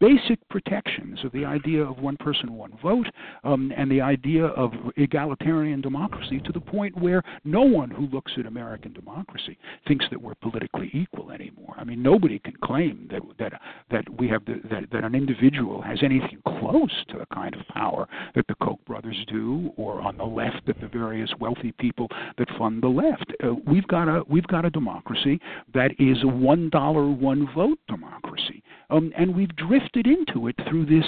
basic 0.00 0.48
protections 0.48 1.18
of 1.24 1.32
the 1.32 1.44
idea 1.44 1.82
of 1.82 1.98
one 1.98 2.16
person, 2.16 2.52
one 2.52 2.72
vote, 2.82 3.06
um, 3.44 3.72
and 3.76 3.90
the 3.90 4.00
idea 4.00 4.46
of 4.46 4.72
egalitarian 4.96 5.80
democracy 5.80 6.40
to 6.44 6.52
the 6.52 6.60
point 6.60 6.96
where 7.00 7.22
no 7.44 7.62
one 7.62 7.90
who 7.90 8.06
looks 8.06 8.32
at 8.38 8.46
American 8.46 8.92
democracy 8.92 9.58
thinks 9.86 10.04
that 10.10 10.20
we're 10.20 10.34
politically 10.36 10.90
equal 10.92 11.30
anymore? 11.30 11.74
I 11.78 11.84
mean, 11.84 12.02
nobody 12.02 12.38
can 12.38 12.54
claim 12.62 13.08
that, 13.10 13.22
that, 13.38 13.60
that, 13.90 14.20
we 14.20 14.28
have 14.28 14.44
the, 14.44 14.60
that, 14.70 14.84
that 14.92 15.04
an 15.04 15.14
individual 15.14 15.82
has 15.82 15.98
anything 16.02 16.40
close 16.46 16.91
to 17.08 17.18
the 17.18 17.26
kind 17.34 17.54
of 17.54 17.66
power 17.68 18.08
that 18.34 18.46
the 18.48 18.54
Koch 18.62 18.84
brothers 18.86 19.16
do, 19.28 19.72
or 19.76 20.00
on 20.00 20.16
the 20.16 20.24
left 20.24 20.66
that 20.66 20.80
the 20.80 20.88
various 20.88 21.30
wealthy 21.40 21.72
people 21.78 22.08
that 22.38 22.48
fund 22.58 22.82
the 22.82 22.88
left. 22.88 23.32
Uh, 23.42 23.54
we've 23.66 23.86
got 23.88 24.08
a 24.08 24.22
we've 24.28 24.46
got 24.46 24.64
a 24.64 24.70
democracy 24.70 25.40
that 25.74 25.92
is 25.98 26.22
a 26.22 26.28
one 26.28 26.68
dollar 26.70 27.10
one 27.10 27.48
vote 27.54 27.78
democracy, 27.88 28.62
um, 28.90 29.12
and 29.16 29.34
we've 29.34 29.54
drifted 29.56 30.06
into 30.06 30.48
it 30.48 30.56
through 30.68 30.86
this 30.86 31.04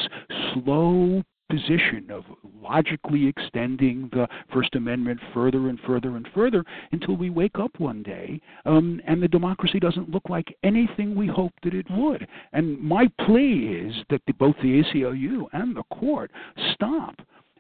slow 0.53 1.23
position 1.55 2.11
of 2.11 2.25
logically 2.61 3.27
extending 3.27 4.09
the 4.13 4.27
First 4.53 4.75
Amendment 4.75 5.21
further 5.33 5.69
and 5.69 5.79
further 5.87 6.17
and 6.17 6.27
further 6.35 6.65
until 6.93 7.17
we 7.17 7.31
wake 7.31 7.59
up 7.59 7.79
one 7.79 8.03
day 8.03 8.41
um, 8.65 9.01
and 9.07 9.23
the 9.23 9.29
democracy 9.29 9.79
doesn't 9.79 10.11
look 10.11 10.29
like 10.29 10.57
anything 10.63 11.15
we 11.15 11.27
hoped 11.27 11.63
that 11.63 11.75
it 11.75 11.87
would. 11.91 12.27
And 12.53 12.81
my 12.81 13.09
plea 13.25 13.87
is 13.87 13.95
that 14.11 14.23
the, 14.27 14.33
both 14.35 14.57
the 14.63 14.83
ACLU 14.83 15.47
and 15.53 15.77
the 15.77 15.85
court 15.85 16.31
stop 16.73 17.15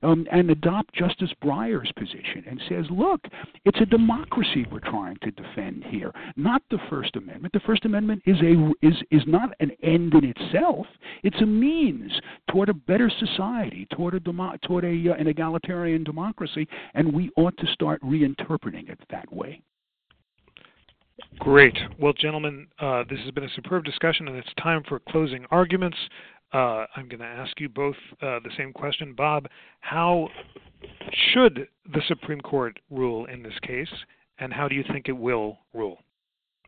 um, 0.05 0.26
and 0.30 0.50
adopt 0.50 0.94
Justice 0.94 1.32
Breyer's 1.42 1.90
position 1.96 2.44
and 2.48 2.61
says, 2.68 2.84
look, 2.90 3.20
it's 3.64 3.80
a 3.80 3.86
democracy 3.86 4.66
we're 4.70 4.80
trying 4.80 5.16
to 5.22 5.30
defend 5.30 5.84
here, 5.84 6.12
not 6.36 6.62
the 6.70 6.78
First 6.90 7.16
Amendment. 7.16 7.52
The 7.52 7.61
First 7.61 7.84
Amendment 7.84 8.22
is 8.26 8.36
a 8.42 8.72
is 8.86 8.94
is 9.11 9.22
not 9.26 9.50
an 9.61 9.72
end 9.82 10.14
in 10.14 10.24
itself. 10.36 10.86
It's 11.22 11.40
a 11.40 11.46
means 11.46 12.12
toward 12.50 12.68
a 12.68 12.74
better 12.74 13.11
society, 13.18 13.86
toward 13.92 14.14
a 14.14 14.20
demo, 14.20 14.55
toward 14.62 14.84
a 14.84 15.11
uh, 15.11 15.14
an 15.14 15.26
egalitarian 15.26 16.05
democracy, 16.05 16.68
and 16.94 17.12
we 17.12 17.30
ought 17.36 17.57
to 17.59 17.66
start 17.72 18.00
reinterpreting 18.02 18.90
it 18.90 18.98
that 19.11 19.32
way. 19.32 19.62
Great. 21.38 21.76
Well, 21.98 22.12
gentlemen, 22.12 22.66
uh, 22.80 23.05
this 23.09 23.18
has 23.20 23.30
been 23.30 23.44
a 23.44 23.48
superb 23.55 23.84
discussion, 23.84 24.28
and 24.28 24.36
it's 24.36 24.52
time 24.61 24.82
for 24.88 25.00
closing 25.09 25.44
arguments. 25.50 25.96
Uh, 26.53 26.86
I'm 26.97 27.09
going 27.09 27.20
to 27.20 27.26
ask 27.26 27.59
you 27.61 27.68
both 27.68 27.97
uh, 28.22 28.38
the 28.40 28.51
same 28.57 28.72
question. 28.72 29.14
Bob, 29.14 29.47
how 29.80 30.28
should 31.32 31.68
the 31.92 32.03
Supreme 32.07 32.40
Court 32.40 32.78
rule 32.90 33.26
in 33.26 33.42
this 33.42 33.59
case, 33.62 33.88
and 34.38 34.53
how 34.53 34.68
do 34.68 34.74
you 34.74 34.84
think 34.92 35.09
it 35.09 35.12
will 35.12 35.59
rule? 35.72 35.99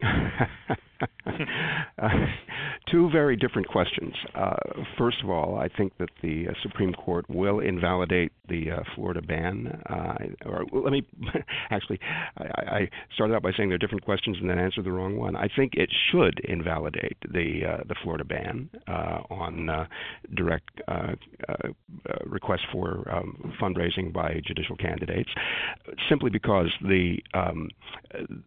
uh, 1.27 2.09
two 2.91 3.11
very 3.11 3.37
different 3.37 3.69
questions. 3.69 4.15
Uh, 4.35 4.57
first 4.97 5.19
of 5.23 5.31
all, 5.31 5.59
I 5.59 5.69
think 5.69 5.97
that 5.99 6.11
the 6.23 6.49
uh, 6.49 6.53
Supreme 6.63 6.95
Court 6.95 7.29
will 7.29 7.61
invalidate 7.61 8.33
the 8.49 8.71
uh, 8.71 8.83
Florida 8.95 9.23
ban. 9.23 9.83
Uh, 9.89 10.15
or 10.47 10.65
let 10.73 10.93
me 10.93 11.03
actually, 11.71 12.01
I, 12.39 12.45
I, 12.45 12.91
started 13.15 13.35
out 13.35 13.43
by 13.43 13.53
saying 13.57 13.69
there 13.69 13.77
are 13.77 13.79
different 13.79 14.05
questions 14.05 14.37
and 14.41 14.49
then 14.49 14.59
answered 14.59 14.85
the 14.85 14.93
wrong 14.93 15.17
one. 15.17 15.37
I 15.37 15.49
think 15.55 15.75
it 15.75 15.91
should 16.11 16.41
invalidate 16.45 17.17
the 17.23 17.83
the 17.89 17.95
Florida 18.03 18.25
ban 18.25 18.71
on 18.87 19.89
direct 20.35 20.81
requests 22.27 22.67
for 22.73 23.09
um, 23.11 23.55
fundraising 23.61 24.13
by 24.13 24.41
judicial 24.47 24.77
candidates, 24.77 25.31
simply 26.09 26.31
because 26.31 26.71
the 26.83 27.19
um, 27.35 27.69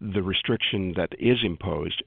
the 0.02 0.22
restriction 0.22 0.94
that 0.96 1.10
is 1.20 1.38
imposed 1.44 2.04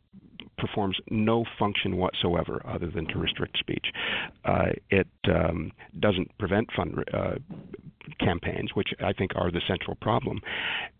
performs 0.62 0.96
no 1.10 1.44
function 1.58 1.96
whatsoever 1.96 2.62
other 2.64 2.88
than 2.88 3.06
to 3.08 3.18
restrict 3.18 3.58
speech. 3.58 3.86
Uh, 4.44 4.70
it 4.90 5.08
um, 5.28 5.72
doesn't 5.98 6.30
prevent 6.38 6.68
fund 6.76 6.94
uh, 7.12 7.34
campaigns, 8.20 8.70
which 8.74 8.90
I 9.00 9.12
think 9.12 9.32
are 9.34 9.50
the 9.50 9.60
central 9.66 9.96
problem. 9.96 10.40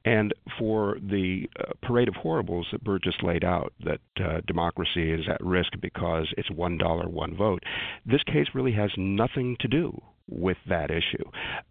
And 0.04 0.34
for 0.58 0.98
the 1.00 1.48
uh, 1.58 1.72
parade 1.82 2.08
of 2.08 2.14
horribles 2.14 2.66
that 2.72 2.82
Burt 2.82 3.02
just 3.04 3.22
laid 3.22 3.44
out, 3.44 3.72
that 3.84 4.00
uh, 4.20 4.40
democracy 4.46 5.12
is 5.12 5.26
at 5.28 5.40
risk 5.44 5.72
because 5.80 6.26
it's 6.36 6.50
one 6.50 6.76
dollar, 6.76 7.08
one 7.08 7.36
vote, 7.36 7.62
this 8.04 8.22
case 8.24 8.48
really 8.54 8.72
has 8.72 8.90
nothing 8.96 9.56
to 9.60 9.68
do 9.68 10.00
with 10.28 10.56
that 10.68 10.90
issue. 10.90 11.24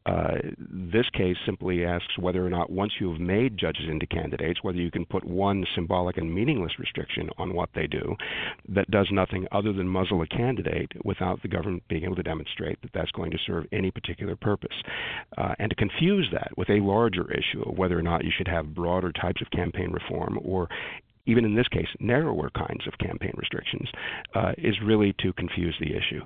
Uh, 0.06 0.36
this 0.58 1.06
case 1.14 1.38
simply 1.46 1.86
asks 1.86 2.18
whether 2.18 2.46
or 2.46 2.50
not, 2.50 2.70
once 2.70 2.94
you 3.00 3.12
have 3.12 3.22
made 3.22 3.58
judges 3.58 3.86
into 3.90 4.06
candidates, 4.06 4.64
whether 4.64 4.78
you 4.78 4.92
can 4.92 5.06
put 5.06 5.24
one 5.24 5.66
symbolic 5.76 6.18
and 6.18 6.34
meaningless 6.34 6.74
restriction 6.80 7.30
on 7.38 7.54
what 7.54 7.70
they 7.76 7.88
do 7.88 8.16
that 8.70 8.90
does 8.92 9.08
nothing 9.12 9.48
other 9.52 9.74
than 9.74 9.88
muzzle 9.88 10.22
a 10.22 10.28
candidate 10.28 10.92
without 11.04 11.42
the 11.42 11.48
government 11.48 11.84
being 11.88 12.04
able 12.04 12.16
to 12.16 12.24
demonstrate 12.24 12.82
that 12.82 12.92
that's 12.94 13.12
going 13.12 13.32
to 13.32 13.38
serve 13.46 13.66
any 13.72 13.92
particular 13.92 14.36
purpose. 14.36 14.76
Uh, 15.38 15.54
and 15.60 15.70
to 15.70 15.76
confuse 15.76 16.28
that 16.32 16.50
with 16.58 16.70
a 16.70 16.80
larger 16.80 17.32
issue 17.32 17.62
of 17.66 17.78
whether 17.78 17.98
or 17.98 18.02
not 18.02 18.24
you 18.24 18.32
should 18.36 18.48
have 18.48 18.74
broader 18.74 19.12
types 19.12 19.42
of 19.42 19.50
campaign 19.52 19.92
reform 19.92 20.40
or 20.44 20.68
even 21.26 21.46
in 21.46 21.56
this 21.56 21.68
case, 21.68 21.88
narrower 22.00 22.50
kinds 22.52 22.88
of 22.88 22.98
campaign 22.98 23.34
restrictions, 23.36 23.90
uh, 24.36 24.54
is 24.58 24.76
really 24.84 25.14
to 25.20 25.34
confuse 25.34 25.76
the 25.80 25.92
issue. 25.92 26.22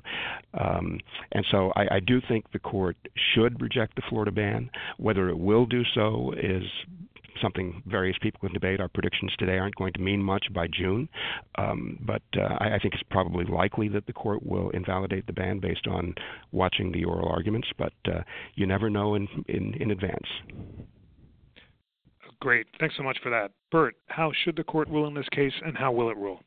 Um, 0.54 1.00
and 1.32 1.46
so 1.52 1.72
I, 1.76 1.96
I, 1.96 2.00
do 2.00 2.22
think 2.28 2.52
the 2.52 2.60
court 2.60 2.98
should 3.34 3.62
reject 3.62 3.96
the 3.96 4.02
Florida 4.10 4.32
ban. 4.32 4.70
Whether 4.98 5.30
it 5.30 5.38
will 5.38 5.66
do 5.66 5.84
so 5.93 6.34
is 6.38 6.64
something 7.41 7.84
various 7.86 8.18
people 8.22 8.39
can 8.39 8.54
debate. 8.54 8.80
Our 8.80 8.88
predictions 8.88 9.34
today 9.38 9.58
aren't 9.58 9.76
going 9.76 9.93
to 9.93 10.02
mean 10.02 10.22
much 10.22 10.46
by 10.54 10.68
June, 10.68 11.10
um, 11.58 12.00
but 12.02 12.22
uh, 12.38 12.56
I, 12.60 12.76
I, 12.76 12.80
think 12.80 12.93
it's 12.93 13.04
probably 13.10 13.46
likely 13.46 13.88
that 13.89 14.06
the 14.08 14.14
court 14.14 14.46
will 14.46 14.70
invalidate 14.72 15.28
the 15.28 15.34
ban 15.34 15.60
based 15.60 15.88
on 15.88 16.16
watching 16.52 16.91
the 16.91 17.04
oral 17.04 17.30
arguments, 17.30 17.68
but 17.78 17.93
uh, 18.08 18.22
you 18.56 18.66
never 18.66 18.89
know 18.89 19.16
in, 19.16 19.28
in, 19.48 19.74
in 19.76 19.91
advance. 19.91 20.28
Great. 22.39 22.67
Thanks 22.79 22.95
so 22.97 23.03
much 23.03 23.17
for 23.23 23.29
that. 23.29 23.51
Burt, 23.71 23.95
how 24.07 24.31
should 24.43 24.55
the 24.55 24.63
court 24.63 24.88
rule 24.89 25.07
in 25.07 25.13
this 25.13 25.27
case, 25.31 25.53
and 25.65 25.77
how 25.77 25.91
will 25.91 26.09
it 26.09 26.17
rule? 26.17 26.41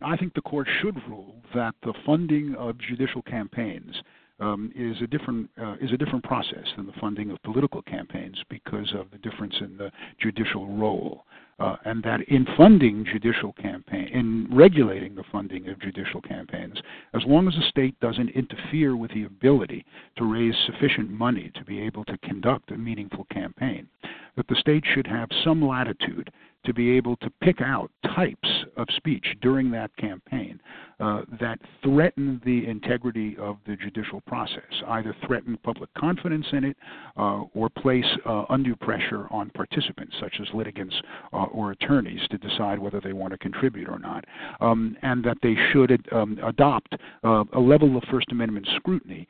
I 0.00 0.16
think 0.16 0.34
the 0.34 0.42
court 0.42 0.68
should 0.80 0.96
rule 1.08 1.34
that 1.54 1.74
the 1.82 1.92
funding 2.06 2.54
of 2.56 2.78
judicial 2.78 3.22
campaigns 3.22 4.00
um, 4.40 4.72
is 4.76 4.96
a 5.02 5.06
different 5.06 5.50
uh, 5.60 5.74
is 5.80 5.92
a 5.92 5.96
different 5.96 6.24
process 6.24 6.64
than 6.76 6.86
the 6.86 6.92
funding 7.00 7.30
of 7.30 7.42
political 7.42 7.82
campaigns 7.82 8.40
because 8.48 8.92
of 8.94 9.10
the 9.10 9.18
difference 9.18 9.54
in 9.60 9.76
the 9.76 9.90
judicial 10.20 10.66
role, 10.76 11.24
uh, 11.58 11.76
and 11.84 12.02
that 12.04 12.20
in 12.28 12.46
funding 12.56 13.04
judicial 13.04 13.52
campaign, 13.54 14.08
in 14.08 14.48
regulating 14.50 15.14
the 15.14 15.24
funding 15.32 15.68
of 15.68 15.80
judicial 15.80 16.20
campaigns, 16.20 16.78
as 17.14 17.22
long 17.26 17.48
as 17.48 17.54
the 17.54 17.68
state 17.68 17.98
doesn't 18.00 18.30
interfere 18.30 18.96
with 18.96 19.12
the 19.12 19.24
ability 19.24 19.84
to 20.16 20.24
raise 20.24 20.54
sufficient 20.66 21.10
money 21.10 21.50
to 21.54 21.64
be 21.64 21.80
able 21.80 22.04
to 22.04 22.18
conduct 22.18 22.70
a 22.70 22.78
meaningful 22.78 23.26
campaign, 23.32 23.88
that 24.36 24.46
the 24.48 24.56
state 24.56 24.84
should 24.94 25.06
have 25.06 25.28
some 25.44 25.66
latitude 25.66 26.30
to 26.64 26.74
be 26.74 26.90
able 26.90 27.16
to 27.16 27.30
pick 27.42 27.60
out 27.60 27.90
types 28.14 28.48
of 28.76 28.86
speech 28.96 29.24
during 29.40 29.70
that 29.70 29.96
campaign 29.96 30.60
uh, 31.00 31.22
that 31.40 31.58
threaten 31.82 32.40
the 32.44 32.66
integrity 32.66 33.36
of 33.38 33.56
the 33.66 33.76
judicial 33.76 34.20
process, 34.22 34.62
either 34.88 35.14
threaten 35.26 35.56
public 35.62 35.92
confidence 35.94 36.46
in 36.52 36.64
it 36.64 36.76
uh, 37.16 37.42
or 37.54 37.68
place 37.68 38.04
uh, 38.26 38.44
undue 38.50 38.74
pressure 38.74 39.28
on 39.30 39.48
participants, 39.50 40.12
such 40.20 40.34
as 40.40 40.48
litigants 40.52 40.94
uh, 41.32 41.44
or 41.52 41.70
attorneys, 41.70 42.20
to 42.30 42.38
decide 42.38 42.80
whether 42.80 43.00
they 43.00 43.12
want 43.12 43.30
to 43.30 43.38
contribute 43.38 43.88
or 43.88 44.00
not, 44.00 44.24
um, 44.60 44.96
and 45.02 45.22
that 45.22 45.36
they 45.40 45.54
should 45.72 46.04
um, 46.12 46.36
adopt 46.44 46.94
uh, 47.22 47.44
a 47.52 47.60
level 47.60 47.96
of 47.96 48.02
First 48.10 48.32
Amendment 48.32 48.66
scrutiny 48.76 49.28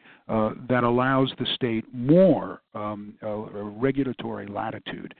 that 0.68 0.84
allows 0.84 1.32
the 1.38 1.46
state 1.54 1.84
more 1.92 2.60
um, 2.74 3.14
regulatory 3.78 4.46
latitude 4.46 5.14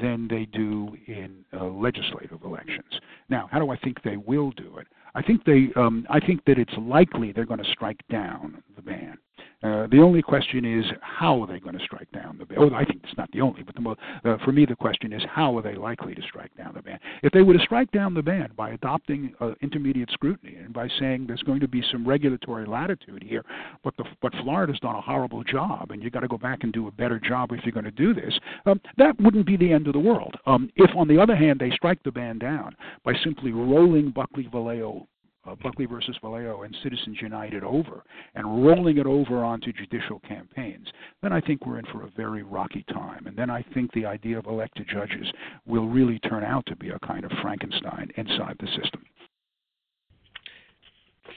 than 0.00 0.26
they 0.28 0.46
do 0.46 0.96
in 1.06 1.44
legislative 1.52 2.42
elections. 2.42 3.00
Now, 3.28 3.48
how 3.52 3.58
do 3.58 3.70
I 3.70 3.76
think 3.76 4.02
they 4.02 4.16
will 4.16 4.50
do 4.52 4.78
it? 4.78 4.86
I 5.14 5.22
think 5.22 5.44
they, 5.44 5.68
um, 5.76 6.06
I 6.10 6.20
think 6.20 6.44
that 6.46 6.58
it's 6.58 6.72
likely 6.78 7.32
they're 7.32 7.44
going 7.44 7.62
to 7.62 7.72
strike 7.72 8.00
down 8.10 8.62
the 8.76 8.82
ban. 8.82 9.18
Uh, 9.62 9.86
the 9.90 10.00
only 10.00 10.22
question 10.22 10.64
is 10.64 10.86
how 11.02 11.42
are 11.42 11.46
they 11.46 11.60
going 11.60 11.76
to 11.76 11.84
strike 11.84 12.10
down 12.12 12.38
the 12.38 12.46
ban? 12.46 12.58
Oh, 12.58 12.74
I 12.74 12.82
think 12.82 13.02
it's 13.04 13.16
not 13.18 13.30
the 13.32 13.42
only, 13.42 13.62
but 13.62 13.74
the 13.74 13.82
mo- 13.82 13.96
uh, 14.24 14.38
for 14.42 14.52
me 14.52 14.64
the 14.64 14.74
question 14.74 15.12
is 15.12 15.22
how 15.30 15.56
are 15.58 15.62
they 15.62 15.74
likely 15.74 16.14
to 16.14 16.22
strike 16.22 16.50
down 16.56 16.72
the 16.74 16.80
ban? 16.80 16.98
If 17.22 17.32
they 17.32 17.42
were 17.42 17.52
to 17.52 17.58
strike 17.58 17.90
down 17.92 18.14
the 18.14 18.22
ban 18.22 18.52
by 18.56 18.70
adopting 18.70 19.34
uh, 19.38 19.52
intermediate 19.60 20.10
scrutiny 20.12 20.56
and 20.56 20.72
by 20.72 20.88
saying 20.98 21.26
there's 21.26 21.42
going 21.42 21.60
to 21.60 21.68
be 21.68 21.82
some 21.92 22.08
regulatory 22.08 22.64
latitude 22.64 23.22
here, 23.22 23.44
but 23.84 23.94
the, 23.98 24.04
but 24.22 24.32
Florida's 24.42 24.80
done 24.80 24.94
a 24.94 25.00
horrible 25.00 25.44
job 25.44 25.90
and 25.90 26.02
you've 26.02 26.14
got 26.14 26.20
to 26.20 26.28
go 26.28 26.38
back 26.38 26.60
and 26.62 26.72
do 26.72 26.88
a 26.88 26.92
better 26.92 27.20
job 27.20 27.52
if 27.52 27.62
you're 27.62 27.72
going 27.72 27.84
to 27.84 27.90
do 27.90 28.14
this, 28.14 28.38
um, 28.64 28.80
that 28.96 29.14
wouldn't 29.20 29.46
be 29.46 29.58
the 29.58 29.70
end 29.70 29.86
of 29.86 29.92
the 29.92 29.98
world. 29.98 30.34
Um, 30.46 30.70
if 30.76 30.90
on 30.96 31.06
the 31.06 31.20
other 31.20 31.36
hand 31.36 31.60
they 31.60 31.70
strike 31.72 32.02
the 32.02 32.10
ban 32.10 32.38
down 32.38 32.74
by 33.04 33.12
simply 33.22 33.52
rolling 33.52 34.10
Buckley 34.10 34.48
Valeo 34.50 35.06
uh, 35.46 35.54
Buckley 35.62 35.86
versus 35.86 36.16
Valeo 36.22 36.64
and 36.64 36.76
Citizens 36.82 37.18
United 37.20 37.64
over 37.64 38.02
and 38.34 38.64
rolling 38.64 38.98
it 38.98 39.06
over 39.06 39.42
onto 39.44 39.72
judicial 39.72 40.20
campaigns, 40.20 40.86
then 41.22 41.32
I 41.32 41.40
think 41.40 41.66
we're 41.66 41.78
in 41.78 41.86
for 41.86 42.02
a 42.02 42.10
very 42.16 42.42
rocky 42.42 42.84
time. 42.92 43.26
And 43.26 43.36
then 43.36 43.50
I 43.50 43.64
think 43.74 43.92
the 43.92 44.06
idea 44.06 44.38
of 44.38 44.46
elected 44.46 44.86
judges 44.92 45.26
will 45.66 45.88
really 45.88 46.18
turn 46.20 46.44
out 46.44 46.66
to 46.66 46.76
be 46.76 46.90
a 46.90 46.98
kind 47.00 47.24
of 47.24 47.32
Frankenstein 47.42 48.10
inside 48.16 48.56
the 48.60 48.68
system. 48.82 49.04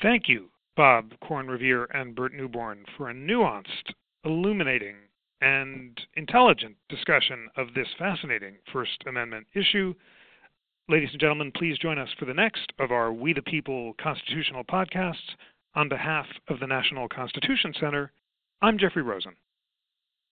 Thank 0.02 0.28
you, 0.28 0.50
Bob 0.76 1.14
Corn-Revere 1.22 1.88
and 1.94 2.16
Burt 2.16 2.34
Neuborne, 2.34 2.84
for 2.98 3.10
a 3.10 3.14
nuanced, 3.14 3.94
illuminating, 4.26 4.96
and 5.42 6.00
intelligent 6.16 6.76
discussion 6.90 7.50
of 7.58 7.68
this 7.76 7.88
fascinating 8.00 8.56
First 8.72 9.04
Amendment 9.08 9.46
issue. 9.54 9.94
Ladies 10.90 11.12
and 11.14 11.22
gentlemen, 11.22 11.50
please 11.56 11.78
join 11.78 11.98
us 11.98 12.10
for 12.20 12.26
the 12.26 12.34
next 12.34 12.74
of 12.78 12.92
our 12.92 13.14
We 13.14 13.32
the 13.32 13.42
People 13.42 13.96
constitutional 14.04 14.66
podcasts. 14.66 15.16
On 15.76 15.88
behalf 15.88 16.26
of 16.50 16.60
the 16.60 16.68
National 16.68 17.08
Constitution 17.08 17.74
Center, 17.80 18.12
I'm 18.62 18.78
Jeffrey 18.78 19.02
Rosen. 19.02 19.32